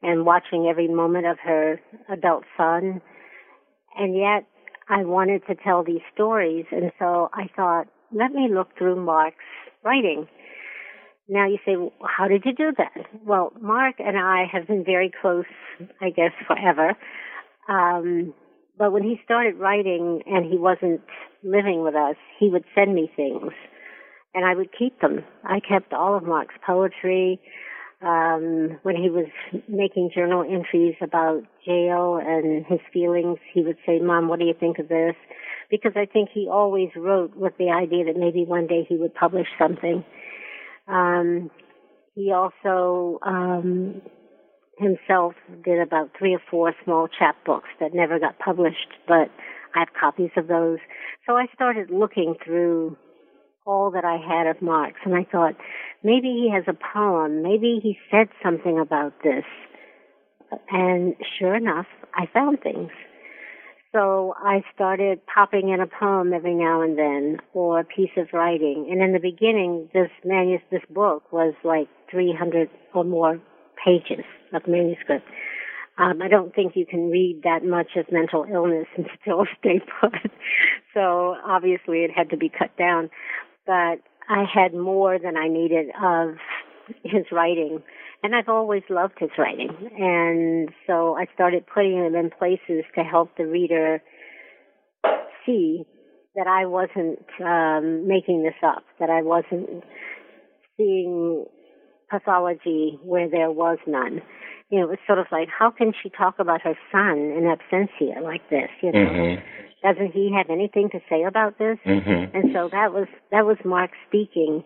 and 0.02 0.26
watching 0.26 0.66
every 0.68 0.88
moment 0.88 1.26
of 1.26 1.38
her 1.42 1.80
adult 2.12 2.44
son. 2.56 3.00
And 3.96 4.14
yet 4.14 4.44
I 4.90 5.04
wanted 5.04 5.46
to 5.46 5.54
tell 5.54 5.84
these 5.84 6.02
stories. 6.12 6.66
And 6.70 6.92
so 6.98 7.30
I 7.32 7.48
thought, 7.56 7.86
let 8.12 8.32
me 8.32 8.48
look 8.52 8.76
through 8.76 9.02
Mark's 9.02 9.36
writing. 9.84 10.26
Now 11.28 11.46
you 11.46 11.58
say, 11.66 11.76
well, 11.76 11.92
how 12.02 12.28
did 12.28 12.44
you 12.44 12.54
do 12.54 12.72
that? 12.78 13.06
Well, 13.24 13.52
Mark 13.60 13.96
and 13.98 14.16
I 14.18 14.44
have 14.50 14.66
been 14.66 14.84
very 14.84 15.12
close, 15.20 15.44
I 16.00 16.10
guess, 16.10 16.32
forever. 16.46 16.96
Um, 17.68 18.32
but 18.78 18.92
when 18.92 19.02
he 19.02 19.20
started 19.24 19.56
writing 19.56 20.22
and 20.26 20.50
he 20.50 20.56
wasn't 20.56 21.02
living 21.42 21.82
with 21.82 21.94
us, 21.94 22.16
he 22.38 22.48
would 22.48 22.64
send 22.74 22.94
me 22.94 23.10
things 23.14 23.52
and 24.34 24.44
I 24.44 24.54
would 24.54 24.70
keep 24.76 25.00
them. 25.00 25.24
I 25.44 25.60
kept 25.60 25.92
all 25.92 26.16
of 26.16 26.22
Mark's 26.22 26.54
poetry. 26.64 27.40
Um, 28.00 28.78
when 28.84 28.94
he 28.94 29.10
was 29.10 29.26
making 29.68 30.12
journal 30.14 30.44
entries 30.48 30.94
about 31.02 31.42
jail 31.66 32.20
and 32.22 32.64
his 32.64 32.78
feelings, 32.92 33.38
he 33.52 33.62
would 33.62 33.78
say, 33.84 33.98
Mom, 33.98 34.28
what 34.28 34.38
do 34.38 34.44
you 34.44 34.54
think 34.58 34.78
of 34.78 34.88
this? 34.88 35.16
Because 35.70 35.92
I 35.96 36.06
think 36.06 36.28
he 36.32 36.48
always 36.48 36.90
wrote 36.94 37.34
with 37.34 37.54
the 37.58 37.70
idea 37.70 38.04
that 38.04 38.16
maybe 38.16 38.44
one 38.44 38.68
day 38.68 38.86
he 38.88 38.96
would 38.96 39.14
publish 39.14 39.48
something. 39.58 40.04
Um, 40.88 41.50
he 42.14 42.32
also 42.32 43.18
um, 43.24 44.02
himself 44.78 45.34
did 45.64 45.80
about 45.80 46.10
three 46.18 46.34
or 46.34 46.42
four 46.50 46.74
small 46.84 47.08
chapbooks 47.08 47.68
that 47.80 47.94
never 47.94 48.18
got 48.18 48.38
published, 48.38 48.88
but 49.06 49.30
I 49.74 49.80
have 49.80 49.88
copies 49.98 50.30
of 50.36 50.48
those. 50.48 50.78
So 51.26 51.34
I 51.36 51.46
started 51.54 51.90
looking 51.90 52.34
through 52.44 52.96
all 53.66 53.90
that 53.90 54.04
I 54.04 54.16
had 54.16 54.46
of 54.46 54.62
Mark's 54.62 55.00
and 55.04 55.14
I 55.14 55.26
thought, 55.30 55.54
maybe 56.02 56.28
he 56.28 56.50
has 56.52 56.64
a 56.66 56.78
poem, 56.94 57.42
maybe 57.42 57.80
he 57.82 57.98
said 58.10 58.28
something 58.42 58.78
about 58.78 59.12
this. 59.22 59.44
And 60.70 61.14
sure 61.38 61.54
enough, 61.54 61.86
I 62.14 62.26
found 62.32 62.60
things. 62.62 62.90
So 63.92 64.34
I 64.36 64.62
started 64.74 65.20
popping 65.26 65.70
in 65.70 65.80
a 65.80 65.86
poem 65.86 66.34
every 66.34 66.54
now 66.54 66.82
and 66.82 66.98
then 66.98 67.38
or 67.54 67.80
a 67.80 67.84
piece 67.84 68.10
of 68.18 68.28
writing. 68.34 68.88
And 68.90 69.02
in 69.02 69.12
the 69.12 69.18
beginning, 69.18 69.88
this 69.94 70.10
manus, 70.24 70.60
this 70.70 70.82
book 70.90 71.32
was 71.32 71.54
like 71.64 71.88
300 72.10 72.68
or 72.94 73.04
more 73.04 73.40
pages 73.82 74.24
of 74.52 74.62
manuscript. 74.68 75.26
Um, 75.96 76.20
I 76.22 76.28
don't 76.28 76.54
think 76.54 76.76
you 76.76 76.86
can 76.86 77.10
read 77.10 77.40
that 77.44 77.64
much 77.64 77.96
of 77.96 78.06
mental 78.12 78.44
illness 78.50 78.86
and 78.96 79.06
still 79.20 79.46
stay 79.58 79.80
put. 80.00 80.12
so 80.94 81.36
obviously 81.44 82.04
it 82.04 82.10
had 82.14 82.30
to 82.30 82.36
be 82.36 82.50
cut 82.50 82.76
down. 82.76 83.08
But 83.66 84.00
I 84.28 84.44
had 84.52 84.74
more 84.74 85.18
than 85.18 85.36
I 85.36 85.48
needed 85.48 85.88
of 86.02 86.36
his 87.02 87.24
writing. 87.32 87.82
And 88.22 88.34
I've 88.34 88.48
always 88.48 88.82
loved 88.90 89.14
his 89.18 89.30
writing. 89.38 89.70
And 89.96 90.70
so 90.86 91.16
I 91.16 91.26
started 91.34 91.64
putting 91.72 92.02
them 92.02 92.14
in 92.14 92.30
places 92.30 92.84
to 92.96 93.04
help 93.04 93.36
the 93.36 93.46
reader 93.46 94.02
see 95.46 95.84
that 96.34 96.46
I 96.46 96.66
wasn't 96.66 97.24
um, 97.44 98.06
making 98.06 98.42
this 98.42 98.54
up, 98.64 98.84
that 99.00 99.10
I 99.10 99.22
wasn't 99.22 99.84
seeing 100.76 101.46
pathology 102.10 102.98
where 103.02 103.28
there 103.28 103.50
was 103.50 103.78
none. 103.86 104.20
You 104.70 104.80
know, 104.80 104.84
it 104.84 104.90
was 104.90 104.98
sort 105.06 105.18
of 105.18 105.26
like, 105.32 105.48
how 105.48 105.70
can 105.70 105.92
she 106.02 106.10
talk 106.10 106.34
about 106.38 106.60
her 106.62 106.74
son 106.92 107.18
in 107.18 107.44
absentia 107.44 108.22
like 108.22 108.48
this? 108.50 108.68
You 108.82 108.92
know, 108.92 108.98
mm-hmm. 108.98 109.67
Doesn't 109.82 110.12
he 110.12 110.32
have 110.36 110.50
anything 110.50 110.90
to 110.90 111.00
say 111.08 111.24
about 111.24 111.58
this? 111.58 111.78
Mm-hmm. 111.86 112.36
And 112.36 112.52
so 112.52 112.68
that 112.70 112.92
was 112.92 113.06
that 113.30 113.46
was 113.46 113.56
Mark 113.64 113.90
speaking. 114.08 114.64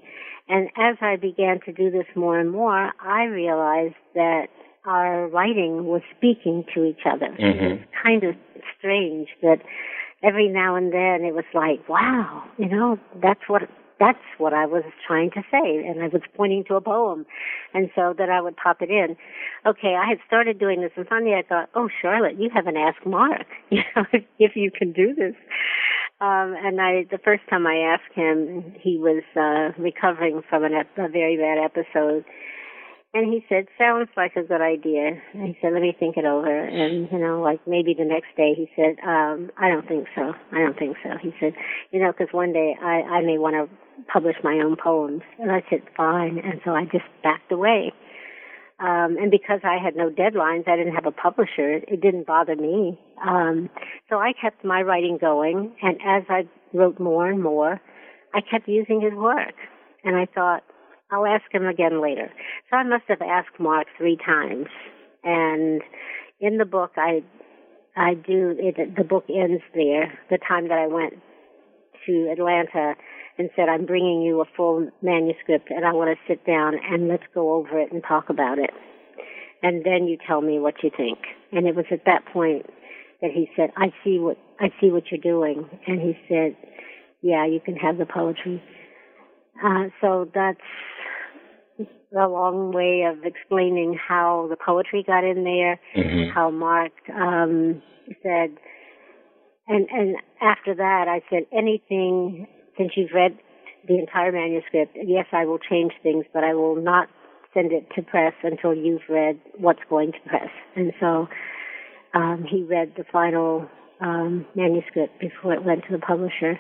And 0.49 0.69
as 0.77 0.97
I 1.01 1.17
began 1.17 1.61
to 1.67 1.73
do 1.73 1.91
this 1.91 2.07
more 2.17 2.39
and 2.39 2.51
more, 2.51 2.93
I 3.01 3.25
realized 3.25 3.95
that 4.15 4.47
our 4.85 5.29
writing 5.29 5.87
was 5.87 6.03
speaking 6.17 6.65
to 6.75 6.85
each 6.85 7.07
other. 7.07 7.29
Mm-hmm. 7.29 7.65
It 7.65 7.71
was 7.73 7.81
kind 8.03 8.25
of 8.25 8.35
strange 8.79 9.29
that 9.43 9.59
every 10.23 10.49
now 10.49 10.77
and 10.77 10.93
then 10.93 11.25
it 11.25 11.35
was 11.35 11.45
like, 11.55 11.89
wow, 11.89 12.45
you 12.59 12.69
know, 12.69 12.99
that's 13.23 13.41
what 13.49 13.63
that's 14.03 14.19
what 14.39 14.53
I 14.53 14.67
was 14.67 14.83
trying 15.07 15.31
to 15.31 15.43
say. 15.51 15.87
And 15.87 16.03
I 16.03 16.09
was 16.09 16.23
pointing 16.37 16.65
to 16.65 16.75
a 16.75 16.81
poem. 16.81 17.25
And 17.73 17.89
so 17.95 18.15
that 18.19 18.29
I 18.29 18.41
would 18.41 18.57
pop 18.57 18.83
it 18.83 18.91
in. 18.91 19.17
Okay, 19.65 19.95
I 19.95 20.09
had 20.09 20.19
started 20.27 20.59
doing 20.59 20.81
this 20.81 20.91
and 20.97 21.07
finally 21.07 21.35
I 21.35 21.43
thought, 21.43 21.71
oh, 21.77 21.89
Charlotte, 22.01 22.39
you 22.39 22.51
haven't 22.53 22.77
asked 22.77 23.07
Mark, 23.07 23.47
you 23.71 23.83
know, 23.95 24.05
if, 24.39 24.57
you 24.57 24.71
can 24.77 24.93
do 24.93 25.15
this. 25.15 25.35
Um, 26.21 26.55
and 26.59 26.81
I, 26.81 27.07
the 27.11 27.19
first 27.25 27.43
time 27.49 27.67
I 27.67 27.77
asked 27.95 28.13
him, 28.15 28.75
he 28.81 28.99
was, 28.99 29.23
uh, 29.37 29.81
recovering 29.81 30.43
from 30.49 30.65
an, 30.65 30.73
a 30.75 31.09
very 31.09 31.37
bad 31.37 31.59
episode 31.59 32.25
and 33.15 33.31
he 33.31 33.45
said, 33.49 33.67
sounds 33.77 34.09
like 34.17 34.37
a 34.37 34.43
good 34.43 34.63
idea. 34.63 35.21
And 35.35 35.49
he 35.49 35.59
said, 35.61 35.75
let 35.75 35.83
me 35.83 35.95
think 35.99 36.17
it 36.17 36.25
over. 36.25 36.65
And, 36.65 37.09
you 37.13 37.19
know, 37.19 37.43
like 37.43 37.61
maybe 37.67 37.95
the 37.97 38.07
next 38.07 38.29
day 38.37 38.55
he 38.57 38.69
said, 38.75 38.97
um, 39.07 39.51
I 39.59 39.69
don't 39.69 39.87
think 39.87 40.07
so. 40.15 40.33
I 40.51 40.59
don't 40.59 40.79
think 40.79 40.97
so. 41.03 41.11
He 41.21 41.33
said, 41.39 41.53
you 41.91 42.01
know, 42.01 42.13
because 42.13 42.33
one 42.33 42.55
day 42.55 42.75
I, 42.81 43.03
I 43.03 43.21
may 43.23 43.37
want 43.37 43.55
to 43.55 43.69
publish 44.11 44.37
my 44.43 44.55
own 44.65 44.77
poems. 44.83 45.21
And 45.39 45.53
I 45.53 45.63
said, 45.69 45.83
fine. 45.95 46.39
And 46.39 46.61
so 46.65 46.71
I 46.71 46.85
just 46.85 47.05
backed 47.23 47.53
away. 47.53 47.93
Um, 48.81 49.17
and 49.21 49.31
because 49.31 49.61
I 49.63 49.77
had 49.83 49.95
no 49.95 50.09
deadlines, 50.09 50.67
I 50.67 50.77
didn't 50.77 50.95
have 50.95 51.07
a 51.07 51.13
publisher. 51.13 51.75
It 51.87 52.01
didn't 52.01 52.27
bother 52.27 52.57
me. 52.57 52.99
Um, 53.25 53.69
so 54.09 54.17
I 54.17 54.33
kept 54.33 54.65
my 54.65 54.81
writing 54.81 55.19
going. 55.21 55.73
And 55.83 55.99
as 56.05 56.25
I 56.31 56.49
wrote 56.73 56.99
more 56.99 57.29
and 57.29 57.43
more, 57.43 57.79
I 58.35 58.41
kept 58.41 58.67
using 58.69 59.03
his 59.03 59.13
work. 59.13 59.55
And 60.03 60.17
I 60.17 60.27
thought, 60.35 60.65
I'll 61.13 61.27
ask 61.27 61.45
him 61.53 61.67
again 61.67 62.01
later. 62.01 62.33
So 62.71 62.77
I 62.77 62.85
must 62.85 63.05
have 63.09 63.21
asked 63.21 63.61
Mark 63.61 63.87
three 63.99 64.17
times. 64.17 64.67
And 65.23 65.83
in 66.41 66.57
the 66.57 66.65
book, 66.65 66.93
I, 66.97 67.23
I 67.95 68.15
do, 68.15 68.57
it, 68.59 68.97
the 68.97 69.05
book 69.05 69.27
ends 69.29 69.63
there, 69.75 70.19
the 70.31 70.39
time 70.39 70.69
that 70.69 70.79
I 70.79 70.87
went 70.87 71.15
to 72.07 72.33
Atlanta 72.33 72.95
and 73.39 73.51
said, 73.55 73.69
I'm 73.69 73.85
bringing 73.85 74.23
you 74.23 74.41
a 74.41 74.45
full 74.57 74.89
manuscript 75.03 75.71
and 75.71 75.85
I 75.85 75.93
want 75.93 76.17
to 76.17 76.33
sit 76.33 76.47
down 76.47 76.75
and 76.83 77.09
let's 77.09 77.23
go 77.35 77.53
over 77.53 77.79
it 77.79 77.93
and 77.93 78.03
talk 78.03 78.31
about 78.31 78.59
it. 78.59 78.71
And 79.63 79.85
then 79.85 80.07
you 80.09 80.17
tell 80.27 80.41
me 80.41 80.59
what 80.59 80.83
you 80.83 80.91
think. 80.97 81.19
And 81.53 81.67
it 81.67 81.77
was 81.77 81.85
at 81.91 82.05
that 82.07 82.25
point 82.33 82.67
that 83.21 83.31
he 83.31 83.49
said, 83.55 83.71
I 83.77 83.93
see 84.03 84.19
what, 84.19 84.39
I 84.59 84.71
see 84.81 84.91
what 84.91 85.05
you're 85.11 85.21
doing. 85.21 85.69
And 85.87 86.01
he 86.01 86.19
said, 86.29 86.57
yeah, 87.21 87.47
you 87.47 87.61
can 87.61 87.77
have 87.77 87.99
the 87.99 88.07
poetry. 88.07 88.63
Uh, 89.63 89.89
so 90.01 90.29
that's 90.35 90.59
a 92.15 92.29
long 92.29 92.73
way 92.73 93.05
of 93.11 93.25
explaining 93.25 93.97
how 93.97 94.47
the 94.51 94.57
poetry 94.57 95.03
got 95.07 95.25
in 95.25 95.45
there, 95.45 95.81
mm-hmm. 95.97 96.31
how 96.35 96.51
Mark 96.51 96.93
um, 97.15 97.83
said, 98.23 98.57
and 99.69 99.89
and 99.91 100.17
after 100.41 100.75
that 100.75 101.07
I 101.09 101.23
said 101.31 101.45
anything 101.57 102.47
since 102.77 102.93
you've 102.97 103.13
read 103.15 103.39
the 103.89 103.99
entire 103.99 104.33
manuscript. 104.33 104.97
Yes, 104.97 105.27
I 105.33 105.45
will 105.45 105.59
change 105.59 105.93
things, 106.03 106.25
but 106.33 106.45
I 106.45 106.55
will 106.55 106.77
not 106.77 107.09
send 107.55 107.73
it 107.73 107.87
to 107.95 108.03
press 108.03 108.35
until 108.43 108.75
you've 108.75 109.03
read 109.09 109.41
what's 109.57 109.83
going 109.89 110.13
to 110.13 110.19
press. 110.29 110.49
And 110.77 110.93
so 111.01 111.29
um, 112.15 112.45
he 112.49 112.63
read 112.63 112.95
the 112.97 113.05
final 113.11 113.69
um, 114.01 114.47
manuscript 114.55 115.21
before 115.21 115.55
it 115.55 115.65
went 115.65 115.85
to 115.87 115.93
the 115.93 115.99
publisher, 115.99 116.59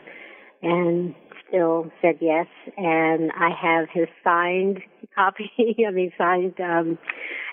and 0.62 1.14
still 1.52 1.90
said 2.00 2.16
yes, 2.20 2.46
and 2.76 3.30
I 3.32 3.50
have 3.50 3.88
his 3.92 4.08
signed 4.24 4.78
copy. 5.14 5.50
I 5.86 5.90
mean, 5.90 6.12
signed 6.16 6.54
um, 6.60 6.98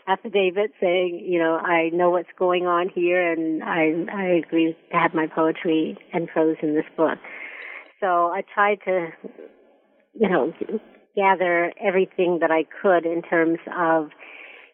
affidavit 0.08 0.72
saying, 0.80 1.26
you 1.28 1.40
know, 1.40 1.56
I 1.56 1.90
know 1.90 2.10
what's 2.10 2.30
going 2.38 2.66
on 2.66 2.90
here, 2.94 3.32
and 3.32 3.64
I 3.64 4.06
I 4.12 4.26
agree 4.46 4.76
to 4.92 4.98
have 4.98 5.14
my 5.14 5.28
poetry 5.28 5.98
and 6.14 6.28
prose 6.28 6.58
in 6.62 6.76
this 6.76 6.86
book. 6.96 7.18
So 8.00 8.08
I 8.08 8.44
tried 8.54 8.80
to, 8.86 9.10
you 10.14 10.30
know, 10.30 10.54
gather 11.16 11.74
everything 11.82 12.40
that 12.42 12.52
I 12.52 12.64
could 12.82 13.06
in 13.06 13.22
terms 13.22 13.60
of 13.78 14.10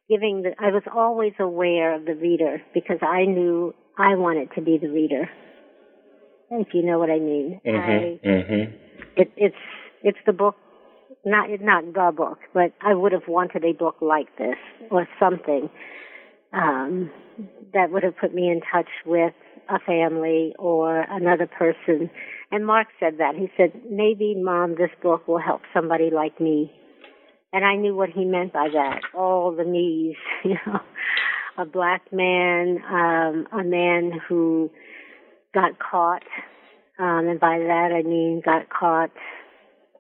giving 0.07 0.43
the. 0.43 0.51
I 0.59 0.69
was 0.69 0.83
always 0.93 1.33
aware 1.39 1.95
of 1.95 2.05
the 2.05 2.15
reader 2.15 2.61
because 2.73 2.99
I 3.01 3.25
knew 3.25 3.73
I 3.97 4.15
wanted 4.15 4.49
to 4.55 4.61
be 4.61 4.77
the 4.77 4.89
reader. 4.89 5.29
If 6.51 6.67
you 6.75 6.83
know 6.83 6.99
what 6.99 7.09
I 7.09 7.17
mean. 7.17 7.59
Mm-hmm. 7.65 8.27
I, 8.27 8.27
mm-hmm. 8.27 8.84
It, 9.15 9.31
it's 9.37 9.55
it's 10.03 10.17
the 10.25 10.33
book 10.33 10.55
not 11.25 11.49
not 11.61 11.85
the 11.85 12.11
book, 12.15 12.39
but 12.53 12.73
I 12.81 12.93
would 12.93 13.11
have 13.11 13.27
wanted 13.27 13.63
a 13.65 13.73
book 13.73 13.97
like 14.01 14.27
this 14.37 14.57
or 14.91 15.07
something 15.19 15.69
um, 16.53 17.11
that 17.73 17.91
would 17.91 18.03
have 18.03 18.17
put 18.17 18.33
me 18.33 18.49
in 18.49 18.61
touch 18.71 18.89
with 19.05 19.33
a 19.69 19.79
family 19.79 20.53
or 20.57 21.01
another 21.09 21.47
person. 21.47 22.09
And 22.51 22.65
Mark 22.65 22.87
said 22.99 23.17
that. 23.17 23.35
He 23.35 23.49
said, 23.57 23.71
maybe, 23.89 24.35
Mom, 24.37 24.75
this 24.77 24.91
book 25.01 25.27
will 25.27 25.39
help 25.39 25.61
somebody 25.73 26.09
like 26.11 26.39
me. 26.39 26.71
And 27.51 27.65
I 27.65 27.75
knew 27.75 27.95
what 27.95 28.09
he 28.09 28.25
meant 28.25 28.53
by 28.53 28.69
that. 28.73 29.01
All 29.13 29.55
the 29.55 29.65
me's, 29.65 30.15
you 30.43 30.55
know. 30.65 30.79
A 31.57 31.65
black 31.65 32.11
man, 32.11 32.79
um, 32.89 33.47
a 33.57 33.63
man 33.63 34.11
who 34.27 34.69
got 35.53 35.79
caught, 35.79 36.23
um, 36.99 37.27
and 37.27 37.39
by 37.39 37.59
that 37.59 37.89
I 37.91 38.07
mean 38.07 38.41
got 38.43 38.69
caught 38.69 39.11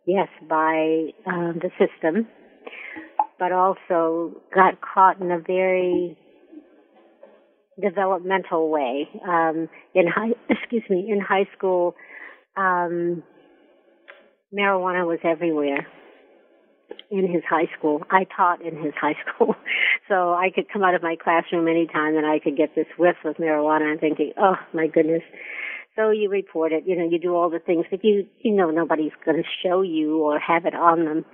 yes, 0.05 0.27
by 0.47 1.09
um, 1.25 1.59
the 1.61 1.69
system, 1.79 2.27
but 3.39 3.51
also 3.51 4.41
got 4.53 4.79
caught 4.81 5.19
in 5.19 5.31
a 5.31 5.39
very 5.39 6.17
developmental 7.81 8.69
way. 8.69 9.09
Um, 9.27 9.67
in 9.93 10.07
high, 10.07 10.29
excuse 10.49 10.83
me, 10.89 11.07
in 11.09 11.19
high 11.19 11.47
school, 11.57 11.95
um, 12.55 13.23
marijuana 14.53 15.05
was 15.05 15.19
everywhere 15.23 15.87
in 17.11 17.31
his 17.31 17.43
high 17.49 17.69
school. 17.77 18.03
I 18.09 18.25
taught 18.35 18.61
in 18.61 18.75
his 18.81 18.93
high 19.01 19.15
school. 19.25 19.55
So 20.07 20.33
I 20.33 20.49
could 20.53 20.65
come 20.71 20.83
out 20.83 20.95
of 20.95 21.01
my 21.01 21.15
classroom 21.21 21.67
anytime 21.67 22.15
and 22.15 22.25
I 22.25 22.39
could 22.39 22.55
get 22.55 22.75
this 22.75 22.87
whiff 22.97 23.17
of 23.25 23.35
marijuana 23.37 23.91
and 23.91 23.99
thinking, 23.99 24.33
oh 24.39 24.55
my 24.73 24.87
goodness, 24.87 25.23
so 25.95 26.09
you 26.09 26.29
report 26.29 26.71
it, 26.71 26.83
you 26.85 26.95
know, 26.95 27.07
you 27.09 27.19
do 27.19 27.33
all 27.33 27.49
the 27.49 27.59
things, 27.59 27.85
but 27.89 28.03
you, 28.03 28.27
you 28.39 28.53
know, 28.53 28.69
nobody's 28.69 29.13
going 29.23 29.37
to 29.37 29.49
show 29.63 29.81
you 29.81 30.19
or 30.19 30.39
have 30.39 30.65
it 30.65 30.75
on 30.75 31.05
them. 31.05 31.25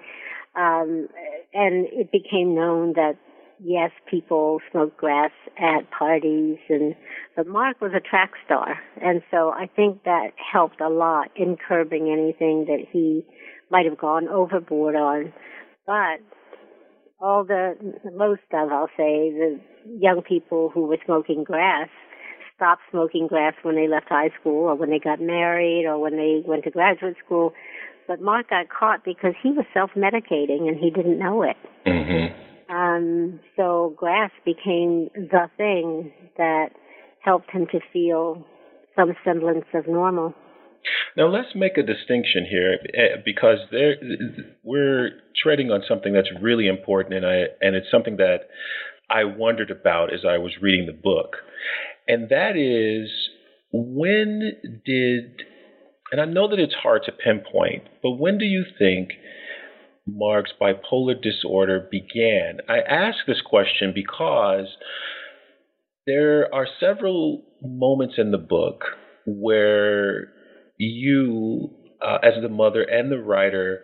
Um, 0.56 1.08
and 1.54 1.88
it 1.92 2.12
became 2.12 2.54
known 2.56 2.94
that 2.94 3.18
yes, 3.64 3.92
people 4.10 4.60
smoke 4.72 4.98
grass 4.98 5.32
at 5.58 5.90
parties 5.92 6.58
and, 6.70 6.96
but 7.36 7.48
Mark 7.48 7.80
was 7.80 7.92
a 7.96 8.00
track 8.00 8.32
star. 8.46 8.80
And 9.02 9.22
so 9.32 9.50
I 9.50 9.68
think 9.76 10.04
that 10.04 10.32
helped 10.52 10.82
a 10.82 10.90
lot 10.90 11.30
in 11.36 11.58
curbing 11.58 12.10
anything 12.12 12.66
that 12.66 12.86
he 12.92 13.26
might 13.70 13.86
have 13.86 13.98
gone 13.98 14.28
overboard 14.28 14.96
on. 14.96 15.34
But 15.86 16.20
all 17.20 17.44
the, 17.44 17.76
most 18.14 18.42
of, 18.54 18.72
I'll 18.72 18.90
say, 18.98 19.32
the 19.32 19.60
young 19.86 20.22
people 20.28 20.70
who 20.74 20.88
were 20.88 20.98
smoking 21.06 21.44
grass 21.44 21.90
stopped 22.62 22.84
smoking 22.92 23.26
grass 23.26 23.56
when 23.64 23.76
they 23.76 23.88
left 23.88 24.08
high 24.08 24.30
school 24.40 24.66
or 24.66 24.76
when 24.76 24.92
they 24.92 25.00
got 25.00 25.20
married 25.20 25.86
or 25.86 25.98
when 26.00 26.16
they 26.16 26.44
went 26.46 26.64
to 26.64 26.70
graduate 26.70 27.16
school. 27.26 27.54
But 28.08 28.22
Mark 28.22 28.52
got 28.52 28.68
caught 28.70 29.04
because 29.04 29.34
he 29.42 29.50
was 29.50 29.66
self-medicating 29.74 30.68
and 30.68 30.78
he 30.78 30.92
didn't 30.92 31.18
know 31.18 31.42
it. 31.42 31.58
Mm-hmm. 31.88 32.74
Um, 32.74 33.40
so 33.56 33.96
grass 33.98 34.30
became 34.46 35.10
the 35.16 35.50
thing 35.58 36.12
that 36.38 36.68
helped 37.20 37.50
him 37.50 37.66
to 37.72 37.80
feel 37.92 38.46
some 38.96 39.14
semblance 39.26 39.66
of 39.74 39.88
normal. 39.88 40.36
Now 41.18 41.28
let's 41.28 41.50
make 41.56 41.78
a 41.78 41.84
distinction 41.84 42.46
here 42.50 42.78
eh, 42.94 43.22
because 43.26 43.58
there 43.72 43.96
we're 44.64 45.12
treading 45.42 45.72
on 45.72 45.84
something 45.88 46.14
that's 46.14 46.30
really 46.42 46.68
important, 46.68 47.14
and 47.14 47.26
I 47.26 47.46
and 47.62 47.76
it's 47.76 47.92
something 47.92 48.18
that 48.18 48.50
I 49.10 49.26
wondered 49.26 49.70
about 49.70 50.12
as 50.12 50.22
I 50.28 50.38
was 50.40 50.54
reading 50.60 50.88
the 50.88 50.94
book 50.94 51.36
and 52.12 52.28
that 52.28 52.58
is 52.58 53.10
when 53.72 54.52
did, 54.86 55.44
and 56.12 56.20
I 56.20 56.26
know 56.26 56.50
that 56.50 56.60
it's 56.60 56.74
hard 56.74 57.04
to 57.06 57.14
pinpoint, 57.14 57.84
but 58.04 58.12
when 58.12 58.38
do 58.38 58.44
you 58.44 58.66
think 58.78 59.12
Mark's 60.06 60.52
bipolar 60.60 61.22
disorder 61.22 61.88
began? 61.90 62.60
I 62.68 62.80
ask 62.80 63.20
this 63.26 63.42
question 63.46 63.94
because 63.96 64.68
there 66.06 66.54
are 66.54 66.68
several 66.82 67.44
moments 67.62 68.16
in 68.18 68.32
the 68.32 68.38
book 68.38 68.84
where 69.26 70.34
you, 70.78 71.70
uh, 72.06 72.18
as 72.24 72.42
the 72.42 72.50
mother 72.50 72.84
and 72.84 73.10
the 73.10 73.20
writer, 73.20 73.84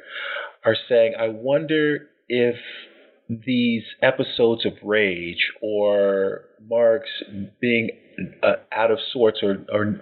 are 0.66 0.76
saying, 0.90 1.14
I 1.18 1.30
wonder 1.30 2.10
if 2.28 2.56
these 3.30 3.84
episodes 4.02 4.66
of 4.66 4.74
rage 4.84 5.52
or 5.62 6.42
Mark's 6.70 7.24
being 7.62 7.90
uh, 8.44 8.54
out 8.72 8.92
of 8.92 9.00
sorts 9.14 9.40
or 9.44 9.66
or, 9.72 10.00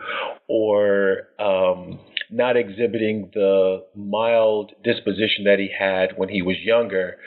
or 0.48 1.28
um, 1.40 2.00
not 2.30 2.58
exhibiting 2.58 3.30
the 3.34 3.86
mild 3.96 4.72
disposition 4.84 5.46
that 5.46 5.60
he 5.60 5.70
had 5.78 6.18
when 6.18 6.30
he 6.30 6.42
was 6.42 6.56
younger 6.62 7.18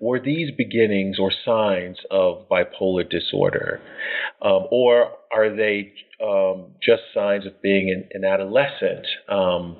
were 0.00 0.20
these 0.20 0.50
beginnings 0.56 1.18
or 1.18 1.32
signs 1.44 1.96
of 2.10 2.48
bipolar 2.48 3.08
disorder? 3.08 3.80
Um, 4.42 4.66
or 4.70 5.12
are 5.32 5.54
they 5.54 5.92
um, 6.22 6.72
just 6.82 7.02
signs 7.14 7.46
of 7.46 7.62
being 7.62 7.90
an, 7.90 8.08
an 8.12 8.24
adolescent? 8.24 9.06
Um, 9.28 9.76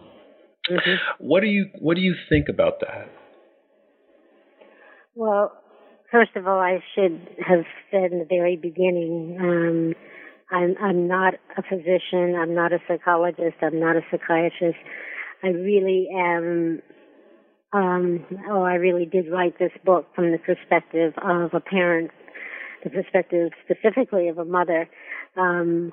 mm-hmm. 0.71 0.95
what 1.19 1.41
do 1.41 1.49
you 1.49 1.67
what 1.79 1.97
do 1.97 2.01
you 2.01 2.15
think 2.29 2.49
about 2.49 2.81
that? 2.81 3.11
Well 5.15 5.53
first 6.15 6.37
of 6.37 6.47
all, 6.47 6.61
I 6.61 6.79
should 6.95 7.21
have 7.45 7.65
said 7.91 8.12
in 8.12 8.21
the 8.21 8.25
very 8.25 8.57
beginning, 8.57 9.37
um, 9.41 9.95
I'm, 10.51 10.75
I'm 10.81 11.09
not 11.09 11.35
a 11.57 11.63
physician. 11.63 12.37
I'm 12.39 12.55
not 12.55 12.73
a 12.73 12.79
psychologist. 12.87 13.57
I'm 13.63 13.81
not 13.81 13.97
a 13.97 14.01
psychiatrist. 14.11 14.79
I 15.43 15.49
really 15.49 16.09
am. 16.15 16.83
Um, 17.73 18.25
oh, 18.49 18.63
I 18.63 18.75
really 18.75 19.05
did 19.05 19.31
write 19.31 19.59
this 19.59 19.73
book 19.85 20.07
from 20.15 20.31
the 20.31 20.39
perspective 20.39 21.13
of 21.23 21.55
a 21.55 21.61
parent, 21.61 22.13
the 22.85 22.91
perspective 22.91 23.51
specifically 23.65 24.29
of 24.29 24.39
a 24.39 24.45
mother, 24.45 24.89
um, 25.37 25.93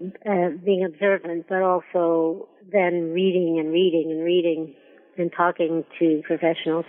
uh, 0.00 0.50
being 0.64 0.84
observant, 0.84 1.46
but 1.48 1.62
also 1.62 2.48
then 2.70 3.12
reading 3.12 3.58
and 3.58 3.72
reading 3.72 4.12
and 4.12 4.24
reading 4.24 4.74
and 5.16 5.32
talking 5.36 5.84
to 5.98 6.22
professionals. 6.24 6.84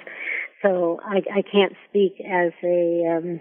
So 0.61 0.99
I, 1.03 1.17
I 1.39 1.41
can't 1.41 1.73
speak 1.89 2.21
as 2.23 2.51
a, 2.63 3.17
um, 3.17 3.39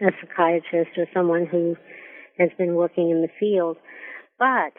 a 0.00 0.12
psychiatrist 0.20 0.90
or 0.96 1.06
someone 1.12 1.46
who 1.46 1.76
has 2.38 2.50
been 2.58 2.74
working 2.74 3.10
in 3.10 3.22
the 3.22 3.28
field. 3.40 3.76
But 4.38 4.72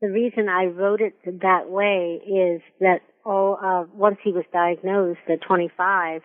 the 0.00 0.10
reason 0.10 0.48
I 0.48 0.66
wrote 0.66 1.00
it 1.00 1.14
that 1.24 1.70
way 1.70 2.20
is 2.26 2.60
that 2.80 3.00
uh, 3.26 3.84
once 3.94 4.18
he 4.22 4.32
was 4.32 4.44
diagnosed 4.52 5.20
at 5.30 5.40
25, 5.46 6.20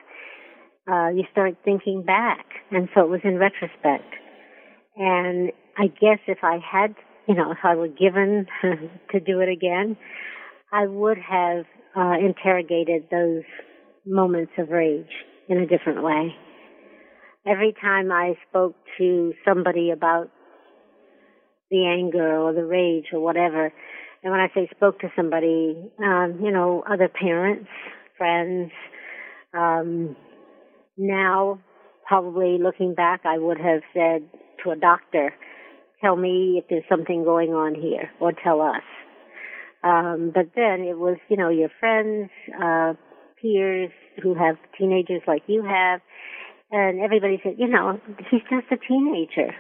uh, 0.91 1.09
you 1.09 1.23
start 1.31 1.55
thinking 1.63 2.03
back, 2.05 2.45
and 2.71 2.89
so 2.93 3.01
it 3.01 3.09
was 3.09 3.21
in 3.23 3.37
retrospect. 3.37 4.15
And 4.97 5.51
I 5.77 5.87
guess 5.87 6.19
if 6.27 6.39
I 6.43 6.57
had, 6.57 6.95
you 7.27 7.35
know, 7.35 7.51
if 7.51 7.59
I 7.63 7.75
were 7.75 7.87
given 7.87 8.47
to 9.11 9.19
do 9.19 9.39
it 9.39 9.49
again, 9.49 9.95
I 10.73 10.87
would 10.87 11.17
have 11.17 11.65
uh, 11.95 12.15
interrogated 12.19 13.03
those 13.09 13.43
moments 14.05 14.51
of 14.57 14.69
rage 14.69 15.05
in 15.47 15.57
a 15.57 15.67
different 15.67 16.03
way. 16.03 16.35
Every 17.47 17.73
time 17.81 18.11
I 18.11 18.33
spoke 18.49 18.75
to 18.97 19.33
somebody 19.47 19.91
about 19.91 20.29
the 21.69 21.85
anger 21.85 22.37
or 22.37 22.53
the 22.53 22.65
rage 22.65 23.07
or 23.13 23.19
whatever, 23.19 23.71
and 24.21 24.31
when 24.31 24.41
I 24.41 24.49
say 24.53 24.67
spoke 24.75 24.99
to 24.99 25.11
somebody, 25.15 25.77
um, 26.03 26.39
you 26.43 26.51
know, 26.51 26.83
other 26.89 27.07
parents, 27.07 27.69
friends, 28.17 28.71
um, 29.53 30.15
now 30.97 31.59
probably 32.05 32.57
looking 32.61 32.93
back, 32.93 33.21
I 33.23 33.37
would 33.37 33.59
have 33.59 33.81
said 33.93 34.23
to 34.63 34.71
a 34.71 34.75
doctor, 34.75 35.33
tell 36.01 36.15
me 36.15 36.59
if 36.61 36.65
there's 36.69 36.83
something 36.89 37.23
going 37.23 37.51
on 37.51 37.75
here 37.75 38.09
or 38.19 38.33
tell 38.33 38.61
us. 38.61 38.83
Um, 39.83 40.31
but 40.33 40.47
then 40.55 40.81
it 40.81 40.97
was, 40.97 41.17
you 41.29 41.37
know, 41.37 41.49
your 41.49 41.69
friends, 41.79 42.29
uh, 42.61 42.93
peers 43.41 43.91
who 44.21 44.33
have 44.33 44.57
teenagers 44.77 45.21
like 45.27 45.43
you 45.47 45.63
have, 45.63 46.01
and 46.71 46.99
everybody 46.99 47.39
said, 47.41 47.53
you 47.57 47.67
know, 47.67 47.99
he's 48.29 48.41
just 48.49 48.65
a 48.71 48.77
teenager. 48.85 49.55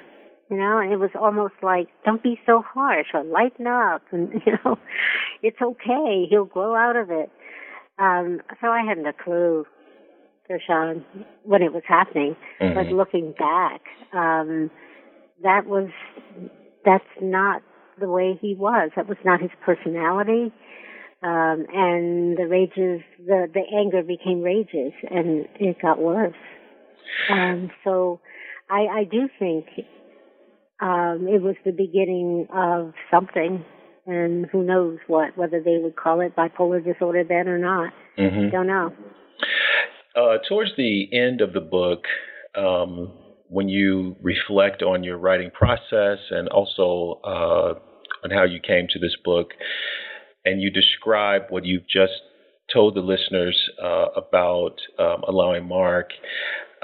You 0.49 0.57
know, 0.57 0.79
and 0.79 0.91
it 0.91 0.97
was 0.97 1.11
almost 1.19 1.53
like, 1.61 1.89
don't 2.03 2.23
be 2.23 2.39
so 2.45 2.63
harsh 2.67 3.07
or 3.13 3.23
lighten 3.23 3.67
up 3.67 4.01
and, 4.11 4.41
you 4.45 4.53
know, 4.65 4.77
it's 5.43 5.61
okay. 5.61 6.25
He'll 6.29 6.45
grow 6.45 6.75
out 6.75 6.95
of 6.95 7.11
it. 7.11 7.29
Um, 7.99 8.41
so 8.61 8.67
I 8.67 8.81
hadn't 8.83 9.05
a 9.05 9.13
clue, 9.13 9.65
Sean, 10.65 11.05
when 11.43 11.61
it 11.61 11.73
was 11.73 11.83
happening. 11.87 12.35
Mhm. 12.59 12.73
But 12.73 12.87
looking 12.87 13.33
back, 13.33 13.81
um, 14.13 14.71
that 15.43 15.65
was 15.67 15.89
that's 16.85 17.03
not 17.21 17.61
the 17.99 18.07
way 18.07 18.37
he 18.41 18.55
was. 18.55 18.91
That 18.95 19.07
was 19.07 19.17
not 19.23 19.41
his 19.41 19.51
personality. 19.63 20.51
Um, 21.21 21.65
and 21.73 22.37
the 22.37 22.47
rages, 22.47 23.01
the 23.25 23.47
the 23.53 23.63
anger 23.77 24.01
became 24.01 24.41
rages, 24.41 24.93
and 25.11 25.47
it 25.59 25.77
got 25.81 25.99
worse. 25.99 26.33
Um, 27.29 27.69
so, 27.83 28.21
I 28.69 28.87
I 28.87 29.03
do 29.03 29.27
think 29.37 29.65
um, 30.81 31.27
it 31.27 31.41
was 31.41 31.55
the 31.65 31.71
beginning 31.71 32.47
of 32.53 32.93
something, 33.11 33.63
and 34.05 34.45
who 34.47 34.63
knows 34.63 34.97
what, 35.07 35.37
whether 35.37 35.61
they 35.61 35.77
would 35.77 35.95
call 35.95 36.21
it 36.21 36.35
bipolar 36.35 36.83
disorder 36.83 37.23
then 37.23 37.47
or 37.47 37.57
not. 37.57 37.93
Mhm. 38.17 38.51
Don't 38.51 38.67
know. 38.67 38.93
Uh, 40.15 40.37
towards 40.47 40.75
the 40.75 41.09
end 41.13 41.41
of 41.41 41.53
the 41.53 41.61
book, 41.61 42.05
um, 42.55 43.11
when 43.47 43.69
you 43.69 44.15
reflect 44.21 44.81
on 44.81 45.03
your 45.03 45.17
writing 45.17 45.51
process 45.51 46.19
and 46.31 46.47
also 46.49 47.19
uh, 47.23 47.73
on 48.23 48.31
how 48.31 48.43
you 48.43 48.59
came 48.59 48.87
to 48.89 48.99
this 48.99 49.15
book, 49.23 49.53
and 50.45 50.61
you 50.61 50.71
describe 50.71 51.43
what 51.49 51.65
you've 51.65 51.87
just 51.87 52.13
told 52.73 52.95
the 52.95 53.01
listeners 53.01 53.57
uh, 53.81 54.07
about 54.15 54.75
um, 54.99 55.23
allowing 55.27 55.67
Mark 55.67 56.09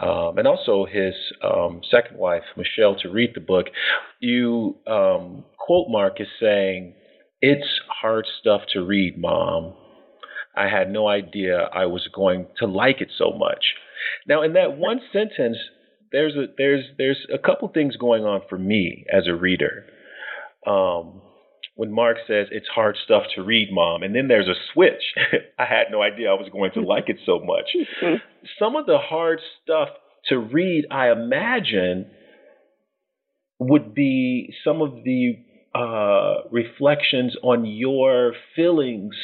um, 0.01 0.37
and 0.37 0.47
also 0.47 0.85
his 0.85 1.13
um, 1.43 1.81
second 1.89 2.17
wife, 2.17 2.43
Michelle, 2.57 2.95
to 3.01 3.09
read 3.09 3.31
the 3.33 3.41
book, 3.41 3.67
you 4.19 4.77
um, 4.87 5.45
quote 5.57 5.87
Mark 5.89 6.19
as 6.19 6.27
saying, 6.39 6.95
It's 7.41 7.79
hard 8.01 8.25
stuff 8.39 8.61
to 8.73 8.85
read, 8.85 9.17
Mom. 9.17 9.73
I 10.55 10.67
had 10.69 10.91
no 10.91 11.07
idea 11.07 11.69
I 11.73 11.85
was 11.85 12.07
going 12.13 12.47
to 12.59 12.65
like 12.65 13.01
it 13.01 13.09
so 13.17 13.31
much. 13.37 13.73
Now, 14.27 14.41
in 14.41 14.53
that 14.53 14.77
one 14.77 15.01
sentence, 15.11 15.57
there's 16.11 16.35
a 16.35 16.45
there's 16.57 16.85
there's 16.97 17.25
a 17.33 17.37
couple 17.37 17.67
things 17.67 17.97
going 17.97 18.23
on 18.23 18.41
for 18.49 18.57
me 18.57 19.05
as 19.11 19.27
a 19.27 19.35
reader. 19.35 19.85
Um, 20.65 21.21
when 21.75 21.91
Mark 21.91 22.17
says 22.25 22.47
it's 22.51 22.67
hard 22.73 22.97
stuff 23.03 23.23
to 23.35 23.43
read, 23.43 23.69
Mom, 23.71 24.01
and 24.01 24.15
then 24.15 24.27
there's 24.27 24.47
a 24.47 24.55
switch. 24.73 25.03
I 25.59 25.65
had 25.65 25.87
no 25.91 26.01
idea 26.01 26.29
I 26.29 26.33
was 26.33 26.49
going 26.51 26.71
to 26.73 26.81
like 26.81 27.09
it 27.09 27.17
so 27.25 27.39
much. 27.39 27.65
Some 28.57 28.75
of 28.75 28.85
the 28.85 28.97
hard 28.97 29.39
stuff 29.61 29.89
to 30.29 30.37
read, 30.37 30.85
I 30.89 31.11
imagine, 31.11 32.07
would 33.59 33.93
be 33.93 34.53
some 34.63 34.81
of 34.81 35.03
the 35.03 35.37
uh, 35.73 36.47
reflections 36.49 37.35
on 37.43 37.65
your 37.65 38.33
feelings 38.55 39.15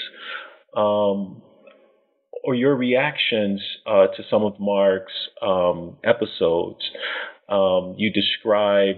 um, 0.75 1.41
or 2.43 2.53
your 2.55 2.75
reactions 2.75 3.61
uh, 3.87 4.07
to 4.07 4.23
some 4.29 4.43
of 4.43 4.59
Mark's 4.59 5.13
um, 5.41 5.97
episodes. 6.03 6.81
Um, 7.47 7.95
you 7.97 8.11
describe 8.11 8.97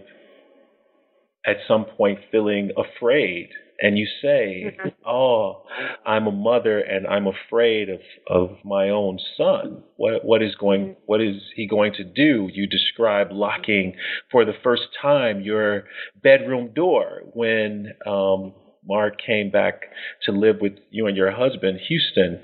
at 1.45 1.57
some 1.67 1.85
point 1.85 2.19
feeling 2.31 2.71
afraid, 2.77 3.49
and 3.79 3.97
you 3.97 4.07
say, 4.21 4.77
"Oh, 5.05 5.63
I'm 6.05 6.27
a 6.27 6.31
mother, 6.31 6.79
and 6.79 7.05
I'm 7.07 7.27
afraid 7.27 7.89
of 7.89 7.99
of 8.27 8.57
my 8.63 8.89
own 8.89 9.19
son. 9.37 9.83
What 9.97 10.23
what 10.23 10.41
is 10.41 10.55
going? 10.55 10.95
What 11.05 11.21
is 11.21 11.41
he 11.55 11.67
going 11.67 11.93
to 11.93 12.03
do?" 12.03 12.49
You 12.51 12.67
describe 12.67 13.31
locking 13.31 13.95
for 14.31 14.45
the 14.45 14.53
first 14.63 14.83
time 15.01 15.41
your 15.41 15.85
bedroom 16.21 16.71
door 16.73 17.23
when 17.33 17.93
um, 18.05 18.53
Mark 18.85 19.21
came 19.25 19.49
back 19.49 19.81
to 20.23 20.31
live 20.31 20.57
with 20.61 20.73
you 20.91 21.07
and 21.07 21.17
your 21.17 21.31
husband, 21.31 21.79
Houston. 21.87 22.39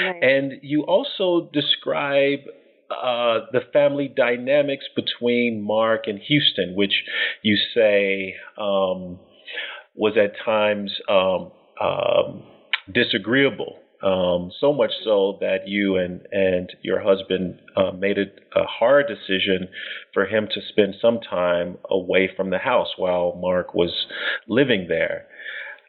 Right. 0.00 0.22
And 0.22 0.52
you 0.62 0.82
also 0.82 1.50
describe 1.52 2.40
uh, 3.02 3.46
the 3.52 3.60
family 3.72 4.12
dynamics 4.14 4.84
between 4.94 5.62
Mark 5.62 6.04
and 6.06 6.18
Houston, 6.18 6.74
which 6.74 7.02
you 7.42 7.56
say 7.74 8.34
um, 8.58 9.18
was 9.94 10.16
at 10.16 10.32
times 10.44 10.92
um, 11.08 11.52
um, 11.80 12.42
disagreeable. 12.92 13.78
Um, 14.02 14.50
so 14.60 14.72
much 14.72 14.90
so 15.02 15.38
that 15.40 15.66
you 15.66 15.96
and, 15.96 16.20
and 16.30 16.70
your 16.82 17.00
husband 17.00 17.58
uh, 17.74 17.92
made 17.92 18.18
it 18.18 18.38
a 18.54 18.64
hard 18.64 19.06
decision 19.06 19.68
for 20.12 20.26
him 20.26 20.46
to 20.52 20.60
spend 20.68 20.96
some 21.00 21.20
time 21.20 21.78
away 21.88 22.28
from 22.36 22.50
the 22.50 22.58
house 22.58 22.88
while 22.98 23.38
Mark 23.40 23.74
was 23.74 24.06
living 24.46 24.88
there. 24.88 25.26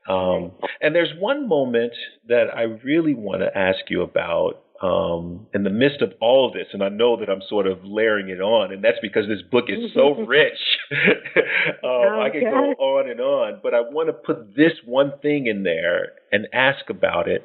Um, 0.07 0.51
and 0.81 0.95
there's 0.95 1.11
one 1.19 1.49
moment 1.49 1.93
that 2.27 2.45
I 2.55 2.61
really 2.61 3.15
want 3.15 3.41
to 3.41 3.57
ask 3.57 3.79
you 3.89 4.01
about 4.01 4.61
um, 4.85 5.47
in 5.53 5.63
the 5.63 5.69
midst 5.69 6.01
of 6.01 6.13
all 6.21 6.47
of 6.47 6.53
this, 6.53 6.67
and 6.73 6.83
I 6.83 6.89
know 6.89 7.17
that 7.19 7.29
I'm 7.29 7.41
sort 7.49 7.65
of 7.65 7.79
layering 7.83 8.29
it 8.29 8.41
on, 8.41 8.71
and 8.71 8.83
that's 8.83 8.97
because 9.01 9.27
this 9.27 9.41
book 9.41 9.65
is 9.67 9.91
so 9.93 10.13
rich. 10.27 10.59
um, 10.91 12.19
I 12.19 12.29
could 12.31 12.43
go 12.43 12.73
on 12.77 13.09
and 13.09 13.19
on, 13.19 13.59
but 13.63 13.73
I 13.73 13.81
want 13.81 14.09
to 14.09 14.13
put 14.13 14.55
this 14.55 14.73
one 14.85 15.13
thing 15.21 15.47
in 15.47 15.63
there 15.63 16.09
and 16.31 16.47
ask 16.53 16.89
about 16.89 17.27
it. 17.27 17.43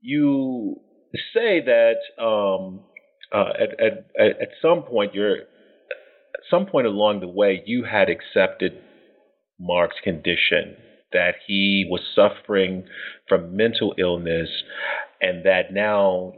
You 0.00 0.76
say 1.34 1.60
that 1.60 1.96
um, 2.22 2.80
uh, 3.34 3.52
at, 3.60 3.80
at 3.80 4.06
at 4.18 4.42
at 4.42 4.48
some 4.62 4.82
point 4.82 5.14
you're 5.14 5.36
at 5.36 5.46
some 6.50 6.66
point 6.66 6.86
along 6.86 7.20
the 7.20 7.28
way 7.28 7.62
you 7.66 7.84
had 7.84 8.08
accepted 8.08 8.72
Mark's 9.58 10.00
condition 10.02 10.76
that 11.12 11.34
he 11.46 11.86
was 11.90 12.00
suffering 12.14 12.84
from 13.28 13.56
mental 13.56 13.94
illness 13.98 14.48
and 15.20 15.44
that 15.44 15.72
now 15.72 16.32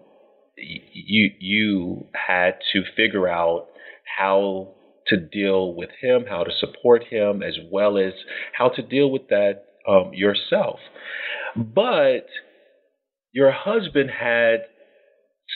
you 0.56 1.30
you 1.38 2.06
had 2.14 2.54
to 2.72 2.82
figure 2.96 3.28
out 3.28 3.66
how 4.18 4.74
to 5.08 5.16
deal 5.16 5.74
with 5.74 5.90
him, 6.00 6.24
how 6.28 6.44
to 6.44 6.50
support 6.58 7.04
him, 7.10 7.42
as 7.42 7.58
well 7.70 7.98
as 7.98 8.12
how 8.56 8.68
to 8.68 8.82
deal 8.82 9.10
with 9.10 9.28
that 9.28 9.64
um, 9.88 10.12
yourself. 10.12 10.78
But 11.56 12.26
your 13.32 13.50
husband 13.50 14.10
had 14.10 14.60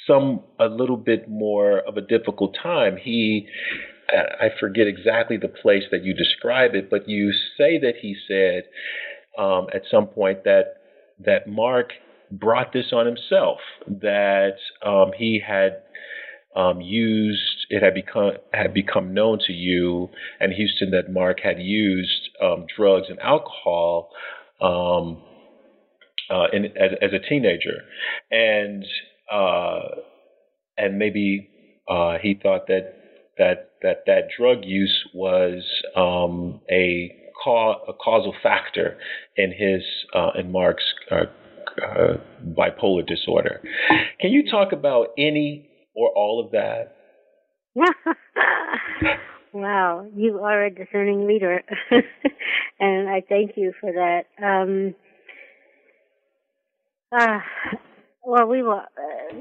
some 0.07 0.41
a 0.59 0.67
little 0.67 0.97
bit 0.97 1.29
more 1.29 1.79
of 1.79 1.97
a 1.97 2.01
difficult 2.01 2.57
time. 2.63 2.97
He 2.97 3.49
I 4.09 4.51
forget 4.61 4.87
exactly 4.87 5.37
the 5.37 5.49
place 5.49 5.83
that 5.91 6.05
you 6.05 6.15
describe 6.15 6.75
it, 6.75 6.89
but 6.91 7.09
you 7.09 7.33
say 7.59 7.79
that 7.79 7.95
he 8.01 8.15
said 8.29 8.65
um, 9.39 9.67
at 9.75 9.83
some 9.91 10.07
point 10.07 10.45
that 10.45 10.75
that 11.25 11.49
Mark 11.49 11.91
brought 12.31 12.73
this 12.73 12.93
on 12.93 13.07
himself, 13.07 13.59
that 13.87 14.57
um, 14.85 15.13
he 15.17 15.41
had 15.47 15.83
um, 16.57 16.81
used 16.81 17.67
it 17.69 17.83
had 17.83 17.95
become 17.95 18.33
had 18.53 18.73
become 18.73 19.13
known 19.13 19.39
to 19.47 19.53
you 19.53 20.09
and 20.41 20.53
Houston 20.53 20.91
that 20.93 21.13
Mark 21.13 21.41
had 21.43 21.61
used 21.61 22.31
um, 22.43 22.67
drugs 22.75 23.07
and 23.11 23.19
alcohol 23.21 24.11
um, 24.61 25.23
uh, 26.31 26.47
in, 26.53 26.65
as, 26.77 26.93
as 27.03 27.11
a 27.13 27.29
teenager, 27.29 27.83
and 28.31 28.85
uh, 29.31 29.81
and 30.79 30.99
maybe 30.99 31.49
uh, 31.89 32.17
he 32.21 32.39
thought 32.43 32.67
that 32.69 32.95
that 33.39 33.73
that 33.83 34.05
that 34.07 34.29
drug 34.37 34.65
use 34.65 35.05
was 35.15 35.63
um, 35.95 36.61
a, 36.71 37.15
ca- 37.45 37.83
a 37.89 37.93
causal 37.93 38.35
factor 38.43 38.97
in 39.37 39.53
his 39.53 39.83
uh, 40.15 40.31
in 40.39 40.51
Mark's 40.51 40.85
uh, 41.83 42.17
bipolar 42.45 43.07
disorder. 43.07 43.61
Can 44.21 44.31
you 44.31 44.51
talk 44.51 44.73
about 44.73 45.09
any 45.19 45.69
or 45.95 46.11
all 46.11 46.45
of 46.45 46.53
that? 46.53 46.97
wow, 49.53 50.07
you 50.15 50.39
are 50.39 50.65
a 50.67 50.71
discerning 50.71 51.27
reader, 51.27 51.63
and 52.81 53.09
I 53.09 53.23
thank 53.29 53.53
you 53.57 53.73
for 53.81 53.93
that. 53.93 54.25
Um, 54.43 54.95
uh, 57.13 57.39
well, 58.25 58.47
we 58.47 58.63
were 58.63 58.81
uh, 58.81 59.35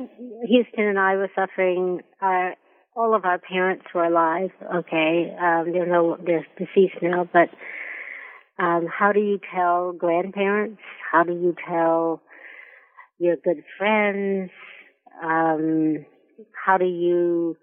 Houston 0.47 0.83
and 0.83 0.99
I 0.99 1.15
were 1.15 1.31
suffering. 1.35 2.01
Uh, 2.21 2.51
all 2.95 3.15
of 3.15 3.25
our 3.25 3.39
parents 3.39 3.85
were 3.93 4.05
alive. 4.05 4.51
Okay, 4.63 5.35
um, 5.39 5.71
they're 5.73 5.87
no, 5.87 6.17
they're 6.23 6.45
deceased 6.57 7.01
now. 7.01 7.27
But 7.31 7.49
um, 8.57 8.87
how 8.87 9.11
do 9.11 9.19
you 9.19 9.39
tell 9.53 9.91
grandparents? 9.91 10.81
How 11.11 11.23
do 11.23 11.33
you 11.33 11.55
tell 11.67 12.21
your 13.19 13.35
good 13.35 13.63
friends? 13.77 14.51
Um, 15.23 16.05
how 16.65 16.77
do 16.77 16.85
you 16.85 17.57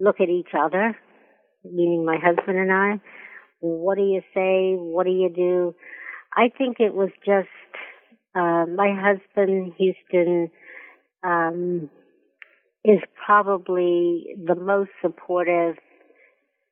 look 0.00 0.20
at 0.20 0.28
each 0.28 0.50
other, 0.58 0.96
meaning 1.64 2.04
my 2.04 2.16
husband 2.22 2.58
and 2.58 2.72
I. 2.72 3.00
What 3.60 3.96
do 3.96 4.02
you 4.02 4.22
say? 4.34 4.74
What 4.76 5.04
do 5.04 5.10
you 5.10 5.30
do? 5.34 5.74
I 6.34 6.50
think 6.56 6.76
it 6.78 6.94
was 6.94 7.10
just 7.24 7.48
uh, 8.34 8.66
my 8.66 8.94
husband, 8.94 9.72
Houston, 9.78 10.50
um, 11.24 11.90
is 12.84 13.00
probably 13.26 14.36
the 14.46 14.54
most 14.54 14.90
supportive 15.02 15.76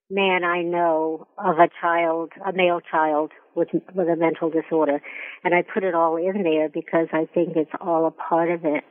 man 0.09 0.45
I 0.45 0.63
know 0.63 1.27
of 1.37 1.57
a 1.59 1.69
child, 1.81 2.31
a 2.47 2.53
male 2.53 2.81
child, 2.81 3.33
with 3.57 3.69
with 3.95 4.09
a 4.09 4.17
mental 4.17 4.51
disorder, 4.51 5.01
and 5.43 5.55
I 5.55 5.63
put 5.63 5.83
it 5.85 5.95
all 5.95 6.17
in 6.17 6.43
there 6.43 6.69
because 6.69 7.09
I 7.13 7.27
think 7.33 7.57
it's 7.57 7.71
all 7.81 8.07
a 8.07 8.11
part 8.11 8.51
of 8.51 8.65
it. 8.65 8.85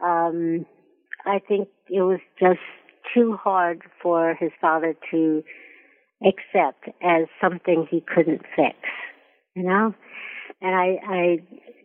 Um, 0.00 0.66
I 1.26 1.38
think 1.38 1.68
it 1.88 2.02
was 2.02 2.20
just 2.38 2.60
too 3.14 3.36
hard 3.42 3.82
for 4.02 4.34
his 4.38 4.50
father 4.60 4.94
to 5.10 5.42
accept 6.22 6.88
as 7.02 7.26
something 7.40 7.86
he 7.90 8.02
couldn't 8.02 8.42
fix, 8.56 8.76
you 9.54 9.62
know. 9.62 9.94
And 10.60 10.74
I, 10.74 10.98
I 11.06 11.36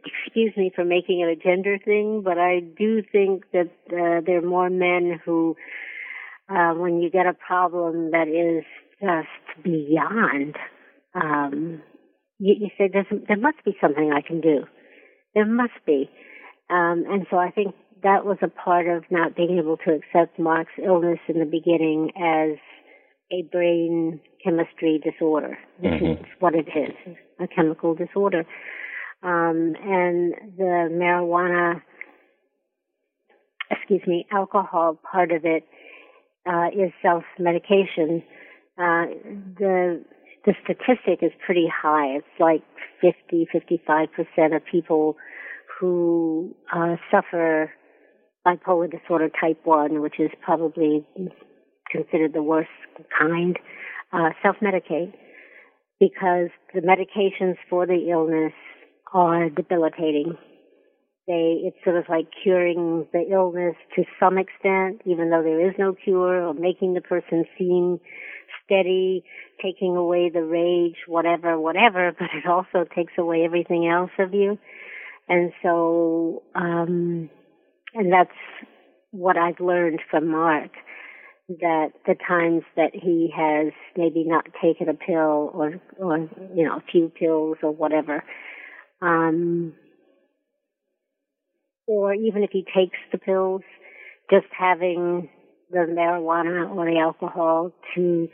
excuse 0.05 0.53
me 0.55 0.71
for 0.73 0.85
making 0.85 1.19
it 1.21 1.29
a 1.29 1.35
gender 1.35 1.77
thing, 1.83 2.21
but 2.23 2.37
I 2.37 2.59
do 2.59 3.01
think 3.11 3.43
that 3.53 3.69
uh, 3.91 4.21
there 4.25 4.37
are 4.37 4.47
more 4.47 4.69
men 4.69 5.19
who, 5.25 5.55
uh, 6.49 6.73
when 6.73 7.01
you 7.01 7.09
get 7.09 7.25
a 7.25 7.33
problem 7.33 8.11
that 8.11 8.27
is 8.27 8.63
just 9.01 9.63
beyond, 9.63 10.55
um, 11.15 11.81
you, 12.39 12.55
you 12.59 12.69
say 12.77 12.89
there 12.91 13.37
must 13.37 13.63
be 13.63 13.75
something 13.79 14.11
I 14.11 14.21
can 14.25 14.41
do. 14.41 14.63
There 15.35 15.45
must 15.45 15.73
be. 15.85 16.09
Um, 16.69 17.03
and 17.07 17.25
so 17.29 17.37
I 17.37 17.51
think 17.51 17.75
that 18.03 18.25
was 18.25 18.37
a 18.41 18.47
part 18.47 18.87
of 18.87 19.03
not 19.11 19.35
being 19.35 19.59
able 19.59 19.77
to 19.77 19.91
accept 19.91 20.39
Mark's 20.39 20.71
illness 20.83 21.19
in 21.27 21.39
the 21.39 21.45
beginning 21.45 22.11
as 22.15 22.57
a 23.31 23.43
brain 23.51 24.21
chemistry 24.43 25.01
disorder, 25.03 25.57
which 25.79 25.93
mm-hmm. 25.93 26.23
is 26.23 26.29
what 26.39 26.55
it 26.55 26.67
is, 26.67 27.15
a 27.39 27.47
chemical 27.47 27.93
disorder. 27.93 28.45
Um, 29.21 29.75
and 29.83 30.33
the 30.57 30.87
marijuana, 30.89 31.81
excuse 33.69 34.01
me, 34.07 34.25
alcohol 34.31 34.97
part 35.11 35.31
of 35.31 35.43
it 35.43 35.67
uh, 36.45 36.67
is 36.67 36.91
self-medication. 37.01 38.23
Uh, 38.77 39.05
the 39.57 40.05
the 40.49 40.55
statistic 40.63 41.19
is 41.21 41.31
pretty 41.45 41.67
high. 41.71 42.17
It's 42.17 42.39
like 42.39 42.63
50, 43.01 43.47
55 43.51 44.07
percent 44.11 44.55
of 44.55 44.63
people 44.65 45.15
who 45.79 46.55
uh, 46.75 46.95
suffer 47.11 47.71
bipolar 48.45 48.89
disorder 48.89 49.29
type 49.29 49.59
1, 49.63 50.01
which 50.01 50.19
is 50.19 50.31
probably 50.43 51.05
considered 51.91 52.33
the 52.33 52.41
worst 52.41 52.69
kind, 53.17 53.57
uh, 54.11 54.29
self-medicate 54.41 55.13
because 55.99 56.49
the 56.73 56.81
medications 56.81 57.55
for 57.69 57.85
the 57.85 58.09
illness 58.09 58.53
are 59.13 59.49
debilitating. 59.49 60.35
They, 61.29 61.61
it's 61.63 61.77
sort 61.83 61.95
of 61.95 62.05
like 62.09 62.25
curing 62.43 63.05
the 63.13 63.21
illness 63.31 63.75
to 63.95 64.03
some 64.19 64.39
extent, 64.39 65.03
even 65.05 65.29
though 65.29 65.43
there 65.43 65.69
is 65.69 65.75
no 65.77 65.93
cure, 65.93 66.47
or 66.47 66.55
making 66.55 66.95
the 66.95 67.01
person 67.01 67.45
seem 67.55 67.99
steady, 68.65 69.23
taking 69.63 69.95
away 69.95 70.31
the 70.33 70.43
rage, 70.43 70.95
whatever, 71.05 71.59
whatever, 71.59 72.11
but 72.19 72.29
it 72.33 72.49
also 72.49 72.83
takes 72.95 73.13
away 73.19 73.43
everything 73.45 73.87
else 73.87 74.09
of 74.17 74.33
you. 74.33 74.57
And 75.27 75.51
so, 75.61 76.41
um, 76.55 77.29
and 77.93 78.11
that's 78.11 78.31
what 79.11 79.37
I've 79.37 79.59
learned 79.59 80.01
from 80.09 80.29
Mark 80.31 80.71
that 81.61 81.89
the 82.07 82.15
times 82.27 82.63
that 82.75 82.91
he 82.93 83.31
has 83.35 83.71
maybe 83.95 84.23
not 84.23 84.45
taken 84.61 84.89
a 84.89 84.93
pill 84.95 85.51
or 85.53 85.79
or 85.97 86.17
you 86.55 86.63
know 86.63 86.77
a 86.77 86.83
few 86.91 87.09
pills 87.09 87.57
or 87.63 87.71
whatever 87.71 88.23
um 89.01 89.73
or 91.89 92.13
even 92.13 92.43
if 92.43 92.51
he 92.51 92.63
takes 92.63 92.97
the 93.11 93.17
pills 93.17 93.61
just 94.29 94.45
having 94.57 95.29
the 95.71 95.79
marijuana 95.79 96.69
or 96.75 96.85
the 96.85 96.99
alcohol 96.99 97.71
to 97.95 98.27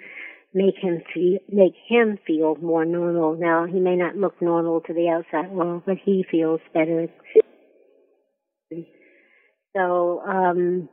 make 0.53 0.75
him 0.81 1.01
feel 1.13 1.39
make 1.49 1.73
him 1.87 2.17
feel 2.27 2.55
more 2.55 2.85
normal 2.85 3.35
now 3.35 3.65
he 3.65 3.79
may 3.79 3.95
not 3.95 4.15
look 4.15 4.41
normal 4.41 4.81
to 4.81 4.93
the 4.93 5.09
outside 5.09 5.51
world 5.51 5.83
but 5.85 5.97
he 6.03 6.25
feels 6.29 6.61
better 6.73 7.07
so 9.75 10.21
um, 10.21 10.87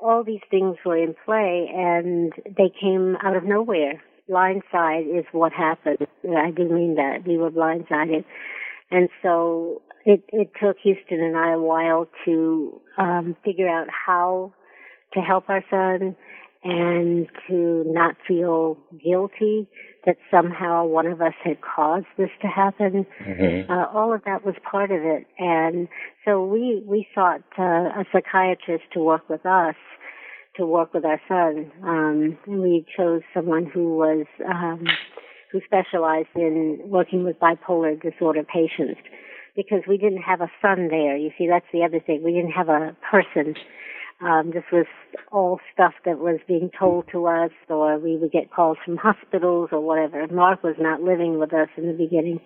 all 0.00 0.24
these 0.24 0.40
things 0.50 0.76
were 0.84 0.96
in 0.96 1.14
play, 1.24 1.68
and 1.72 2.32
they 2.44 2.72
came 2.80 3.16
out 3.22 3.36
of 3.36 3.44
nowhere. 3.44 4.02
Blindside 4.28 5.18
is 5.18 5.24
what 5.32 5.52
happened. 5.52 6.06
I 6.24 6.50
do 6.50 6.68
mean 6.68 6.96
that 6.96 7.26
we 7.26 7.36
were 7.36 7.50
blindsided, 7.50 8.24
and 8.90 9.08
so 9.22 9.82
it 10.04 10.24
it 10.28 10.50
took 10.60 10.76
Houston 10.82 11.20
and 11.20 11.36
I 11.36 11.52
a 11.52 11.58
while 11.58 12.08
to 12.24 12.80
um, 12.98 13.36
figure 13.44 13.68
out 13.68 13.88
how 13.88 14.52
to 15.14 15.20
help 15.20 15.48
our 15.48 15.64
son 15.70 16.16
and 16.64 17.26
to 17.48 17.84
not 17.86 18.14
feel 18.26 18.78
guilty 19.02 19.66
that 20.06 20.16
somehow 20.30 20.84
one 20.84 21.06
of 21.06 21.20
us 21.20 21.34
had 21.42 21.58
caused 21.60 22.06
this 22.16 22.30
to 22.40 22.46
happen. 22.46 23.06
Mm-hmm. 23.24 23.70
Uh, 23.70 23.86
all 23.92 24.12
of 24.12 24.22
that 24.24 24.44
was 24.44 24.54
part 24.68 24.90
of 24.90 25.00
it, 25.02 25.26
and 25.38 25.88
so 26.24 26.44
we 26.44 26.82
we 26.86 27.06
sought 27.14 27.42
uh, 27.58 27.62
a 27.62 28.04
psychiatrist 28.12 28.84
to 28.92 29.00
work 29.00 29.28
with 29.28 29.44
us, 29.46 29.76
to 30.56 30.66
work 30.66 30.94
with 30.94 31.04
our 31.04 31.20
son. 31.28 31.70
Um, 31.82 32.38
we 32.46 32.84
chose 32.96 33.22
someone 33.34 33.66
who 33.66 33.96
was 33.96 34.26
um, 34.46 34.84
who 35.52 35.60
specialized 35.64 36.28
in 36.34 36.80
working 36.84 37.24
with 37.24 37.38
bipolar 37.38 38.00
disorder 38.00 38.42
patients, 38.42 39.00
because 39.54 39.82
we 39.88 39.98
didn't 39.98 40.22
have 40.22 40.40
a 40.40 40.50
son 40.60 40.88
there. 40.88 41.16
You 41.16 41.30
see, 41.36 41.48
that's 41.48 41.66
the 41.72 41.84
other 41.84 42.00
thing. 42.00 42.22
We 42.24 42.32
didn't 42.32 42.52
have 42.52 42.68
a 42.68 42.96
person 43.10 43.54
um, 44.22 44.52
this 44.54 44.64
was 44.70 44.86
all 45.32 45.58
stuff 45.72 45.94
that 46.04 46.18
was 46.18 46.38
being 46.46 46.70
told 46.78 47.06
to 47.10 47.26
us, 47.26 47.50
or 47.68 47.98
we 47.98 48.16
would 48.16 48.30
get 48.30 48.52
calls 48.52 48.78
from 48.84 48.96
hospitals 48.96 49.70
or 49.72 49.80
whatever. 49.80 50.26
Mark 50.28 50.62
was 50.62 50.76
not 50.78 51.02
living 51.02 51.40
with 51.40 51.52
us 51.52 51.68
in 51.76 51.88
the 51.88 51.92
beginning. 51.92 52.40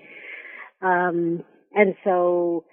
Um, 0.80 1.44
and 1.74 1.94
so 2.02 2.64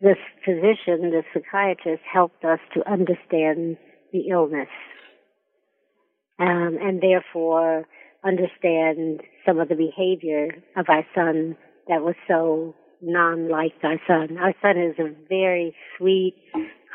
this 0.00 0.18
physician, 0.44 1.10
this 1.10 1.24
psychiatrist, 1.34 2.02
helped 2.10 2.44
us 2.44 2.60
to 2.74 2.88
understand 2.88 3.78
the 4.12 4.28
illness. 4.30 4.68
Um, 6.38 6.78
and 6.80 7.02
therefore 7.02 7.86
understand 8.24 9.22
some 9.44 9.58
of 9.58 9.68
the 9.68 9.74
behavior 9.74 10.62
of 10.76 10.86
our 10.88 11.04
son 11.14 11.56
that 11.88 12.02
was 12.02 12.14
so 12.28 12.74
non-like 13.02 13.72
our 13.82 14.00
son. 14.06 14.38
Our 14.38 14.54
son 14.62 14.78
is 14.78 14.94
a 14.98 15.12
very 15.28 15.74
sweet, 15.96 16.36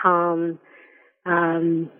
calm, 0.01 0.59
um, 1.25 1.91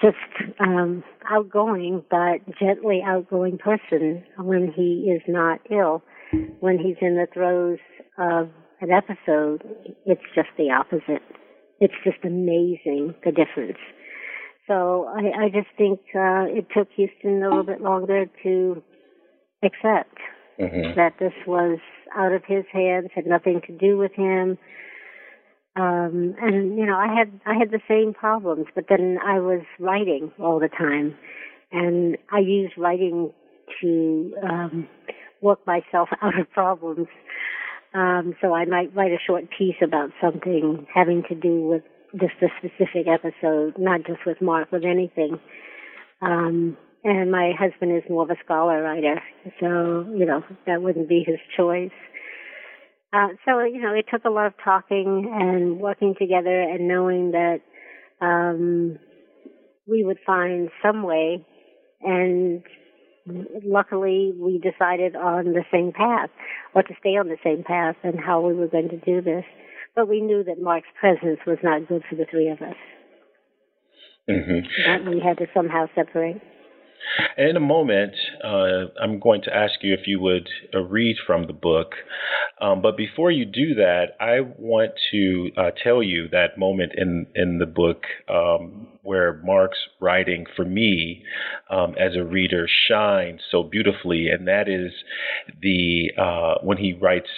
just 0.00 0.16
um, 0.60 1.02
outgoing, 1.30 2.04
but 2.10 2.38
gently 2.58 3.02
outgoing 3.04 3.58
person 3.58 4.24
when 4.38 4.72
he 4.74 5.10
is 5.14 5.22
not 5.28 5.60
ill. 5.70 6.02
When 6.60 6.78
he's 6.78 6.96
in 7.00 7.14
the 7.14 7.26
throes 7.32 7.78
of 8.18 8.50
an 8.80 8.90
episode, 8.90 9.62
it's 10.04 10.22
just 10.34 10.48
the 10.58 10.70
opposite. 10.70 11.22
It's 11.80 11.94
just 12.04 12.18
amazing 12.24 13.14
the 13.24 13.30
difference. 13.30 13.78
So 14.66 15.06
I, 15.14 15.44
I 15.44 15.48
just 15.48 15.68
think 15.76 16.00
uh, 16.14 16.46
it 16.48 16.66
took 16.76 16.88
Houston 16.96 17.42
a 17.42 17.48
little 17.48 17.64
bit 17.64 17.80
longer 17.80 18.26
to 18.42 18.82
accept 19.62 20.16
mm-hmm. 20.58 20.96
that 20.96 21.14
this 21.18 21.32
was 21.46 21.78
out 22.16 22.32
of 22.32 22.42
his 22.46 22.64
hands, 22.72 23.08
had 23.14 23.26
nothing 23.26 23.60
to 23.66 23.72
do 23.72 23.96
with 23.96 24.12
him. 24.14 24.58
Um 25.76 26.36
and 26.40 26.78
you 26.78 26.86
know 26.86 26.96
i 26.96 27.12
had 27.12 27.40
i 27.44 27.54
had 27.58 27.72
the 27.72 27.80
same 27.88 28.14
problems 28.14 28.66
but 28.76 28.84
then 28.88 29.18
i 29.26 29.40
was 29.40 29.62
writing 29.80 30.30
all 30.38 30.60
the 30.60 30.68
time. 30.68 31.16
And 31.72 32.16
i 32.30 32.38
used 32.38 32.74
writing 32.78 33.32
to 33.80 34.34
um 34.48 34.88
work 35.42 35.66
myself 35.66 36.08
out 36.22 36.38
of 36.38 36.50
problems. 36.52 37.08
Um 37.92 38.36
so 38.40 38.54
i 38.54 38.64
might 38.66 38.94
write 38.94 39.10
a 39.10 39.18
short 39.26 39.46
piece 39.58 39.74
about 39.82 40.10
something 40.22 40.86
having 40.94 41.24
to 41.28 41.34
do 41.34 41.62
with 41.62 41.82
just 42.12 42.34
a 42.40 42.46
specific 42.58 43.08
episode 43.08 43.74
not 43.76 44.06
just 44.06 44.20
with 44.24 44.40
mark 44.40 44.70
with 44.70 44.84
anything. 44.84 45.40
Um 46.22 46.76
and 47.04 47.30
my 47.30 47.52
husband 47.58 47.96
is 47.96 48.02
more 48.08 48.24
of 48.24 48.30
a 48.30 48.36
scholar 48.44 48.82
writer 48.82 49.22
so 49.60 50.06
you 50.16 50.24
know 50.26 50.42
that 50.66 50.82
wouldn't 50.82 51.08
be 51.08 51.24
his 51.26 51.38
choice 51.56 51.90
uh, 53.14 53.28
so 53.44 53.62
you 53.62 53.80
know, 53.80 53.94
it 53.94 54.06
took 54.12 54.24
a 54.24 54.30
lot 54.30 54.46
of 54.46 54.54
talking 54.64 55.30
and 55.32 55.78
working 55.78 56.14
together 56.18 56.60
and 56.60 56.88
knowing 56.88 57.30
that 57.30 57.58
um, 58.20 58.98
we 59.86 60.02
would 60.02 60.18
find 60.26 60.68
some 60.82 61.04
way. 61.04 61.46
And 62.02 62.62
luckily, 63.64 64.32
we 64.36 64.58
decided 64.58 65.14
on 65.14 65.52
the 65.52 65.64
same 65.72 65.92
path, 65.92 66.30
or 66.74 66.82
to 66.82 66.94
stay 66.98 67.10
on 67.10 67.28
the 67.28 67.38
same 67.44 67.62
path, 67.62 67.94
and 68.02 68.18
how 68.18 68.40
we 68.40 68.52
were 68.52 68.66
going 68.66 68.88
to 68.88 68.98
do 68.98 69.22
this. 69.22 69.44
But 69.94 70.08
we 70.08 70.20
knew 70.20 70.42
that 70.42 70.60
Mark's 70.60 70.88
presence 70.98 71.38
was 71.46 71.58
not 71.62 71.86
good 71.86 72.02
for 72.10 72.16
the 72.16 72.26
three 72.28 72.48
of 72.48 72.60
us. 72.62 72.74
Mm-hmm. 74.28 74.66
That 74.86 75.08
we 75.08 75.20
had 75.20 75.38
to 75.38 75.46
somehow 75.54 75.86
separate. 75.94 76.42
In 77.36 77.56
a 77.56 77.60
moment, 77.60 78.14
uh, 78.42 78.86
I'm 79.02 79.18
going 79.18 79.42
to 79.42 79.54
ask 79.54 79.74
you 79.82 79.94
if 79.94 80.06
you 80.06 80.20
would 80.20 80.48
uh, 80.74 80.80
read 80.80 81.16
from 81.26 81.46
the 81.46 81.52
book. 81.52 81.92
Um, 82.60 82.82
but 82.82 82.96
before 82.96 83.30
you 83.30 83.44
do 83.44 83.74
that, 83.74 84.16
I 84.20 84.40
want 84.40 84.92
to 85.10 85.50
uh, 85.56 85.70
tell 85.82 86.02
you 86.02 86.28
that 86.28 86.56
moment 86.56 86.92
in, 86.96 87.26
in 87.34 87.58
the 87.58 87.66
book 87.66 88.04
um, 88.28 88.88
where 89.02 89.40
Mark's 89.44 89.78
writing 90.00 90.46
for 90.56 90.64
me 90.64 91.24
um, 91.70 91.94
as 91.98 92.16
a 92.16 92.24
reader 92.24 92.66
shines 92.88 93.40
so 93.50 93.62
beautifully, 93.62 94.28
and 94.28 94.46
that 94.48 94.68
is 94.68 94.92
the 95.60 96.10
uh, 96.18 96.54
when 96.62 96.78
he 96.78 96.92
writes. 96.92 97.28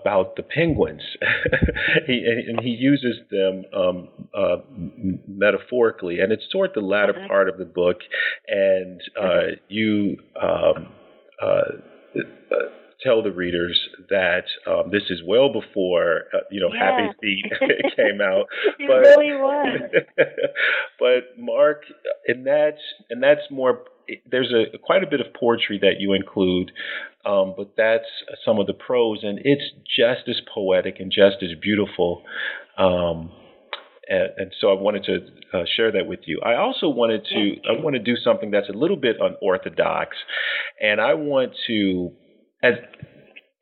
About 0.00 0.36
the 0.36 0.42
penguins, 0.42 1.02
he, 2.06 2.24
and 2.48 2.60
he 2.60 2.70
uses 2.70 3.16
them 3.30 3.64
um, 3.76 4.08
uh, 4.34 4.56
metaphorically, 5.28 6.20
and 6.20 6.32
it's 6.32 6.48
toward 6.50 6.70
the 6.74 6.80
latter 6.80 7.14
uh-huh. 7.16 7.28
part 7.28 7.48
of 7.48 7.58
the 7.58 7.64
book, 7.64 7.98
and 8.48 9.00
uh, 9.20 9.56
you 9.68 10.16
um, 10.40 10.88
uh, 11.42 11.62
tell 13.02 13.22
the 13.22 13.32
readers 13.32 13.78
that 14.08 14.44
um, 14.66 14.90
this 14.90 15.02
is 15.10 15.20
well 15.26 15.52
before 15.52 16.24
uh, 16.34 16.38
you 16.50 16.60
know 16.60 16.70
yeah. 16.72 17.02
Happy 17.02 17.18
Feet 17.20 17.44
came 17.96 18.20
out. 18.20 18.46
it 18.78 18.88
but, 18.88 19.00
really 19.00 19.32
was. 19.32 19.80
but 20.98 21.38
Mark, 21.38 21.82
and 22.26 22.46
that's 22.46 22.80
and 23.10 23.22
that's 23.22 23.42
more. 23.50 23.84
There's 24.30 24.52
a 24.52 24.78
quite 24.78 25.02
a 25.02 25.06
bit 25.06 25.20
of 25.20 25.26
poetry 25.38 25.78
that 25.82 26.00
you 26.00 26.12
include, 26.12 26.72
um, 27.24 27.54
but 27.56 27.74
that's 27.76 28.06
some 28.44 28.58
of 28.58 28.66
the 28.66 28.74
prose, 28.74 29.20
and 29.22 29.38
it's 29.42 29.62
just 29.84 30.28
as 30.28 30.40
poetic 30.52 30.96
and 30.98 31.10
just 31.10 31.36
as 31.42 31.50
beautiful. 31.60 32.22
Um, 32.76 33.30
and, 34.08 34.30
and, 34.36 34.52
so 34.60 34.70
I 34.70 34.80
wanted 34.80 35.04
to 35.04 35.58
uh, 35.58 35.64
share 35.76 35.92
that 35.92 36.06
with 36.06 36.20
you. 36.26 36.40
I 36.44 36.56
also 36.56 36.88
wanted 36.88 37.24
to 37.26 37.56
I 37.68 37.80
want 37.80 37.94
to 37.94 38.02
do 38.02 38.16
something 38.16 38.50
that's 38.50 38.68
a 38.68 38.76
little 38.76 38.96
bit 38.96 39.16
unorthodox, 39.20 40.16
and 40.80 41.00
I 41.00 41.14
want 41.14 41.52
to 41.68 42.12
as 42.62 42.74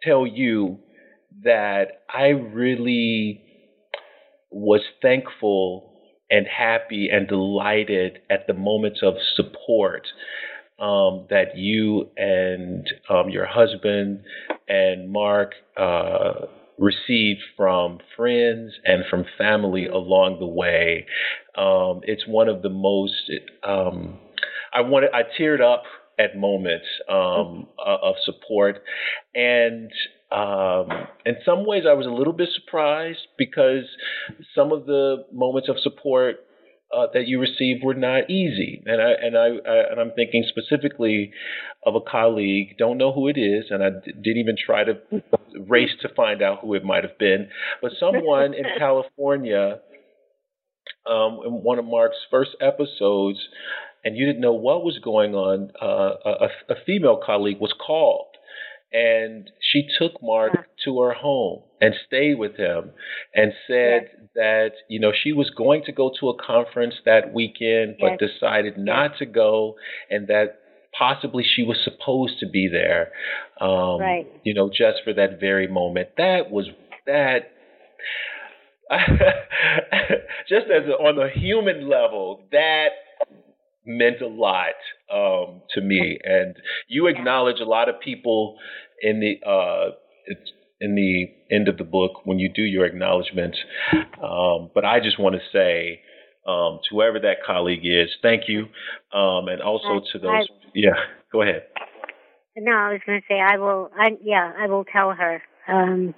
tell 0.03 0.26
you 0.26 0.78
that 1.45 2.03
I 2.09 2.28
really 2.28 3.43
was 4.51 4.80
thankful 5.01 5.89
and 6.31 6.47
happy 6.47 7.09
and 7.11 7.28
delighted 7.28 8.18
at 8.31 8.47
the 8.47 8.55
moments 8.55 9.01
of 9.03 9.14
support 9.35 10.07
um, 10.78 11.26
that 11.31 11.57
you 11.57 12.09
and 12.16 12.87
um, 13.09 13.28
your 13.28 13.47
husband 13.47 14.22
and 14.68 15.11
Mark 15.11 15.53
uh, 15.76 16.47
received 16.78 17.41
from 17.57 17.99
friends 18.16 18.72
and 18.85 19.05
from 19.11 19.24
family 19.37 19.87
along 19.87 20.39
the 20.39 20.47
way. 20.47 21.07
Um, 21.57 22.01
it's 22.05 22.26
one 22.26 22.49
of 22.49 22.62
the 22.62 22.70
most. 22.70 23.31
Um, 23.62 24.18
I 24.72 24.81
wanted. 24.81 25.11
I 25.12 25.22
teared 25.39 25.61
up 25.61 25.83
at 26.20 26.37
moments 26.37 26.87
um, 27.09 27.66
uh, 27.78 27.97
of 28.03 28.14
support. 28.24 28.83
And 29.35 29.91
um, 30.33 30.89
in 31.26 31.37
some 31.45 31.66
ways, 31.66 31.85
I 31.89 31.95
was 31.95 32.07
a 32.07 32.11
little 32.11 32.33
bit 32.33 32.51
surprised 32.55 33.26
because 33.37 33.85
some 34.55 34.72
of 34.72 34.87
the 34.87 35.24
moments 35.33 35.68
of 35.68 35.78
support 35.81 36.37
uh, 36.97 37.07
that 37.14 37.26
you 37.26 37.41
received 37.41 37.85
were 37.85 37.95
not 37.95 38.31
easy, 38.31 38.83
and 38.85 39.01
I 39.01 39.11
and 39.11 39.37
I, 39.37 39.47
I, 39.47 39.91
and 39.91 40.01
I'm 40.01 40.12
thinking 40.12 40.45
specifically 40.49 41.33
of 41.85 41.95
a 41.95 42.01
colleague. 42.01 42.76
Don't 42.78 42.99
know 42.99 43.12
who 43.12 43.28
it 43.28 43.39
is, 43.39 43.66
and 43.70 43.83
I 43.83 43.91
d- 43.91 44.12
didn't 44.12 44.39
even 44.39 44.57
try 44.57 44.85
to 44.85 44.99
race 45.68 45.91
to 46.03 46.09
find 46.14 46.43
out 46.43 46.61
who 46.62 46.74
it 46.74 46.85
might 46.85 47.05
have 47.05 47.18
been. 47.18 47.49
But 47.81 47.93
someone 47.99 48.55
in 48.55 48.64
California, 48.78 49.81
um, 51.09 51.41
in 51.47 51.53
one 51.62 51.78
of 51.78 51.85
Mark's 51.85 52.16
first 52.31 52.51
episodes, 52.61 53.39
and 54.05 54.16
you 54.16 54.26
didn't 54.26 54.41
know 54.41 54.55
what 54.55 54.85
was 54.85 54.99
going 54.99 55.35
on, 55.35 55.70
uh, 55.81 56.14
a, 56.24 56.72
a, 56.72 56.74
female 56.87 57.20
colleague 57.24 57.61
was 57.61 57.74
called. 57.74 58.37
And 58.93 59.51
she 59.61 59.88
took 59.99 60.22
Mark 60.22 60.66
to 60.84 61.01
her 61.01 61.12
home 61.12 61.62
and 61.80 61.95
stayed 62.07 62.38
with 62.38 62.57
him 62.57 62.91
and 63.34 63.53
said 63.66 64.09
yes. 64.12 64.28
that, 64.34 64.70
you 64.88 64.99
know, 64.99 65.12
she 65.12 65.32
was 65.32 65.51
going 65.51 65.84
to 65.84 65.93
go 65.93 66.11
to 66.18 66.28
a 66.28 66.43
conference 66.43 66.95
that 67.05 67.32
weekend, 67.32 67.97
but 68.01 68.20
yes. 68.20 68.30
decided 68.32 68.76
not 68.76 69.12
yes. 69.12 69.18
to 69.20 69.26
go 69.26 69.76
and 70.11 70.26
that 70.26 70.61
possibly 70.99 71.45
she 71.45 71.62
was 71.62 71.78
supposed 71.84 72.41
to 72.41 72.49
be 72.49 72.68
there, 72.68 73.12
um, 73.61 74.01
right. 74.01 74.26
you 74.43 74.53
know, 74.53 74.68
just 74.68 74.99
for 75.05 75.12
that 75.14 75.38
very 75.38 75.68
moment. 75.68 76.09
That 76.16 76.51
was 76.51 76.68
that. 77.07 77.53
just 80.49 80.66
as 80.66 80.82
a, 80.88 80.95
on 80.95 81.16
a 81.16 81.30
human 81.30 81.88
level, 81.88 82.43
that 82.51 82.88
meant 83.99 84.20
a 84.20 84.26
lot 84.26 84.74
um, 85.12 85.62
to 85.74 85.80
me. 85.80 86.18
And 86.22 86.57
you 86.88 87.07
acknowledge 87.07 87.61
a 87.61 87.64
lot 87.64 87.88
of 87.88 88.01
people 88.01 88.59
in 89.03 89.20
the 89.20 89.49
uh, 89.49 89.91
in 90.80 90.95
the 90.95 91.26
end 91.55 91.68
of 91.68 91.76
the 91.76 91.84
book 91.84 92.24
when 92.24 92.38
you 92.38 92.49
do 92.49 92.62
your 92.62 92.84
acknowledgments. 92.86 93.59
Um, 94.22 94.70
but 94.74 94.84
I 94.84 95.01
just 95.01 95.18
want 95.18 95.36
to 95.36 95.41
say 95.53 96.01
um, 96.47 96.80
to 96.88 96.97
whoever 96.97 97.20
that 97.20 97.38
colleague 97.47 97.84
is, 97.84 98.09
thank 98.22 98.43
you, 98.49 98.66
um, 99.12 99.49
and 99.49 99.61
also 99.62 100.01
to 100.12 100.18
those. 100.18 100.30
I, 100.30 100.45
yeah, 100.74 100.95
go 101.32 101.43
ahead. 101.43 101.64
No, 102.57 102.72
I 102.72 102.93
was 102.93 103.01
going 103.07 103.20
to 103.20 103.26
say 103.28 103.41
I 103.41 103.59
will. 103.59 103.91
I 103.99 104.16
yeah, 104.22 104.53
I 104.59 104.66
will 104.66 104.84
tell 104.84 105.12
her. 105.12 105.43
Um, 105.68 106.14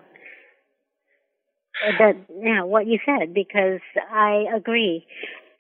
that 1.99 2.15
know 2.31 2.67
what 2.67 2.87
you 2.87 2.99
said 3.05 3.35
because 3.35 3.81
I 4.11 4.45
agree 4.55 5.07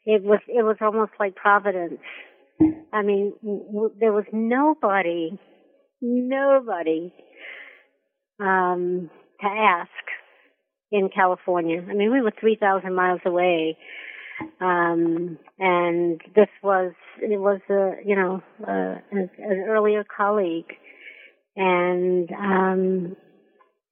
it 0.05 0.23
was 0.23 0.41
it 0.49 0.65
was 0.65 0.77
almost 0.81 1.13
like 1.21 1.35
providence. 1.37 2.01
I 2.93 3.03
mean, 3.03 3.33
w- 3.43 3.93
there 3.99 4.13
was 4.13 4.25
nobody, 4.33 5.39
nobody 6.01 7.13
um, 8.41 9.11
to 9.41 9.47
ask 9.47 9.91
in 10.91 11.09
California. 11.15 11.83
I 11.89 11.95
mean, 11.95 12.13
we 12.13 12.21
were 12.21 12.33
three 12.39 12.57
thousand 12.61 12.95
miles 12.95 13.21
away, 13.25 13.77
um, 14.61 15.39
and 15.59 16.21
this 16.35 16.49
was 16.63 16.93
it 17.21 17.39
was 17.41 17.61
a 17.71 17.93
you 18.05 18.17
know 18.17 18.43
uh, 18.67 18.99
an, 19.11 19.31
an 19.39 19.65
earlier 19.69 20.05
colleague, 20.05 20.73
and 21.57 22.31
um, 22.33 23.17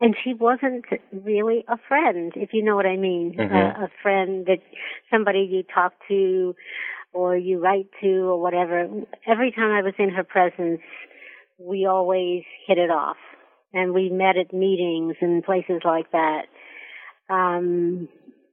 and 0.01 0.17
she 0.25 0.33
wasn't 0.33 0.85
really 1.13 1.65
a 1.69 1.77
friend, 1.89 2.33
if 2.35 2.51
you 2.53 2.65
know 2.65 2.75
what 2.75 2.87
I 2.87 2.97
mean. 2.97 3.37
Mm-hmm. 3.39 3.55
Uh, 3.55 3.85
a 3.85 3.89
friend 4.03 4.47
that 4.47 4.59
somebody 5.11 5.47
you 5.51 5.63
talk 5.63 5.93
to 6.09 6.55
or 7.13 7.37
you 7.37 7.59
write 7.59 7.89
to 8.03 8.09
or 8.09 8.41
whatever. 8.41 8.89
Every 9.27 9.53
time 9.53 9.71
I 9.71 9.83
was 9.83 9.95
in 9.99 10.11
her 10.11 10.25
presence, 10.25 10.81
we 11.59 11.87
always 11.87 12.45
hit 12.67 12.79
it 12.79 12.91
off. 12.91 13.17
And 13.73 13.93
we 13.93 14.09
met 14.09 14.37
at 14.37 14.53
meetings 14.53 15.17
and 15.21 15.45
places 15.45 15.83
like 15.85 16.11
that. 16.13 16.43
Um, 17.29 18.09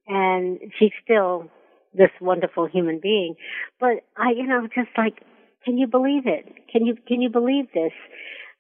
and 0.08 0.60
she's 0.78 0.92
still 1.04 1.50
this 1.94 2.12
wonderful 2.22 2.68
human 2.68 3.00
being. 3.02 3.36
But 3.80 4.04
I, 4.16 4.32
you 4.36 4.46
know, 4.46 4.68
just 4.68 4.90
like, 4.98 5.22
can 5.64 5.78
you 5.78 5.88
believe 5.88 6.24
it? 6.28 6.46
Can 6.72 6.86
you, 6.86 6.96
can 7.08 7.22
you 7.22 7.30
believe 7.30 7.66
this? 7.74 7.94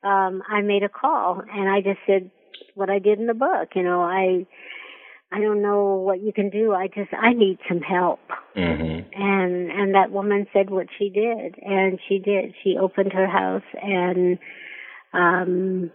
Um, 0.03 0.41
I 0.49 0.61
made 0.61 0.83
a 0.83 0.89
call 0.89 1.41
and 1.51 1.69
I 1.69 1.81
just 1.81 1.99
said, 2.07 2.31
what 2.75 2.89
I 2.89 2.99
did 2.99 3.19
in 3.19 3.27
the 3.27 3.33
book. 3.33 3.69
You 3.75 3.83
know, 3.83 4.01
I 4.01 4.45
I 5.31 5.41
don't 5.41 5.61
know 5.61 5.95
what 5.95 6.21
you 6.21 6.31
can 6.31 6.49
do. 6.49 6.73
I 6.73 6.87
just 6.87 7.09
I 7.13 7.33
need 7.33 7.59
some 7.67 7.81
help. 7.81 8.19
Mm-hmm. 8.55 9.21
And 9.21 9.71
and 9.71 9.95
that 9.95 10.11
woman 10.11 10.47
said 10.53 10.69
what 10.69 10.87
she 10.97 11.09
did, 11.09 11.55
and 11.61 11.99
she 12.07 12.19
did. 12.19 12.53
She 12.63 12.77
opened 12.79 13.13
her 13.13 13.27
house, 13.27 13.63
and 13.81 14.39
um, 15.13 15.91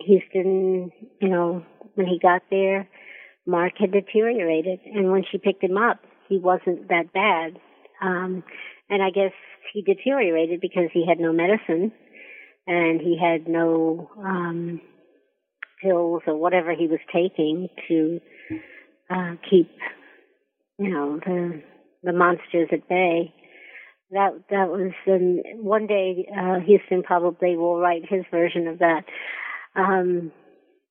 Houston, 0.00 0.90
you 1.20 1.28
know, 1.28 1.64
when 1.94 2.06
he 2.06 2.18
got 2.18 2.42
there, 2.50 2.88
Mark 3.46 3.74
had 3.78 3.92
deteriorated, 3.92 4.80
and 4.86 5.10
when 5.10 5.24
she 5.30 5.38
picked 5.38 5.62
him 5.62 5.76
up, 5.76 6.00
he 6.28 6.38
wasn't 6.38 6.88
that 6.88 7.12
bad. 7.12 7.58
Um, 8.00 8.42
and 8.88 9.02
I 9.02 9.10
guess 9.10 9.32
he 9.72 9.82
deteriorated 9.82 10.60
because 10.60 10.88
he 10.92 11.06
had 11.06 11.20
no 11.20 11.32
medicine, 11.32 11.92
and 12.66 13.00
he 13.00 13.18
had 13.20 13.48
no 13.48 14.10
um 14.18 14.80
pills 15.82 16.22
or 16.26 16.36
whatever 16.36 16.74
he 16.74 16.86
was 16.86 17.00
taking 17.12 17.68
to 17.88 18.20
uh, 19.10 19.34
keep, 19.48 19.70
you 20.78 20.90
know, 20.90 21.18
the 21.24 21.62
the 22.02 22.12
monsters 22.12 22.68
at 22.72 22.88
bay. 22.88 23.32
That 24.10 24.42
that 24.50 24.68
was 24.68 24.92
um, 25.06 25.40
one 25.64 25.86
day. 25.86 26.28
Uh, 26.30 26.60
Houston 26.60 27.02
probably 27.02 27.56
will 27.56 27.78
write 27.78 28.02
his 28.08 28.24
version 28.30 28.68
of 28.68 28.78
that. 28.78 29.04
Um, 29.74 30.32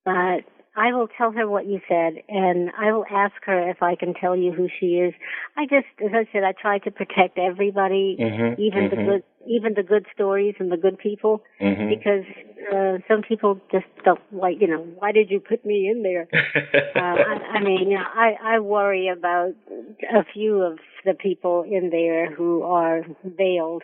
but 0.04 0.42
I 0.76 0.94
will 0.94 1.08
tell 1.18 1.32
her 1.32 1.48
what 1.48 1.68
you 1.68 1.80
said, 1.88 2.14
and 2.30 2.72
I 2.80 2.92
will 2.94 3.06
ask 3.12 3.34
her 3.46 3.70
if 3.70 3.84
I 3.84 3.96
can 3.96 4.14
tell 4.14 4.36
you 4.36 4.52
who 4.54 4.68
she 4.80 4.98
is. 4.98 5.14
I 5.58 5.66
just, 5.66 5.86
as 6.04 6.12
I 6.14 6.26
said, 6.32 6.44
I 6.44 6.54
try 6.54 6.80
to 6.80 6.92
protect 6.92 7.38
everybody, 7.38 8.18
mm-hmm, 8.20 8.62
even 8.62 8.90
mm-hmm. 8.90 8.96
the 8.96 9.06
good 9.06 9.24
even 9.48 9.74
the 9.74 9.84
good 9.84 10.06
stories 10.14 10.56
and 10.60 10.72
the 10.72 10.78
good 10.78 10.98
people, 10.98 11.44
Mhm. 11.60 11.90
because 11.90 12.26
uh, 12.74 12.98
some 13.08 13.22
people 13.22 13.60
just 13.72 13.86
don't 14.06 14.22
like, 14.32 14.62
you 14.62 14.68
know, 14.68 14.82
why 15.00 15.12
did 15.12 15.30
you 15.32 15.40
put 15.40 15.66
me 15.66 15.90
in 15.90 16.04
there? 16.04 16.28
uh, 16.96 17.00
I, 17.00 17.58
I 17.58 17.64
mean, 17.64 17.96
I, 17.98 18.38
I 18.42 18.60
worry 18.60 19.08
about 19.08 19.54
a 20.14 20.24
few 20.34 20.62
of 20.62 20.80
the 21.06 21.14
people 21.14 21.64
in 21.64 21.90
there 21.90 22.32
who 22.32 22.64
are 22.64 23.04
veiled. 23.24 23.84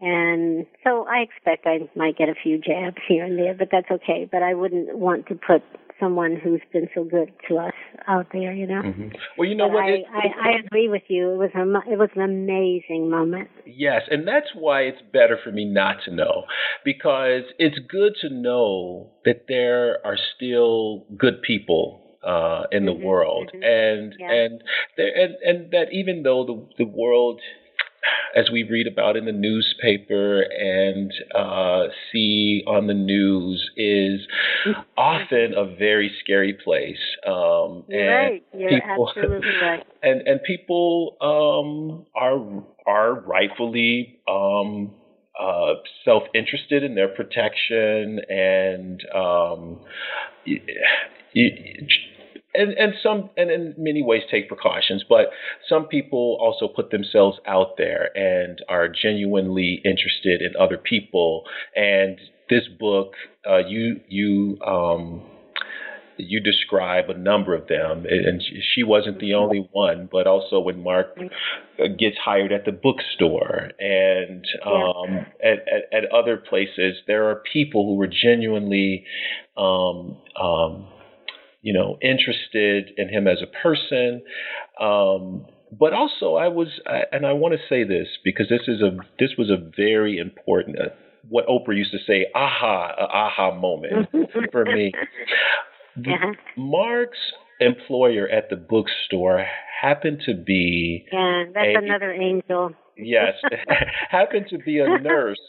And 0.00 0.66
so 0.84 1.06
I 1.08 1.18
expect 1.18 1.66
I 1.66 1.88
might 1.96 2.16
get 2.16 2.28
a 2.28 2.34
few 2.34 2.58
jabs 2.58 2.98
here 3.08 3.24
and 3.24 3.36
there, 3.36 3.54
but 3.54 3.68
that's 3.72 3.90
okay. 3.90 4.28
But 4.30 4.42
I 4.42 4.54
wouldn't 4.54 4.96
want 4.96 5.26
to 5.26 5.34
put 5.34 5.62
someone 6.00 6.36
who's 6.36 6.60
been 6.72 6.88
so 6.94 7.04
good 7.04 7.32
to 7.48 7.58
us 7.58 7.72
out 8.06 8.26
there, 8.32 8.52
you 8.52 8.66
know. 8.66 8.82
Mhm. 8.82 9.14
Well, 9.36 9.48
you 9.48 9.54
know 9.54 9.68
But 9.68 9.74
what? 9.74 9.84
I, 9.84 9.90
It- 9.90 10.06
I, 10.12 10.26
I 10.42 10.50
agree 10.64 10.88
with 10.88 11.02
you. 11.08 11.30
It 11.32 11.36
was 11.36 11.50
a 11.54 11.90
it 11.92 11.98
was 11.98 12.10
an 12.14 12.22
amazing 12.22 13.10
moment. 13.10 13.48
Yes, 13.64 14.02
and 14.10 14.26
that's 14.26 14.54
why 14.54 14.82
it's 14.82 15.02
better 15.12 15.36
for 15.42 15.50
me 15.52 15.64
not 15.64 16.02
to 16.04 16.10
know 16.10 16.44
because 16.84 17.42
it's 17.58 17.78
good 17.88 18.14
to 18.22 18.28
know 18.30 19.10
that 19.24 19.46
there 19.48 20.04
are 20.06 20.16
still 20.36 21.04
good 21.16 21.42
people 21.42 22.00
uh, 22.22 22.64
in 22.72 22.84
the 22.86 22.92
Mhm, 22.92 23.02
world, 23.04 23.50
mhm. 23.54 23.64
and 23.64 24.14
Yeah. 24.18 24.32
and 24.32 24.62
there 24.96 25.12
and 25.22 25.34
and 25.44 25.70
that 25.72 25.92
even 25.92 26.22
though 26.22 26.44
the 26.44 26.84
the 26.84 26.90
world. 26.90 27.40
As 28.36 28.50
we 28.52 28.62
read 28.62 28.86
about 28.86 29.16
in 29.16 29.24
the 29.24 29.32
newspaper 29.32 30.42
and 30.42 31.12
uh, 31.34 31.84
see 32.12 32.62
on 32.66 32.86
the 32.86 32.94
news, 32.94 33.70
is 33.76 34.20
often 34.96 35.54
a 35.56 35.64
very 35.76 36.10
scary 36.22 36.52
place. 36.52 36.98
Um, 37.26 37.84
and 37.88 38.08
right. 38.08 38.44
You're 38.54 38.70
people- 38.70 39.08
absolutely 39.16 39.48
right. 39.62 39.84
and 40.02 40.20
and 40.28 40.42
people 40.42 41.16
um, 41.20 42.06
are 42.14 42.64
are 42.86 43.14
rightfully 43.20 44.20
um, 44.28 44.92
uh, 45.40 45.74
self 46.04 46.24
interested 46.34 46.82
in 46.82 46.94
their 46.94 47.08
protection 47.08 48.20
and 48.28 49.02
um, 49.14 49.80
y- 50.46 50.60
y- 51.34 51.86
and 52.58 52.72
and 52.72 52.94
some 53.02 53.30
and 53.36 53.50
in 53.50 53.74
many 53.78 54.02
ways 54.02 54.22
take 54.30 54.48
precautions, 54.48 55.04
but 55.08 55.26
some 55.68 55.86
people 55.86 56.36
also 56.40 56.68
put 56.68 56.90
themselves 56.90 57.38
out 57.46 57.76
there 57.78 58.10
and 58.16 58.58
are 58.68 58.88
genuinely 58.88 59.80
interested 59.84 60.42
in 60.42 60.52
other 60.60 60.76
people. 60.76 61.44
And 61.74 62.18
this 62.50 62.64
book, 62.78 63.12
uh, 63.48 63.58
you 63.58 64.00
you 64.08 64.58
um, 64.66 65.22
you 66.18 66.40
describe 66.40 67.08
a 67.08 67.16
number 67.16 67.54
of 67.54 67.68
them, 67.68 68.04
and 68.08 68.42
she 68.74 68.82
wasn't 68.82 69.20
the 69.20 69.34
only 69.34 69.68
one, 69.72 70.08
but 70.10 70.26
also 70.26 70.58
when 70.58 70.82
Mark 70.82 71.16
uh, 71.16 71.86
gets 71.98 72.16
hired 72.22 72.52
at 72.52 72.64
the 72.64 72.72
bookstore 72.72 73.70
and 73.78 74.44
um, 74.66 75.26
at, 75.42 75.60
at, 75.68 76.04
at 76.04 76.12
other 76.12 76.36
places, 76.36 76.96
there 77.06 77.28
are 77.30 77.42
people 77.52 77.86
who 77.86 77.94
were 77.94 78.08
genuinely, 78.08 79.04
um, 79.56 80.16
um, 80.40 80.86
you 81.68 81.74
know, 81.74 81.98
interested 82.00 82.92
in 82.96 83.10
him 83.10 83.26
as 83.28 83.42
a 83.42 83.46
person. 83.62 84.22
Um, 84.80 85.44
but 85.78 85.92
also, 85.92 86.36
I 86.36 86.48
was, 86.48 86.68
I, 86.86 87.02
and 87.12 87.26
I 87.26 87.34
want 87.34 87.52
to 87.52 87.60
say 87.68 87.84
this 87.84 88.08
because 88.24 88.48
this 88.48 88.62
is 88.66 88.80
a, 88.80 88.96
this 89.18 89.32
was 89.36 89.50
a 89.50 89.58
very 89.76 90.16
important, 90.16 90.78
uh, 90.80 90.88
what 91.28 91.46
Oprah 91.46 91.76
used 91.76 91.92
to 91.92 91.98
say, 92.06 92.24
aha, 92.34 92.94
aha 92.98 93.54
moment 93.54 94.08
for 94.50 94.64
me. 94.64 94.94
Uh-huh. 95.98 96.32
Mark's 96.56 97.18
employer 97.60 98.26
at 98.30 98.48
the 98.48 98.56
bookstore 98.56 99.44
happened 99.82 100.22
to 100.24 100.34
be 100.34 101.04
Yeah, 101.12 101.44
that's 101.52 101.66
A- 101.66 101.84
another 101.84 102.12
angel. 102.12 102.72
yes 102.96 103.34
happened 104.08 104.46
to 104.50 104.58
be 104.58 104.78
a 104.78 104.86
nurse 105.02 105.40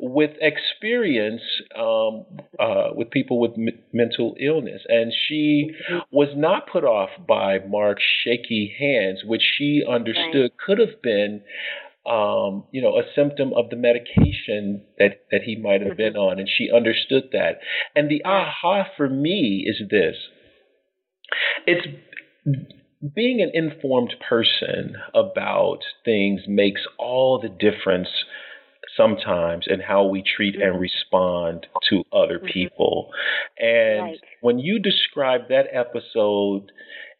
with 0.00 0.30
experience 0.40 1.42
um, 1.78 2.24
uh, 2.58 2.88
with 2.94 3.10
people 3.10 3.38
with 3.38 3.52
m- 3.52 3.78
mental 3.92 4.34
illness, 4.40 4.82
and 4.88 5.12
she 5.28 5.70
was 6.10 6.28
not 6.34 6.68
put 6.70 6.84
off 6.84 7.10
by 7.28 7.58
Mark's 7.58 8.02
shaky 8.24 8.74
hands, 8.78 9.20
which 9.24 9.42
she 9.56 9.84
understood 9.88 10.52
could 10.64 10.78
have 10.78 11.02
been. 11.02 11.42
Um, 12.06 12.64
you 12.72 12.80
know, 12.80 12.96
a 12.96 13.02
symptom 13.14 13.52
of 13.54 13.68
the 13.68 13.76
medication 13.76 14.82
that, 14.98 15.26
that 15.30 15.42
he 15.42 15.54
might 15.54 15.82
have 15.82 15.98
been 15.98 16.16
on, 16.16 16.38
and 16.38 16.48
she 16.48 16.70
understood 16.74 17.24
that. 17.32 17.60
And 17.94 18.10
the 18.10 18.24
aha 18.24 18.86
for 18.96 19.06
me 19.06 19.66
is 19.68 19.86
this. 19.90 20.16
It's 21.66 21.86
being 23.14 23.40
an 23.40 23.50
informed 23.54 24.14
person 24.28 24.96
about 25.14 25.80
things 26.04 26.42
makes 26.46 26.82
all 26.98 27.38
the 27.38 27.48
difference 27.48 28.08
sometimes 28.96 29.66
in 29.68 29.80
how 29.80 30.04
we 30.04 30.22
treat 30.22 30.54
and 30.54 30.72
mm-hmm. 30.72 30.80
respond 30.80 31.66
to 31.88 32.02
other 32.12 32.38
mm-hmm. 32.38 32.46
people. 32.46 33.10
And 33.58 34.02
Right. 34.02 34.20
when 34.40 34.58
you 34.58 34.78
described 34.78 35.44
that 35.48 35.66
episode, 35.72 36.72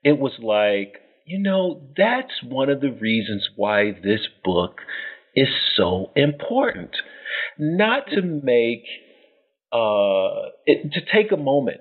it 0.04 0.18
was 0.18 0.32
like, 0.40 1.00
you 1.26 1.38
know, 1.38 1.82
that's 1.96 2.42
one 2.42 2.70
of 2.70 2.80
the 2.80 2.92
reasons 2.92 3.48
why 3.56 3.92
this 3.92 4.26
book 4.44 4.80
is 5.34 5.48
so 5.76 6.10
important. 6.16 6.90
Not 7.58 8.06
to 8.08 8.22
mm-hmm. 8.22 8.44
make, 8.44 8.84
uh, 9.72 10.50
it, 10.66 10.92
to 10.92 11.00
take 11.12 11.32
a 11.32 11.36
moment 11.36 11.80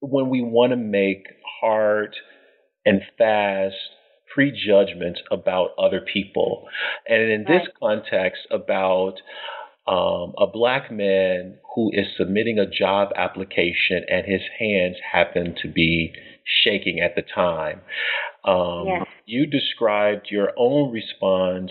when 0.00 0.28
we 0.28 0.42
want 0.42 0.70
to 0.70 0.76
make 0.76 1.26
hard 1.60 2.14
and 2.84 3.02
fast 3.16 3.74
prejudgments 4.34 5.20
about 5.30 5.70
other 5.78 6.00
people. 6.00 6.68
And 7.08 7.22
in 7.30 7.44
this 7.44 7.66
context, 7.80 8.42
about 8.50 9.14
um, 9.86 10.34
a 10.38 10.46
black 10.52 10.90
man 10.92 11.56
who 11.74 11.90
is 11.92 12.06
submitting 12.16 12.58
a 12.58 12.66
job 12.68 13.08
application 13.16 14.04
and 14.08 14.26
his 14.26 14.42
hands 14.58 14.96
happen 15.12 15.54
to 15.62 15.68
be 15.68 16.12
shaking 16.62 17.00
at 17.00 17.14
the 17.14 17.22
time. 17.22 17.80
Um, 18.44 18.86
Yes. 18.86 19.06
You 19.26 19.46
described 19.46 20.28
your 20.30 20.52
own 20.56 20.90
response 20.92 21.70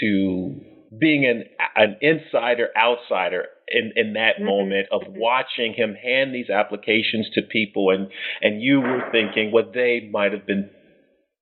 to 0.00 0.60
being 0.98 1.24
an 1.26 1.44
an 1.74 1.96
insider 2.00 2.68
outsider 2.76 3.46
in 3.68 3.92
in 3.96 4.12
that 4.14 4.36
Mhm. 4.38 4.44
moment 4.44 4.88
of 4.90 5.02
Mhm. 5.02 5.18
watching 5.18 5.72
him 5.74 5.94
hand 5.94 6.34
these 6.34 6.48
applications 6.50 7.28
to 7.30 7.42
people 7.42 7.90
and 7.90 8.08
and 8.42 8.62
you 8.62 8.80
were 8.80 9.08
thinking 9.10 9.50
what 9.50 9.72
they 9.72 10.00
might 10.10 10.32
have 10.32 10.46
been 10.46 10.70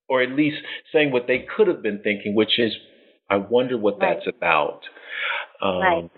or 0.08 0.22
at 0.22 0.30
least 0.30 0.58
saying 0.92 1.10
what 1.12 1.26
they 1.26 1.38
could 1.56 1.66
have 1.68 1.82
been 1.82 2.00
thinking 2.02 2.34
which 2.34 2.58
is 2.58 2.72
I 3.30 3.36
wonder 3.36 3.76
what 3.78 3.98
Right. 4.00 4.16
that's 4.16 4.26
about 4.26 4.80
um, 5.62 5.80
Right. 5.80 6.10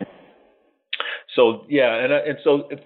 so 1.34 1.64
yeah, 1.68 1.95
and 2.03 2.12
and 2.12 2.39
so 2.43 2.68
if 2.70 2.80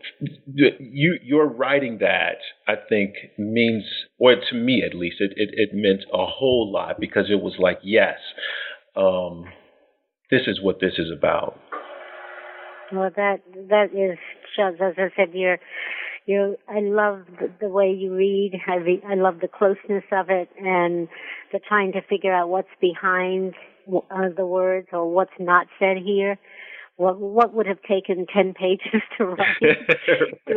you 0.78 1.18
you're 1.22 1.46
writing 1.46 1.98
that 1.98 2.38
I 2.66 2.74
think 2.88 3.14
means, 3.38 3.84
or 4.18 4.34
to 4.34 4.54
me 4.54 4.82
at 4.82 4.94
least, 4.94 5.16
it 5.20 5.32
it, 5.36 5.50
it 5.52 5.70
meant 5.72 6.04
a 6.12 6.26
whole 6.26 6.70
lot 6.72 6.98
because 6.98 7.26
it 7.30 7.40
was 7.40 7.54
like 7.58 7.78
yes, 7.82 8.18
um, 8.96 9.44
this 10.30 10.42
is 10.46 10.60
what 10.60 10.80
this 10.80 10.94
is 10.98 11.10
about. 11.16 11.58
Well, 12.92 13.10
that 13.14 13.40
that 13.68 13.94
is, 13.94 14.18
as 14.58 14.74
I 14.80 15.08
said, 15.16 15.28
you're, 15.32 15.58
you. 16.30 16.56
I 16.68 16.80
love 16.80 17.24
the, 17.38 17.50
the 17.60 17.68
way 17.68 17.92
you 17.92 18.14
read. 18.14 18.52
I 18.66 18.76
re, 18.76 19.02
I 19.06 19.14
love 19.14 19.40
the 19.40 19.48
closeness 19.48 20.04
of 20.12 20.30
it 20.30 20.48
and 20.58 21.08
the 21.52 21.60
trying 21.66 21.92
to 21.92 22.02
figure 22.02 22.32
out 22.32 22.48
what's 22.48 22.68
behind 22.80 23.54
uh, 23.88 24.28
the 24.36 24.46
words 24.46 24.88
or 24.92 25.12
what's 25.12 25.32
not 25.38 25.66
said 25.78 25.96
here. 26.04 26.38
What 26.96 27.18
what 27.18 27.54
would 27.54 27.66
have 27.66 27.82
taken 27.82 28.26
ten 28.32 28.54
pages 28.58 29.02
to 29.18 29.24
write? 29.24 29.62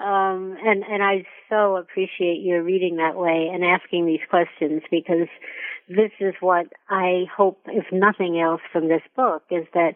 um, 0.00 0.56
and 0.64 0.84
and 0.84 1.02
I 1.02 1.24
so 1.48 1.76
appreciate 1.76 2.40
your 2.42 2.62
reading 2.62 2.96
that 2.96 3.16
way 3.16 3.50
and 3.52 3.64
asking 3.64 4.06
these 4.06 4.20
questions 4.28 4.82
because 4.90 5.28
this 5.88 6.10
is 6.20 6.34
what 6.40 6.66
I 6.90 7.24
hope, 7.34 7.60
if 7.66 7.86
nothing 7.90 8.38
else, 8.38 8.60
from 8.70 8.88
this 8.88 9.00
book 9.16 9.42
is 9.50 9.64
that 9.72 9.94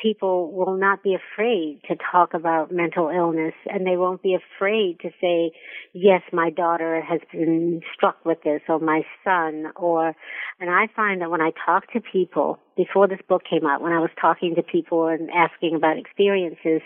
people 0.00 0.52
will 0.52 0.76
not 0.76 1.02
be 1.02 1.16
afraid 1.16 1.80
to 1.88 1.96
talk 1.96 2.32
about 2.32 2.70
mental 2.70 3.08
illness 3.08 3.54
and 3.66 3.84
they 3.84 3.96
won't 3.96 4.22
be 4.22 4.36
afraid 4.36 5.00
to 5.00 5.10
say, 5.20 5.50
yes, 5.92 6.22
my 6.32 6.50
daughter 6.50 7.00
has 7.00 7.20
been 7.32 7.80
struck 7.92 8.24
with 8.24 8.38
this 8.44 8.60
or 8.68 8.78
my 8.78 9.02
son 9.24 9.72
or, 9.74 10.14
and 10.60 10.70
I 10.70 10.86
find 10.94 11.20
that 11.22 11.30
when 11.30 11.40
I 11.40 11.50
talk 11.66 11.92
to 11.92 12.00
people 12.00 12.60
before 12.76 13.08
this 13.08 13.20
book 13.28 13.42
came 13.48 13.66
out, 13.66 13.82
when 13.82 13.92
I 13.92 13.98
was 13.98 14.10
talking 14.20 14.54
to 14.54 14.62
people 14.62 15.08
and 15.08 15.28
asking 15.30 15.74
about 15.74 15.98
experiences, 15.98 16.82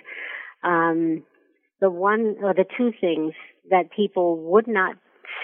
um, 0.64 1.24
the 1.82 1.90
one 1.90 2.36
or 2.42 2.54
the 2.54 2.64
two 2.76 2.90
things 2.98 3.34
that 3.68 3.90
people 3.94 4.38
would 4.50 4.66
not 4.66 4.96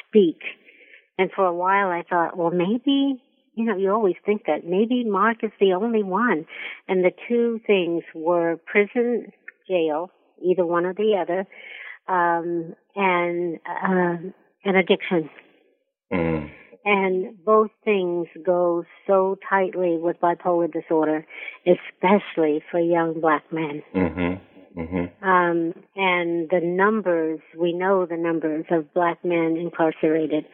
speak 0.08 0.38
and 1.18 1.30
for 1.34 1.44
a 1.44 1.54
while 1.54 1.88
I 1.88 2.02
thought, 2.08 2.36
well, 2.36 2.50
maybe, 2.50 3.22
you 3.54 3.64
know, 3.64 3.76
you 3.76 3.90
always 3.90 4.16
think 4.24 4.42
that 4.46 4.66
maybe 4.66 5.04
Mark 5.04 5.38
is 5.42 5.50
the 5.60 5.72
only 5.72 6.02
one. 6.02 6.46
And 6.88 7.04
the 7.04 7.12
two 7.28 7.60
things 7.66 8.02
were 8.14 8.58
prison, 8.66 9.32
jail, 9.68 10.10
either 10.42 10.64
one 10.64 10.86
or 10.86 10.94
the 10.94 11.16
other, 11.20 11.46
um, 12.08 12.74
and, 12.96 13.58
uh, 13.66 14.30
an 14.64 14.76
addiction. 14.76 15.30
Mm. 16.12 16.50
And 16.84 17.44
both 17.44 17.70
things 17.84 18.26
go 18.44 18.84
so 19.06 19.36
tightly 19.48 19.98
with 20.00 20.20
bipolar 20.20 20.72
disorder, 20.72 21.24
especially 21.66 22.62
for 22.70 22.80
young 22.80 23.20
black 23.20 23.44
men. 23.52 23.82
Mm-hmm. 23.94 24.80
Mm-hmm. 24.80 25.24
Um, 25.24 25.74
and 25.94 26.48
the 26.50 26.60
numbers, 26.62 27.40
we 27.58 27.72
know 27.72 28.06
the 28.06 28.16
numbers 28.16 28.64
of 28.70 28.92
black 28.94 29.24
men 29.24 29.56
incarcerated. 29.56 30.44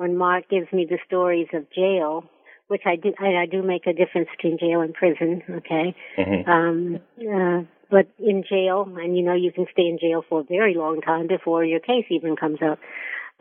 When 0.00 0.16
Mark 0.16 0.48
gives 0.48 0.72
me 0.72 0.86
the 0.88 0.96
stories 1.06 1.48
of 1.52 1.70
jail, 1.76 2.24
which 2.68 2.80
I 2.86 2.96
do, 2.96 3.12
I, 3.20 3.42
I 3.42 3.44
do 3.44 3.62
make 3.62 3.86
a 3.86 3.92
difference 3.92 4.28
between 4.34 4.56
jail 4.58 4.80
and 4.80 4.94
prison, 4.94 5.42
okay? 5.50 5.94
Mm-hmm. 6.16 6.50
Um, 6.50 7.00
uh, 7.20 7.64
but 7.90 8.06
in 8.18 8.42
jail, 8.48 8.90
and 8.96 9.14
you 9.14 9.22
know 9.22 9.34
you 9.34 9.52
can 9.52 9.66
stay 9.70 9.82
in 9.82 9.98
jail 10.00 10.24
for 10.26 10.40
a 10.40 10.44
very 10.44 10.74
long 10.74 11.02
time 11.02 11.26
before 11.26 11.66
your 11.66 11.80
case 11.80 12.06
even 12.08 12.34
comes 12.34 12.60
up. 12.62 12.78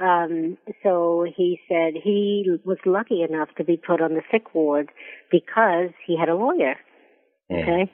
Um, 0.01 0.57
so 0.83 1.25
he 1.33 1.61
said 1.69 1.93
he 1.93 2.57
was 2.65 2.77
lucky 2.85 3.21
enough 3.21 3.47
to 3.57 3.63
be 3.63 3.77
put 3.77 4.01
on 4.01 4.13
the 4.13 4.21
sick 4.29 4.53
ward 4.53 4.89
because 5.31 5.91
he 6.05 6.17
had 6.19 6.27
a 6.27 6.35
lawyer. 6.35 6.75
Mm. 7.49 7.63
Okay. 7.63 7.91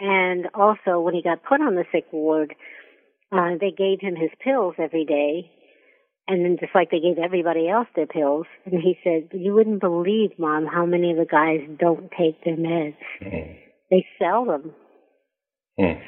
And 0.00 0.48
also 0.54 0.98
when 0.98 1.14
he 1.14 1.22
got 1.22 1.44
put 1.44 1.60
on 1.60 1.76
the 1.76 1.84
sick 1.92 2.06
ward, 2.10 2.52
uh, 3.30 3.50
they 3.60 3.70
gave 3.70 4.00
him 4.00 4.16
his 4.16 4.30
pills 4.42 4.74
every 4.76 5.04
day. 5.04 5.52
And 6.28 6.44
then 6.44 6.56
just 6.60 6.74
like 6.74 6.90
they 6.90 7.00
gave 7.00 7.18
everybody 7.18 7.68
else 7.68 7.88
their 7.96 8.06
pills. 8.06 8.46
And 8.64 8.80
he 8.80 8.96
said, 9.02 9.28
you 9.38 9.54
wouldn't 9.54 9.80
believe, 9.80 10.38
mom, 10.38 10.66
how 10.66 10.86
many 10.86 11.10
of 11.10 11.16
the 11.16 11.26
guys 11.26 11.60
don't 11.78 12.10
take 12.16 12.42
their 12.44 12.56
meds. 12.56 12.96
Mm. 13.20 13.56
They 13.90 14.06
sell 14.18 14.44
them. 14.44 14.72
Mm. 15.78 16.00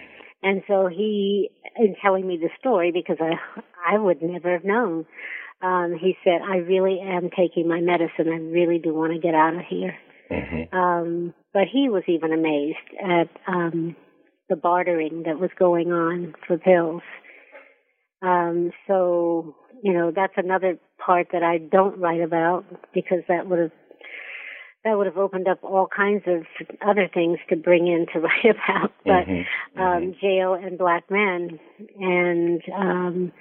And 0.43 0.62
so 0.69 0.86
he, 0.86 1.51
in 1.77 1.97
telling 2.01 2.27
me 2.27 2.39
the 2.41 2.51
story, 2.61 2.93
because 2.93 3.16
I, 3.20 3.32
I 3.95 3.99
would 3.99 4.23
never 4.23 4.53
have 4.53 4.65
known, 4.65 5.07
um, 5.62 5.97
he 6.01 6.16
said, 6.23 6.43
I 6.43 6.57
really 6.59 7.01
am 7.03 7.31
taking 7.31 7.66
my 7.66 7.81
medicine. 7.81 8.28
I 8.28 8.39
really 8.39 8.78
do 8.78 8.95
want 8.95 9.15
to 9.15 9.19
get 9.19 9.35
out 9.35 9.55
of 9.55 9.62
here. 9.69 9.97
Mm-hmm. 10.31 10.77
Um, 10.77 11.35
but 11.53 11.65
he 11.70 11.89
was 11.89 12.05
even 12.07 12.32
amazed 12.32 12.77
at, 13.03 13.31
um, 13.47 13.97
the 14.51 14.57
bartering 14.57 15.23
that 15.24 15.41
was 15.41 15.51
going 15.59 15.91
on 15.91 16.35
for 16.47 16.59
pills. 16.59 17.03
Um, 18.20 18.73
so, 18.86 19.57
you 19.85 19.93
know, 19.93 20.11
that's 20.11 20.32
another 20.39 20.78
part 21.05 21.28
that 21.32 21.43
I 21.43 21.59
don't 21.59 22.01
write 22.01 22.23
about 22.23 22.65
because 22.94 23.19
that 23.28 23.47
would 23.47 23.59
have 23.59 23.73
that 24.82 24.97
would 24.97 25.06
have 25.06 25.19
opened 25.19 25.47
up 25.47 25.62
all 25.62 25.86
kinds 25.94 26.23
of 26.27 26.43
other 26.86 27.09
things 27.12 27.39
to 27.51 27.56
bring 27.56 27.86
in 27.86 28.06
to 28.12 28.20
write 28.27 28.47
about. 28.47 28.93
But 29.05 29.28
Mhm, 29.28 29.44
um, 29.77 30.15
jail 30.20 30.55
and 30.55 30.78
black 30.78 31.11
men 31.11 31.61
and 32.01 32.62
um, 32.74 33.32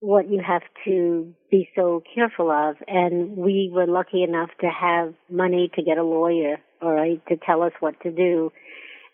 what 0.00 0.28
you 0.28 0.42
have 0.44 0.62
to 0.84 1.32
be 1.48 1.68
so 1.76 2.02
careful 2.12 2.50
of. 2.50 2.76
And 2.88 3.36
we 3.36 3.70
were 3.72 3.86
lucky 3.86 4.24
enough 4.24 4.50
to 4.62 4.68
have 4.68 5.14
money 5.30 5.70
to 5.76 5.82
get 5.82 5.96
a 5.96 6.04
lawyer, 6.04 6.58
all 6.82 6.92
right, 6.92 7.24
to 7.28 7.36
tell 7.36 7.62
us 7.62 7.72
what 7.78 8.00
to 8.02 8.10
do 8.10 8.50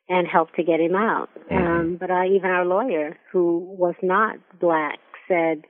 and 0.08 0.26
help 0.26 0.54
to 0.54 0.62
get 0.62 0.80
him 0.80 0.94
out. 0.94 1.28
Um, 1.50 1.98
but 2.00 2.10
I, 2.10 2.28
even 2.28 2.50
our 2.50 2.64
lawyer, 2.64 3.18
who 3.32 3.58
was 3.78 3.96
not 4.02 4.36
black, 4.58 4.98
said, 5.28 5.64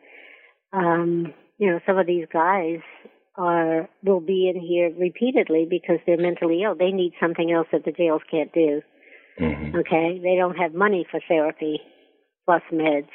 um, 0.73 1.33
you 1.59 1.71
know, 1.71 1.81
some 1.87 1.99
of 1.99 2.07
these 2.07 2.27
guys 2.33 2.81
are 3.37 3.89
will 4.03 4.21
be 4.21 4.51
in 4.53 4.61
here 4.61 4.91
repeatedly 4.99 5.67
because 5.69 5.99
they're 6.07 6.17
mentally 6.17 6.63
ill. 6.63 6.75
They 6.75 6.91
need 6.91 7.13
something 7.21 7.53
else 7.53 7.69
that 7.73 7.85
the 7.85 7.93
jails 7.93 8.23
can't 8.31 8.53
do. 8.53 8.83
Mhm. 9.39 9.75
Okay, 9.75 10.19
they 10.19 10.37
don't 10.37 10.57
have 10.57 10.75
money 10.75 11.07
for 11.11 11.21
therapy 11.29 11.81
plus 12.47 12.63
meds. 12.73 13.09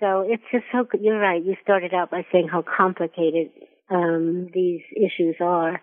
So 0.00 0.22
it's 0.22 0.42
just 0.50 0.64
so. 0.72 0.86
You're 0.98 1.18
right. 1.20 1.44
You 1.44 1.56
started 1.62 1.94
out 1.94 2.10
by 2.10 2.26
saying 2.32 2.48
how 2.48 2.62
complicated 2.62 3.50
um, 3.90 4.48
these 4.52 4.80
issues 4.96 5.36
are. 5.40 5.80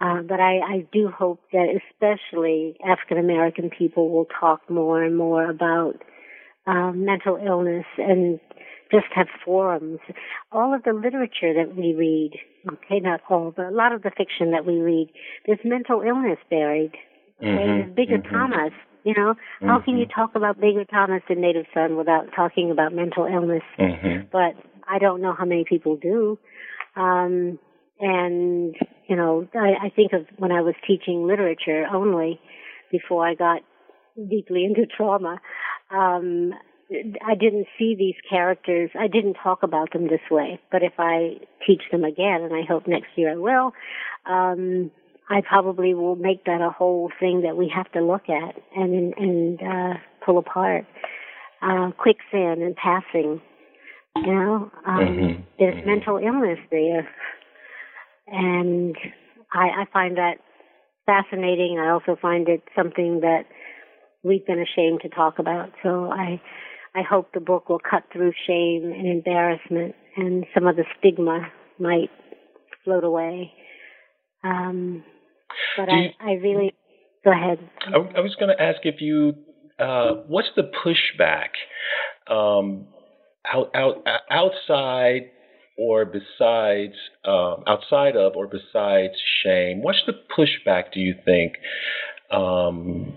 Uh, 0.00 0.20
but 0.22 0.40
I, 0.40 0.58
I 0.58 0.86
do 0.92 1.08
hope 1.08 1.40
that 1.52 1.68
especially 1.80 2.76
African 2.86 3.18
American 3.18 3.70
people 3.70 4.10
will 4.10 4.26
talk 4.38 4.68
more 4.68 5.02
and 5.02 5.16
more 5.16 5.48
about 5.48 5.94
um, 6.66 7.04
mental 7.04 7.38
illness 7.44 7.86
and 7.96 8.38
just 8.90 9.06
have 9.14 9.26
forums. 9.44 9.98
All 10.52 10.74
of 10.74 10.82
the 10.84 10.92
literature 10.92 11.52
that 11.54 11.74
we 11.76 11.94
read, 11.94 12.32
okay, 12.72 13.00
not 13.00 13.20
all, 13.28 13.52
but 13.56 13.66
a 13.66 13.70
lot 13.70 13.92
of 13.92 14.02
the 14.02 14.10
fiction 14.16 14.50
that 14.52 14.64
we 14.66 14.78
read, 14.80 15.08
there's 15.46 15.58
mental 15.64 16.02
illness 16.02 16.38
buried. 16.50 16.92
Okay, 17.40 17.48
Mhm, 17.48 17.66
there's 17.66 17.94
Bigger 17.94 18.18
mhm. 18.18 18.30
Thomas. 18.30 18.72
You 19.04 19.14
know, 19.14 19.34
how 19.62 19.78
can 19.80 19.96
you 19.98 20.06
talk 20.06 20.34
about 20.34 20.58
Bigger 20.60 20.84
Thomas 20.84 21.22
and 21.28 21.40
Native 21.40 21.66
Son 21.72 21.96
without 21.96 22.32
talking 22.34 22.70
about 22.70 22.92
mental 22.92 23.24
illness? 23.26 23.62
Mhm. 23.78 24.26
but 24.30 24.54
I 24.88 24.98
don't 24.98 25.20
know 25.20 25.32
how 25.32 25.44
many 25.44 25.64
people 25.64 25.96
do. 25.96 26.38
Um, 26.96 27.58
and 28.00 28.74
you 29.06 29.16
know, 29.16 29.46
I, 29.54 29.86
I 29.86 29.88
think 29.90 30.12
of 30.12 30.26
when 30.38 30.52
I 30.52 30.60
was 30.60 30.74
teaching 30.86 31.26
literature 31.26 31.86
only 31.92 32.40
before 32.90 33.26
I 33.26 33.34
got 33.34 33.62
deeply 34.28 34.64
into 34.64 34.86
trauma. 34.86 35.40
Um, 35.90 36.54
I 36.90 37.34
didn't 37.34 37.66
see 37.78 37.94
these 37.96 38.14
characters. 38.28 38.90
I 38.98 39.08
didn't 39.08 39.34
talk 39.42 39.62
about 39.62 39.92
them 39.92 40.04
this 40.08 40.20
way. 40.30 40.60
But 40.70 40.82
if 40.82 40.92
I 40.98 41.38
teach 41.66 41.82
them 41.90 42.04
again, 42.04 42.42
and 42.42 42.54
I 42.54 42.62
hope 42.62 42.86
next 42.86 43.08
year 43.16 43.32
I 43.32 43.36
will, 43.36 43.72
um, 44.24 44.90
I 45.28 45.40
probably 45.40 45.94
will 45.94 46.14
make 46.16 46.44
that 46.44 46.60
a 46.60 46.70
whole 46.70 47.10
thing 47.18 47.42
that 47.42 47.56
we 47.56 47.68
have 47.74 47.90
to 47.92 48.00
look 48.00 48.28
at 48.28 48.54
and 48.76 49.14
and 49.16 49.60
uh, 49.62 49.94
pull 50.24 50.38
apart. 50.38 50.86
Uh, 51.62 51.90
quicksand 51.98 52.62
and 52.62 52.76
passing. 52.76 53.40
You 54.14 54.32
know, 54.34 54.70
um, 54.86 55.16
Mhm, 55.18 55.42
there's 55.58 55.74
mhm. 55.74 55.86
mental 55.86 56.18
illness 56.18 56.58
there, 56.70 57.08
and 58.28 58.96
I, 59.52 59.82
I 59.82 59.84
find 59.92 60.16
that 60.16 60.38
fascinating. 61.06 61.78
I 61.78 61.90
also 61.90 62.16
find 62.20 62.48
it 62.48 62.62
something 62.76 63.20
that 63.20 63.46
we've 64.22 64.44
been 64.46 64.60
ashamed 64.60 65.00
to 65.02 65.08
talk 65.08 65.38
about. 65.38 65.72
So 65.82 66.10
I, 66.10 66.40
I 66.96 67.02
hope 67.02 67.32
the 67.34 67.40
book 67.40 67.68
will 67.68 67.78
cut 67.78 68.04
through 68.12 68.32
shame 68.46 68.90
and 68.96 69.06
embarrassment, 69.06 69.94
and 70.16 70.46
some 70.54 70.66
of 70.66 70.76
the 70.76 70.84
stigma 70.98 71.48
might 71.78 72.10
float 72.84 73.04
away. 73.04 73.52
Um, 74.42 75.04
but 75.76 75.90
you- 75.92 76.10
I, 76.20 76.30
I 76.30 76.32
really 76.34 76.74
go 77.24 77.32
ahead. 77.32 77.58
I, 77.86 77.96
I 78.18 78.20
was 78.20 78.34
going 78.38 78.56
to 78.56 78.62
ask 78.62 78.78
if 78.84 79.00
you, 79.00 79.34
uh, 79.78 80.22
what's 80.26 80.48
the 80.56 80.70
pushback 80.84 81.50
um, 82.34 82.86
out, 83.52 83.70
out, 83.74 84.06
outside 84.30 85.30
or 85.76 86.06
besides, 86.06 86.94
um, 87.26 87.64
outside 87.66 88.16
of 88.16 88.36
or 88.36 88.46
besides 88.46 89.14
shame? 89.44 89.82
What's 89.82 90.02
the 90.06 90.14
pushback? 90.36 90.92
Do 90.94 91.00
you 91.00 91.14
think 91.24 91.54
um, 92.30 93.14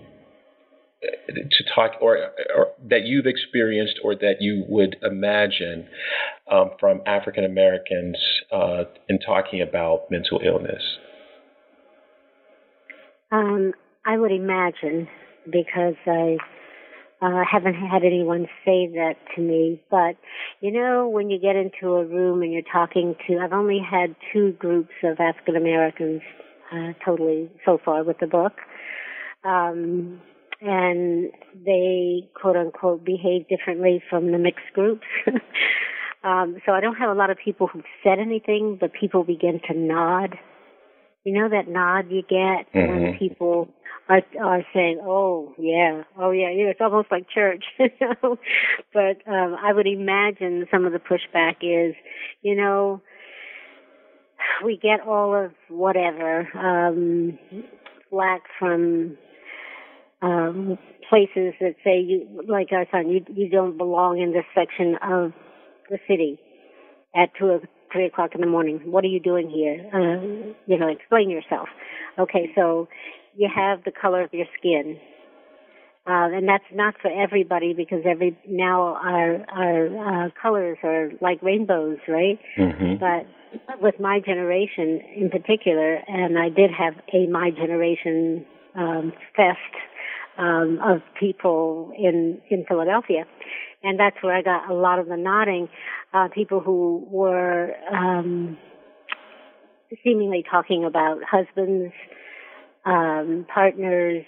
to 1.02 1.64
talk 1.74 1.92
or, 2.00 2.18
or 2.56 2.68
that 2.88 3.04
you've 3.04 3.26
experienced 3.26 4.00
or 4.04 4.14
that 4.14 4.36
you 4.40 4.64
would 4.68 4.96
imagine 5.02 5.88
um, 6.50 6.70
from 6.78 7.00
African 7.06 7.44
Americans 7.44 8.16
uh, 8.52 8.84
in 9.08 9.18
talking 9.18 9.62
about 9.62 10.10
mental 10.10 10.40
illness? 10.44 10.82
Um, 13.32 13.72
I 14.04 14.18
would 14.18 14.32
imagine 14.32 15.08
because 15.50 15.94
I 16.06 16.36
uh, 17.22 17.42
haven't 17.50 17.74
had 17.74 18.02
anyone 18.02 18.46
say 18.64 18.88
that 18.94 19.14
to 19.34 19.40
me. 19.40 19.82
But 19.90 20.16
you 20.60 20.72
know, 20.72 21.08
when 21.08 21.30
you 21.30 21.38
get 21.38 21.56
into 21.56 21.94
a 21.94 22.04
room 22.04 22.42
and 22.42 22.52
you're 22.52 22.62
talking 22.72 23.14
to, 23.26 23.38
I've 23.38 23.52
only 23.52 23.78
had 23.78 24.16
two 24.32 24.52
groups 24.52 24.92
of 25.04 25.20
African 25.20 25.56
Americans 25.56 26.22
uh, 26.72 26.92
totally 27.04 27.50
so 27.64 27.78
far 27.84 28.04
with 28.04 28.18
the 28.20 28.26
book, 28.26 28.52
um, 29.44 30.20
and 30.60 31.30
they 31.64 32.28
quote 32.40 32.56
unquote 32.56 33.04
behave 33.04 33.48
differently 33.48 34.02
from 34.10 34.32
the 34.32 34.38
mixed 34.38 34.72
groups. 34.74 35.06
um, 36.24 36.56
so 36.66 36.72
I 36.72 36.80
don't 36.80 36.96
have 36.96 37.10
a 37.10 37.14
lot 37.14 37.30
of 37.30 37.38
people 37.42 37.66
who've 37.66 37.84
said 38.02 38.18
anything, 38.18 38.76
but 38.80 38.92
people 38.92 39.24
begin 39.24 39.60
to 39.68 39.74
nod 39.74 40.38
you 41.24 41.34
know 41.34 41.48
that 41.48 41.68
nod 41.68 42.10
you 42.10 42.22
get 42.22 42.66
when 42.72 43.12
Mhm. 43.12 43.18
people 43.18 43.68
are 44.08 44.22
are 44.40 44.64
saying, 44.72 45.00
"Oh 45.02 45.54
yeah, 45.58 46.04
oh 46.18 46.30
yeah," 46.30 46.50
you 46.50 46.64
know, 46.64 46.70
it's 46.70 46.80
almost 46.80 47.10
like 47.10 47.28
church, 47.28 47.64
you 47.78 47.90
know. 48.00 48.38
But 48.92 49.26
um, 49.26 49.54
I 49.62 49.72
would 49.72 49.86
imagine 49.86 50.66
some 50.70 50.86
of 50.86 50.92
the 50.92 50.98
pushback 50.98 51.56
is, 51.62 51.94
you 52.42 52.54
know, 52.54 53.02
we 54.64 54.76
get 54.78 55.00
all 55.00 55.34
of 55.34 55.52
whatever 55.68 56.48
um, 56.54 57.38
flack 58.08 58.42
from 58.58 59.16
um, 60.22 60.78
places 61.08 61.54
that 61.60 61.74
say 61.84 62.00
you, 62.00 62.44
like 62.48 62.68
our 62.72 62.86
son, 62.90 63.08
you 63.08 63.24
you 63.34 63.48
don't 63.48 63.76
belong 63.76 64.20
in 64.20 64.32
this 64.32 64.44
section 64.54 64.96
of 65.02 65.32
the 65.88 65.98
city 66.08 66.38
at 67.14 67.30
two 67.38 67.46
or 67.46 67.60
three 67.92 68.06
o'clock 68.06 68.30
in 68.34 68.40
the 68.40 68.46
morning. 68.46 68.80
What 68.84 69.04
are 69.04 69.08
you 69.08 69.20
doing 69.20 69.50
here? 69.50 69.90
Uh, 69.92 70.54
you 70.66 70.78
know, 70.78 70.88
explain 70.88 71.30
yourself. 71.30 71.68
Okay, 72.18 72.50
so 72.54 72.88
you 73.34 73.48
have 73.54 73.84
the 73.84 73.92
color 73.92 74.22
of 74.22 74.32
your 74.32 74.46
skin. 74.58 74.98
Uh, 76.06 76.32
and 76.32 76.48
that's 76.48 76.64
not 76.72 76.94
for 77.00 77.10
everybody 77.10 77.74
because 77.74 78.00
every 78.08 78.36
now 78.48 78.96
our 78.96 79.44
our 79.50 80.26
uh, 80.26 80.28
colors 80.40 80.78
are 80.82 81.10
like 81.20 81.42
rainbows, 81.42 81.98
right? 82.08 82.38
Mm-hmm. 82.58 82.94
But 82.98 83.80
with 83.82 84.00
my 84.00 84.18
generation 84.18 85.00
in 85.16 85.30
particular, 85.30 86.00
and 86.08 86.38
I 86.38 86.48
did 86.48 86.70
have 86.70 86.94
a 87.12 87.26
my 87.26 87.50
generation 87.50 88.46
um, 88.74 89.12
fest 89.36 89.58
um, 90.40 90.80
of 90.82 91.02
people 91.18 91.92
in 91.96 92.40
in 92.50 92.64
Philadelphia, 92.66 93.24
and 93.82 94.00
that's 94.00 94.16
where 94.22 94.34
I 94.34 94.42
got 94.42 94.70
a 94.70 94.74
lot 94.74 94.98
of 94.98 95.06
the 95.06 95.16
nodding. 95.16 95.68
Uh, 96.12 96.28
people 96.34 96.60
who 96.60 97.06
were 97.08 97.74
um, 97.92 98.58
seemingly 100.02 100.44
talking 100.50 100.84
about 100.84 101.18
husbands, 101.22 101.92
um, 102.84 103.46
partners, 103.52 104.24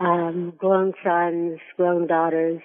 um, 0.00 0.52
grown 0.56 0.92
sons, 1.04 1.58
grown 1.76 2.06
daughters, 2.06 2.62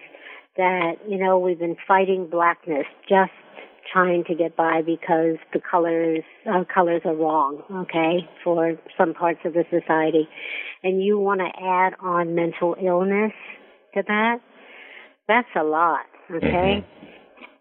that, 0.57 0.93
you 1.07 1.17
know, 1.17 1.39
we've 1.39 1.59
been 1.59 1.77
fighting 1.87 2.27
blackness 2.29 2.85
just 3.09 3.31
trying 3.93 4.23
to 4.25 4.35
get 4.35 4.57
by 4.57 4.81
because 4.85 5.37
the 5.53 5.59
colors 5.59 6.23
uh, 6.49 6.63
colors 6.73 7.01
are 7.05 7.15
wrong, 7.15 7.61
okay, 7.71 8.27
for 8.43 8.73
some 8.97 9.13
parts 9.13 9.39
of 9.45 9.53
the 9.53 9.63
society. 9.69 10.27
And 10.83 11.01
you 11.01 11.19
want 11.19 11.39
to 11.39 11.63
add 11.63 11.93
on 12.01 12.35
mental 12.35 12.75
illness 12.83 13.31
to 13.93 14.03
that? 14.05 14.37
That's 15.27 15.47
a 15.55 15.63
lot, 15.63 16.05
okay? 16.29 16.83
Mm-hmm. 16.83 17.05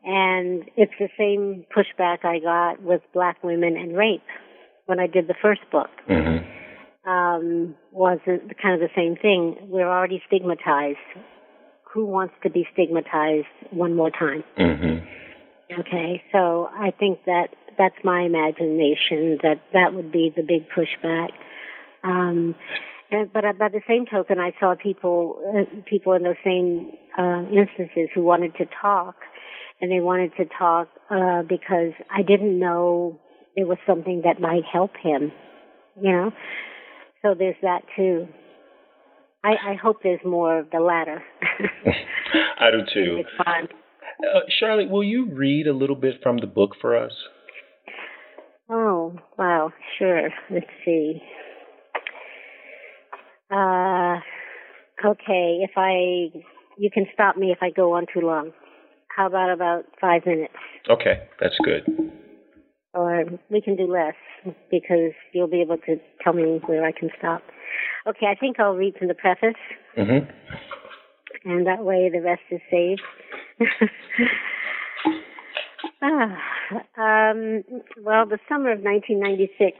And 0.04 0.64
it's 0.76 0.92
the 0.98 1.08
same 1.16 1.64
pushback 1.70 2.24
I 2.24 2.40
got 2.40 2.82
with 2.82 3.02
black 3.14 3.44
women 3.44 3.76
and 3.76 3.96
rape 3.96 4.24
when 4.86 4.98
I 4.98 5.06
did 5.06 5.28
the 5.28 5.36
first 5.40 5.60
book. 5.70 5.90
Mm-hmm 6.10 6.48
um, 7.06 7.74
was 7.90 8.18
kind 8.26 8.74
of 8.74 8.80
the 8.80 8.90
same 8.94 9.16
thing. 9.16 9.56
We're 9.68 9.90
already 9.90 10.22
stigmatized. 10.26 10.98
Who 11.92 12.06
wants 12.06 12.34
to 12.42 12.50
be 12.50 12.66
stigmatized 12.72 13.46
one 13.70 13.94
more 13.94 14.10
time? 14.10 14.44
Mm-hmm. 14.58 15.06
Okay, 15.80 16.22
so 16.32 16.68
I 16.72 16.92
think 16.98 17.20
that 17.26 17.48
that's 17.78 17.94
my 18.04 18.22
imagination 18.22 19.38
that 19.42 19.60
that 19.72 19.94
would 19.94 20.12
be 20.12 20.32
the 20.34 20.42
big 20.42 20.66
pushback. 20.70 21.30
Um, 22.04 22.54
and, 23.10 23.32
but 23.32 23.44
by 23.58 23.68
the 23.68 23.80
same 23.86 24.06
token, 24.06 24.38
I 24.38 24.52
saw 24.58 24.74
people 24.74 25.40
uh, 25.54 25.82
people 25.88 26.12
in 26.14 26.22
those 26.22 26.36
same 26.44 26.92
uh, 27.18 27.42
instances 27.50 28.08
who 28.14 28.22
wanted 28.22 28.54
to 28.56 28.64
talk, 28.80 29.16
and 29.80 29.90
they 29.90 30.00
wanted 30.00 30.32
to 30.36 30.44
talk 30.58 30.88
uh, 31.10 31.42
because 31.42 31.92
I 32.10 32.22
didn't 32.22 32.58
know 32.58 33.20
it 33.56 33.66
was 33.68 33.78
something 33.86 34.22
that 34.24 34.40
might 34.40 34.64
help 34.70 34.92
him. 35.02 35.32
You 36.00 36.12
know, 36.12 36.30
so 37.20 37.34
there's 37.38 37.56
that 37.62 37.82
too. 37.96 38.26
I, 39.44 39.72
I 39.72 39.74
hope 39.74 39.98
there's 40.02 40.24
more 40.24 40.58
of 40.58 40.70
the 40.70 40.80
latter. 40.80 41.22
I 42.58 42.70
do 42.70 42.78
too. 42.92 43.24
Uh, 44.20 44.40
Charlotte, 44.58 44.90
will 44.90 45.04
you 45.04 45.30
read 45.30 45.66
a 45.66 45.72
little 45.72 45.96
bit 45.96 46.22
from 46.22 46.38
the 46.38 46.46
book 46.46 46.72
for 46.80 46.96
us? 46.96 47.12
Oh, 48.68 49.16
wow, 49.38 49.72
sure. 49.98 50.30
Let's 50.50 50.66
see. 50.84 51.20
Uh, 53.50 54.16
okay, 55.04 55.60
if 55.62 55.72
I, 55.76 56.38
you 56.78 56.90
can 56.92 57.06
stop 57.12 57.36
me 57.36 57.52
if 57.52 57.58
I 57.60 57.70
go 57.70 57.94
on 57.94 58.06
too 58.12 58.20
long. 58.20 58.52
How 59.14 59.26
about 59.26 59.52
about 59.52 59.84
five 60.00 60.24
minutes? 60.24 60.54
Okay, 60.88 61.24
that's 61.38 61.56
good 61.62 62.12
or 62.94 63.24
we 63.50 63.60
can 63.60 63.76
do 63.76 63.90
less 63.90 64.14
because 64.70 65.12
you'll 65.32 65.48
be 65.48 65.62
able 65.62 65.78
to 65.78 65.96
tell 66.22 66.32
me 66.32 66.60
where 66.66 66.84
I 66.84 66.92
can 66.92 67.10
stop. 67.18 67.42
Okay, 68.06 68.26
I 68.26 68.34
think 68.34 68.58
I'll 68.60 68.74
read 68.74 68.94
from 68.98 69.08
the 69.08 69.14
preface. 69.14 69.60
Mm-hmm. 69.96 70.30
And 71.44 71.66
that 71.66 71.84
way 71.84 72.10
the 72.12 72.20
rest 72.20 72.42
is 72.50 72.60
saved. 72.70 73.00
ah, 76.02 76.38
um, 76.96 77.62
well, 78.02 78.26
the 78.26 78.38
summer 78.48 78.72
of 78.72 78.80
1996 78.80 79.76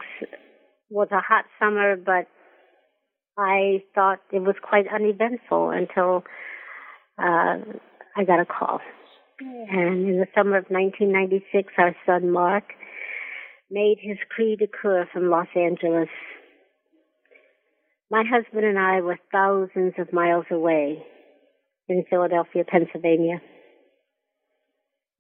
was 0.91 1.09
a 1.11 1.21
hot 1.21 1.47
summer, 1.59 1.97
but 1.97 2.29
I 3.39 3.83
thought 3.95 4.21
it 4.31 4.41
was 4.41 4.57
quite 4.63 4.87
uneventful 4.93 5.71
until 5.71 6.25
uh, 7.19 7.59
I 8.17 8.25
got 8.27 8.41
a 8.41 8.47
call. 8.47 8.81
And 9.41 10.09
in 10.09 10.19
the 10.19 10.27
summer 10.35 10.59
of 10.59 10.67
1996, 10.69 11.73
our 11.79 11.97
son 12.07 12.31
Mark 12.31 12.65
made 13.71 13.97
his 14.01 14.19
cri 14.29 14.57
de 14.57 14.67
coeur 14.67 15.09
from 15.13 15.31
Los 15.31 15.49
Angeles. 15.57 16.09
My 18.11 18.23
husband 18.29 18.67
and 18.67 18.79
I 18.79 19.01
were 19.01 19.19
thousands 19.33 19.95
of 19.99 20.13
miles 20.13 20.45
away 20.51 21.03
in 21.89 22.05
Philadelphia, 22.11 22.65
Pennsylvania. 22.65 23.41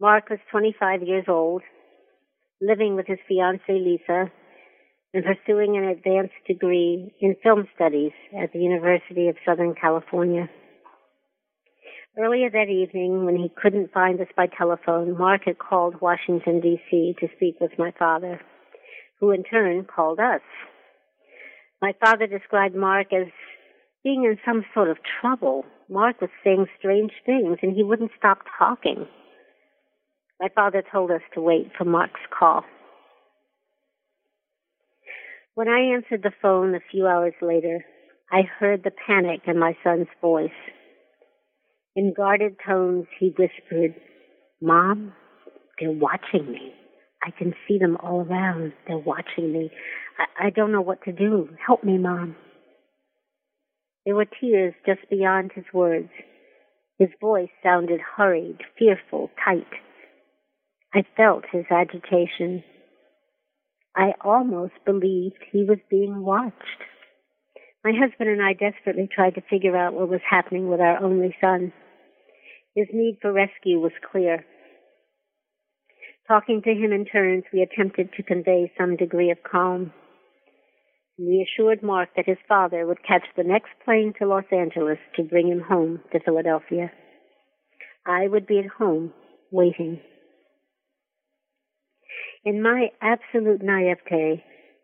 Mark 0.02 0.30
was 0.30 0.40
25 0.50 1.04
years 1.04 1.26
old, 1.28 1.62
living 2.60 2.96
with 2.96 3.06
his 3.06 3.20
fiancée 3.30 3.78
Lisa, 3.78 4.32
and 5.14 5.24
pursuing 5.24 5.76
an 5.76 5.84
advanced 5.84 6.34
degree 6.44 7.14
in 7.20 7.36
film 7.40 7.68
studies 7.76 8.10
at 8.36 8.52
the 8.52 8.58
University 8.58 9.28
of 9.28 9.36
Southern 9.46 9.76
California. 9.80 10.50
Earlier 12.18 12.50
that 12.50 12.68
evening, 12.68 13.26
when 13.26 13.36
he 13.36 13.48
couldn't 13.62 13.92
find 13.92 14.20
us 14.20 14.26
by 14.36 14.48
telephone, 14.48 15.16
Mark 15.16 15.42
had 15.44 15.60
called 15.60 16.00
Washington, 16.00 16.60
D.C. 16.60 17.14
to 17.20 17.28
speak 17.36 17.60
with 17.60 17.78
my 17.78 17.92
father, 17.96 18.40
who 19.20 19.30
in 19.30 19.44
turn 19.44 19.84
called 19.84 20.18
us. 20.18 20.42
My 21.80 21.92
father 22.04 22.26
described 22.26 22.74
Mark 22.74 23.12
as 23.12 23.28
being 24.02 24.24
in 24.24 24.36
some 24.44 24.64
sort 24.74 24.90
of 24.90 24.96
trouble. 25.20 25.64
Mark 25.88 26.20
was 26.20 26.30
saying 26.42 26.66
strange 26.76 27.12
things, 27.24 27.58
and 27.62 27.76
he 27.76 27.84
wouldn't 27.84 28.10
stop 28.18 28.38
talking. 28.58 29.06
My 30.42 30.48
father 30.56 30.82
told 30.90 31.12
us 31.12 31.20
to 31.34 31.40
wait 31.40 31.70
for 31.78 31.84
Mark's 31.84 32.20
call. 32.36 32.64
When 35.54 35.68
I 35.68 35.94
answered 35.94 36.24
the 36.24 36.32
phone 36.42 36.74
a 36.74 36.80
few 36.90 37.06
hours 37.06 37.34
later, 37.40 37.84
I 38.28 38.40
heard 38.58 38.82
the 38.82 38.90
panic 39.06 39.42
in 39.46 39.56
my 39.56 39.76
son's 39.84 40.08
voice. 40.20 40.50
In 41.94 42.12
guarded 42.12 42.56
tones, 42.66 43.06
he 43.20 43.32
whispered, 43.38 43.94
Mom, 44.60 45.12
they're 45.78 45.92
watching 45.92 46.50
me. 46.50 46.72
I 47.22 47.30
can 47.30 47.54
see 47.68 47.78
them 47.78 47.96
all 48.02 48.22
around. 48.22 48.72
They're 48.88 48.98
watching 48.98 49.52
me. 49.52 49.70
I, 50.18 50.46
I 50.46 50.50
don't 50.50 50.72
know 50.72 50.80
what 50.80 51.04
to 51.04 51.12
do. 51.12 51.50
Help 51.64 51.84
me, 51.84 51.98
Mom. 51.98 52.34
There 54.04 54.16
were 54.16 54.26
tears 54.40 54.74
just 54.84 55.08
beyond 55.08 55.52
his 55.54 55.66
words. 55.72 56.10
His 56.98 57.10
voice 57.20 57.50
sounded 57.62 58.00
hurried, 58.16 58.58
fearful, 58.76 59.30
tight. 59.44 59.68
I 60.94 61.04
felt 61.16 61.44
his 61.50 61.64
agitation. 61.70 62.62
I 63.96 64.12
almost 64.22 64.74
believed 64.84 65.38
he 65.50 65.64
was 65.64 65.78
being 65.90 66.22
watched. 66.22 66.54
My 67.84 67.92
husband 67.92 68.30
and 68.30 68.42
I 68.42 68.52
desperately 68.52 69.08
tried 69.12 69.34
to 69.34 69.42
figure 69.50 69.76
out 69.76 69.94
what 69.94 70.08
was 70.08 70.20
happening 70.28 70.68
with 70.68 70.80
our 70.80 71.02
only 71.02 71.34
son. 71.40 71.72
His 72.74 72.86
need 72.92 73.18
for 73.20 73.32
rescue 73.32 73.80
was 73.80 73.92
clear. 74.10 74.44
Talking 76.28 76.62
to 76.62 76.70
him 76.70 76.92
in 76.92 77.06
turns, 77.06 77.44
we 77.52 77.62
attempted 77.62 78.10
to 78.16 78.22
convey 78.22 78.70
some 78.78 78.96
degree 78.96 79.30
of 79.30 79.38
calm. 79.42 79.92
We 81.18 81.46
assured 81.46 81.82
Mark 81.82 82.10
that 82.16 82.26
his 82.26 82.38
father 82.48 82.86
would 82.86 83.04
catch 83.06 83.24
the 83.36 83.44
next 83.44 83.70
plane 83.84 84.14
to 84.18 84.26
Los 84.26 84.44
Angeles 84.52 84.98
to 85.16 85.24
bring 85.24 85.48
him 85.48 85.60
home 85.60 86.00
to 86.12 86.20
Philadelphia. 86.20 86.92
I 88.06 88.28
would 88.28 88.46
be 88.46 88.58
at 88.58 88.66
home, 88.66 89.12
waiting. 89.50 90.00
In 92.44 92.60
my 92.60 92.88
absolute 93.00 93.62
naivete, 93.62 94.42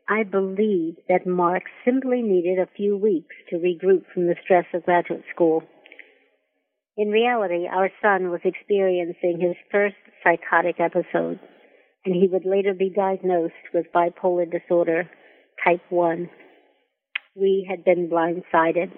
I 0.08 0.22
believed 0.22 1.00
that 1.08 1.26
Mark 1.26 1.64
simply 1.84 2.22
needed 2.22 2.60
a 2.60 2.70
few 2.76 2.96
weeks 2.96 3.34
to 3.50 3.56
regroup 3.56 4.04
from 4.14 4.28
the 4.28 4.36
stress 4.44 4.66
of 4.72 4.84
graduate 4.84 5.24
school. 5.34 5.64
In 6.96 7.10
reality, 7.10 7.66
our 7.66 7.90
son 8.00 8.30
was 8.30 8.40
experiencing 8.44 9.40
his 9.40 9.56
first 9.72 9.96
psychotic 10.22 10.76
episode, 10.78 11.40
and 12.04 12.14
he 12.14 12.28
would 12.30 12.46
later 12.46 12.74
be 12.74 12.90
diagnosed 12.90 13.54
with 13.74 13.92
bipolar 13.92 14.48
disorder 14.48 15.10
type 15.64 15.82
1. 15.90 16.30
We 17.34 17.66
had 17.68 17.84
been 17.84 18.08
blindsided. 18.08 18.92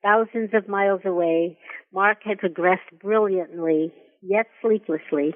Thousands 0.00 0.50
of 0.54 0.68
miles 0.68 1.00
away, 1.04 1.58
Mark 1.92 2.18
had 2.24 2.38
progressed 2.38 3.00
brilliantly, 3.02 3.92
yet 4.22 4.46
sleeplessly, 4.62 5.34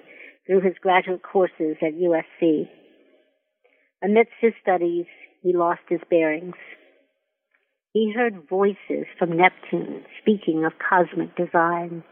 through 0.48 0.62
his 0.62 0.74
graduate 0.80 1.20
courses 1.22 1.76
at 1.82 1.92
USC. 1.92 2.68
Amidst 4.02 4.32
his 4.40 4.54
studies, 4.62 5.04
he 5.42 5.52
lost 5.54 5.82
his 5.88 6.00
bearings. 6.08 6.56
He 7.92 8.12
heard 8.16 8.48
voices 8.48 9.06
from 9.18 9.36
Neptune 9.36 10.04
speaking 10.22 10.64
of 10.64 10.72
cosmic 10.78 11.36
design, 11.36 12.02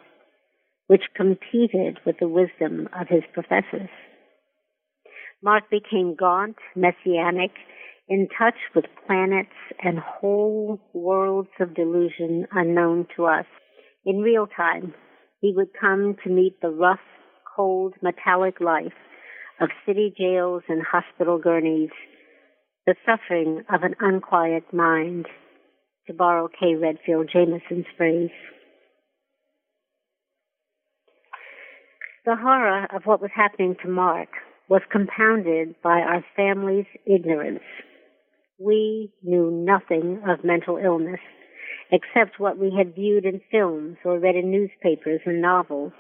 which 0.87 1.03
competed 1.17 1.99
with 2.05 2.17
the 2.21 2.29
wisdom 2.29 2.89
of 2.99 3.09
his 3.09 3.23
professors. 3.33 3.89
Mark 5.43 5.71
became 5.71 6.17
gaunt, 6.19 6.57
messianic, 6.75 7.53
in 8.09 8.29
touch 8.39 8.55
with 8.75 8.85
planets 9.07 9.49
and 9.83 9.99
whole 9.99 10.81
worlds 10.93 11.49
of 11.61 11.75
delusion 11.75 12.47
unknown 12.53 13.07
to 13.17 13.27
us. 13.27 13.47
In 14.05 14.19
real 14.19 14.47
time, 14.47 14.95
he 15.41 15.53
would 15.55 15.69
come 15.79 16.17
to 16.25 16.31
meet 16.31 16.61
the 16.61 16.71
rough, 16.71 17.01
cold, 17.57 17.95
metallic 18.03 18.61
life 18.61 18.93
of 19.61 19.71
city 19.87 20.13
jails 20.17 20.63
and 20.69 20.83
hospital 20.83 21.39
gurneys, 21.39 21.91
the 22.87 22.95
suffering 23.07 23.63
of 23.73 23.83
an 23.83 23.95
unquiet 24.01 24.65
mind, 24.73 25.27
to 26.07 26.13
borrow 26.13 26.49
Kay 26.49 26.75
Redfield 26.75 27.31
Jamison's 27.35 27.87
phrase. 27.97 28.31
The 32.25 32.37
horror 32.37 32.87
of 32.95 33.03
what 33.05 33.21
was 33.23 33.31
happening 33.35 33.77
to 33.83 33.89
Mark 33.89 34.29
was 34.69 34.83
compounded 34.91 35.77
by 35.83 36.01
our 36.01 36.25
family's 36.35 36.87
ignorance. 37.07 37.63
We 38.59 39.13
knew 39.23 39.51
nothing 39.51 40.23
of 40.29 40.45
mental 40.45 40.77
illness 40.77 41.21
except 41.93 42.41
what 42.41 42.59
we 42.59 42.75
had 42.77 42.95
viewed 42.95 43.25
in 43.25 43.41
films 43.51 43.97
or 44.05 44.19
read 44.19 44.35
in 44.35 44.51
newspapers 44.51 45.21
and 45.25 45.41
novels. 45.41 45.93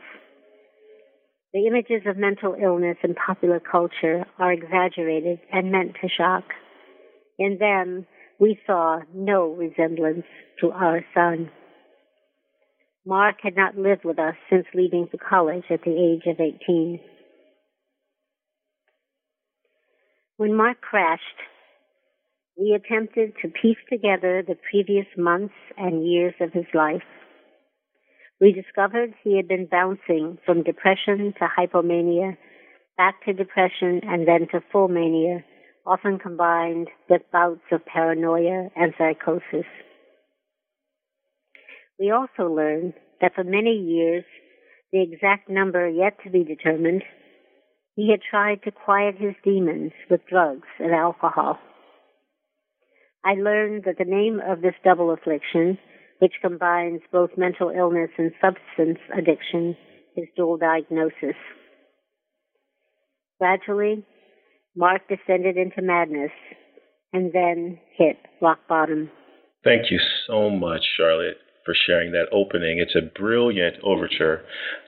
The 1.56 1.66
images 1.66 2.02
of 2.04 2.18
mental 2.18 2.54
illness 2.62 2.98
in 3.02 3.14
popular 3.14 3.60
culture 3.60 4.26
are 4.38 4.52
exaggerated 4.52 5.40
and 5.50 5.72
meant 5.72 5.96
to 6.02 6.08
shock. 6.10 6.44
In 7.38 7.56
them, 7.58 8.06
we 8.38 8.60
saw 8.66 9.00
no 9.14 9.54
resemblance 9.54 10.26
to 10.60 10.70
our 10.72 11.02
son. 11.14 11.50
Mark 13.06 13.36
had 13.42 13.56
not 13.56 13.78
lived 13.78 14.04
with 14.04 14.18
us 14.18 14.34
since 14.50 14.66
leaving 14.74 15.08
for 15.10 15.16
college 15.16 15.64
at 15.70 15.80
the 15.80 15.96
age 15.96 16.30
of 16.30 16.38
18. 16.38 17.00
When 20.36 20.54
Mark 20.54 20.82
crashed, 20.82 21.22
we 22.58 22.74
attempted 22.74 23.32
to 23.40 23.48
piece 23.48 23.78
together 23.88 24.44
the 24.46 24.58
previous 24.70 25.06
months 25.16 25.54
and 25.78 26.06
years 26.06 26.34
of 26.38 26.52
his 26.52 26.66
life. 26.74 27.00
We 28.40 28.52
discovered 28.52 29.14
he 29.22 29.36
had 29.36 29.48
been 29.48 29.66
bouncing 29.66 30.38
from 30.44 30.62
depression 30.62 31.32
to 31.38 31.48
hypomania, 31.48 32.36
back 32.96 33.24
to 33.24 33.32
depression, 33.32 34.02
and 34.04 34.28
then 34.28 34.46
to 34.52 34.60
full 34.70 34.88
mania, 34.88 35.42
often 35.86 36.18
combined 36.18 36.88
with 37.08 37.22
bouts 37.32 37.62
of 37.72 37.86
paranoia 37.86 38.68
and 38.76 38.92
psychosis. 38.98 39.66
We 41.98 42.10
also 42.10 42.52
learned 42.52 42.92
that 43.22 43.34
for 43.34 43.44
many 43.44 43.72
years, 43.72 44.24
the 44.92 45.02
exact 45.02 45.48
number 45.48 45.88
yet 45.88 46.18
to 46.24 46.30
be 46.30 46.44
determined, 46.44 47.04
he 47.94 48.10
had 48.10 48.20
tried 48.28 48.62
to 48.64 48.70
quiet 48.70 49.16
his 49.16 49.34
demons 49.42 49.92
with 50.10 50.20
drugs 50.28 50.68
and 50.78 50.92
alcohol. 50.92 51.58
I 53.24 53.32
learned 53.34 53.84
that 53.84 53.96
the 53.98 54.04
name 54.04 54.40
of 54.46 54.60
this 54.60 54.74
double 54.84 55.10
affliction 55.10 55.78
which 56.18 56.34
combines 56.43 57.01
both 57.12 57.30
mental 57.36 57.70
illness 57.70 58.10
and 58.18 58.32
substance 58.40 58.98
addiction, 59.16 59.76
is 60.16 60.28
dual 60.36 60.56
diagnosis. 60.56 61.36
Gradually, 63.38 64.05
Mark 64.74 65.02
descended 65.09 65.56
into 65.56 65.82
madness 65.82 66.30
and 67.12 67.32
then 67.32 67.78
hit 67.97 68.16
rock 68.40 68.59
bottom. 68.68 69.10
Thank 69.64 69.90
you 69.90 69.98
so 70.26 70.48
much, 70.51 70.82
Charlotte, 70.97 71.38
for 71.64 71.74
sharing 71.86 72.12
that 72.12 72.26
opening. 72.32 72.78
It's 72.78 72.94
a 72.94 73.18
brilliant 73.18 73.76
overture 73.82 74.43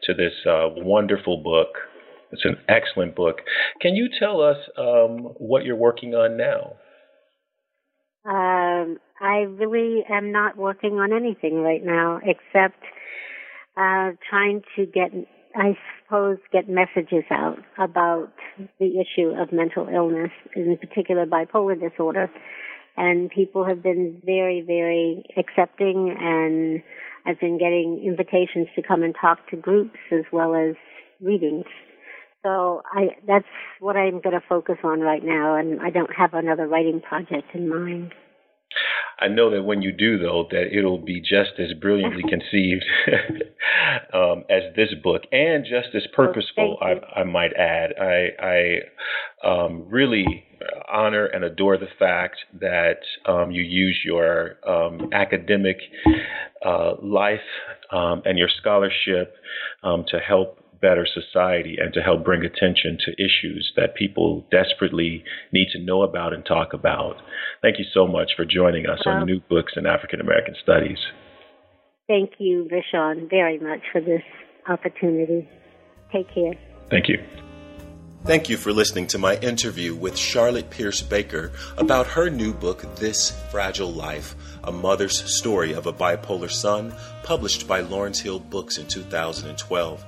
to 0.05 0.15
this 0.15 0.33
uh, 0.47 0.69
wonderful 0.77 1.43
book. 1.43 1.69
It's 2.31 2.45
an 2.45 2.59
excellent 2.69 3.17
book. 3.17 3.39
Can 3.81 3.97
you 3.97 4.09
tell 4.19 4.41
us 4.43 4.59
um, 4.77 5.35
what 5.39 5.65
you're 5.65 5.77
working 5.77 6.15
on 6.15 6.37
now? 6.37 6.75
Um, 8.79 8.99
I 9.21 9.39
really 9.39 10.05
am 10.09 10.33
not 10.33 10.57
working 10.57 10.95
on 10.95 11.13
anything 11.13 11.63
right 11.63 11.85
now 11.85 12.21
except 12.23 12.83
uh, 13.77 14.11
trying 14.29 14.63
to 14.77 14.87
get, 14.87 15.11
I 15.55 15.77
suppose, 16.05 16.39
get 16.53 16.69
messages 16.69 17.25
out 17.31 17.59
about 17.79 18.33
the 18.79 19.01
issue 19.01 19.31
of 19.41 19.53
mental 19.53 19.89
illness, 19.89 20.31
in 20.55 20.77
particular 20.79 21.27
bipolar 21.27 21.79
disorder. 21.79 22.31
And 22.97 23.31
people 23.31 23.65
have 23.65 23.83
been 23.83 24.21
very, 24.25 24.61
very 24.61 25.25
accepting, 25.37 26.17
and 26.19 26.83
I've 27.25 27.39
been 27.41 27.59
getting 27.59 28.03
invitations 28.05 28.67
to 28.75 28.83
come 28.83 29.03
and 29.03 29.15
talk 29.21 29.49
to 29.51 29.57
groups 29.57 29.99
as 30.11 30.25
well 30.33 30.55
as 30.55 30.75
readings. 31.21 31.67
So 32.45 32.83
I 32.93 33.17
that's 33.27 33.47
what 33.81 33.97
I'm 33.97 34.21
going 34.21 34.35
to 34.35 34.43
focus 34.49 34.77
on 34.85 35.01
right 35.01 35.25
now, 35.25 35.57
and 35.57 35.81
I 35.81 35.91
don't 35.91 36.11
have 36.17 36.35
another 36.35 36.67
writing 36.67 37.01
project 37.01 37.55
in 37.55 37.69
mind. 37.69 38.13
I 39.21 39.29
know 39.29 39.51
that 39.51 39.63
when 39.63 39.83
you 39.83 39.93
do, 39.93 40.19
though, 40.19 40.47
that 40.51 40.77
it'll 40.77 40.99
be 40.99 41.21
just 41.21 41.59
as 41.59 41.73
brilliantly 41.81 42.23
conceived 42.29 42.85
um, 44.15 44.45
as 44.49 44.75
this 44.77 44.95
book, 45.03 45.23
and 45.33 45.65
just 45.65 45.95
as 45.95 46.07
purposeful. 46.15 46.79
I, 46.81 47.21
I, 47.21 47.25
might 47.25 47.53
add. 47.55 47.95
I, 48.01 48.29
I 48.41 49.49
um, 49.49 49.87
really 49.89 50.45
honor 50.91 51.27
and 51.27 51.45
adore 51.45 51.79
the 51.79 51.89
fact 51.99 52.37
that 52.61 52.99
um, 53.27 53.51
you 53.51 53.63
use 53.63 53.99
your 54.05 54.57
um, 54.69 55.09
academic 55.13 55.79
uh, 56.65 56.93
life 57.03 57.41
um, 57.93 58.23
and 58.25 58.39
your 58.39 58.49
scholarship 58.61 59.35
um, 59.83 60.05
to 60.09 60.19
help 60.19 60.59
better 60.81 61.07
society 61.07 61.77
and 61.81 61.93
to 61.95 62.01
help 62.01 62.25
bring 62.25 62.45
attention 62.45 62.99
to 63.05 63.13
issues 63.13 63.73
that 63.77 63.95
people 63.95 64.47
desperately 64.51 65.25
need 65.53 65.69
to 65.73 65.81
know 65.81 66.03
about 66.03 66.33
and 66.33 66.45
talk 66.45 66.73
about. 66.73 67.17
Thank 67.63 67.79
you 67.79 67.85
so 67.93 68.07
much 68.07 68.33
for 68.37 68.45
joining 68.45 68.87
us 68.87 69.01
on 69.07 69.27
New 69.27 69.41
Books 69.49 69.73
in 69.77 69.87
African 69.87 70.21
American 70.21 70.55
Studies. 70.63 70.99
Thank 72.07 72.33
you, 72.39 72.69
Vishon, 72.73 73.29
very 73.29 73.59
much 73.59 73.81
for 73.93 74.01
this 74.01 74.23
opportunity. 74.69 75.49
Take 76.13 76.33
care. 76.35 76.55
Thank 76.91 77.09
you. 77.09 77.19
Thank 78.25 78.49
you 78.49 78.57
for 78.57 78.73
listening 78.73 79.07
to 79.09 79.19
my 79.19 79.37
interview 79.37 79.95
with 79.95 80.17
Charlotte 80.17 80.71
Pierce 80.71 81.01
Baker 81.01 81.53
about 81.79 82.07
her 82.09 82.29
new 82.29 82.53
book, 82.53 82.85
This 82.97 83.31
Fragile 83.51 83.93
Life 83.93 84.35
A 84.65 84.73
Mother's 84.73 85.35
Story 85.35 85.73
of 85.73 85.87
a 85.87 85.93
Bipolar 85.93 86.51
Son, 86.51 86.93
published 87.23 87.69
by 87.69 87.81
Lawrence 87.81 88.21
Hill 88.21 88.41
Books 88.41 88.77
in 88.77 88.87
2012. 88.87 90.05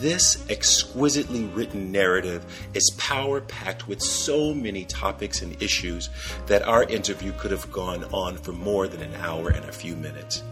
This 0.00 0.44
exquisitely 0.48 1.44
written 1.44 1.92
narrative 1.92 2.44
is 2.74 2.94
power 2.98 3.40
packed 3.40 3.88
with 3.88 4.00
so 4.00 4.54
many 4.54 4.84
topics 4.84 5.42
and 5.42 5.60
issues 5.62 6.10
that 6.46 6.62
our 6.62 6.84
interview 6.84 7.32
could 7.32 7.50
have 7.50 7.70
gone 7.72 8.04
on 8.12 8.36
for 8.36 8.52
more 8.52 8.88
than 8.88 9.02
an 9.02 9.14
hour 9.16 9.50
and 9.50 9.64
a 9.64 9.72
few 9.72 9.96
minutes. 9.96 10.42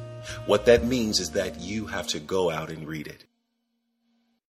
What 0.46 0.66
that 0.66 0.84
means 0.84 1.20
is 1.20 1.30
that 1.30 1.60
you 1.60 1.86
have 1.86 2.06
to 2.08 2.20
go 2.20 2.50
out 2.50 2.70
and 2.70 2.86
read 2.86 3.06
it. 3.06 3.24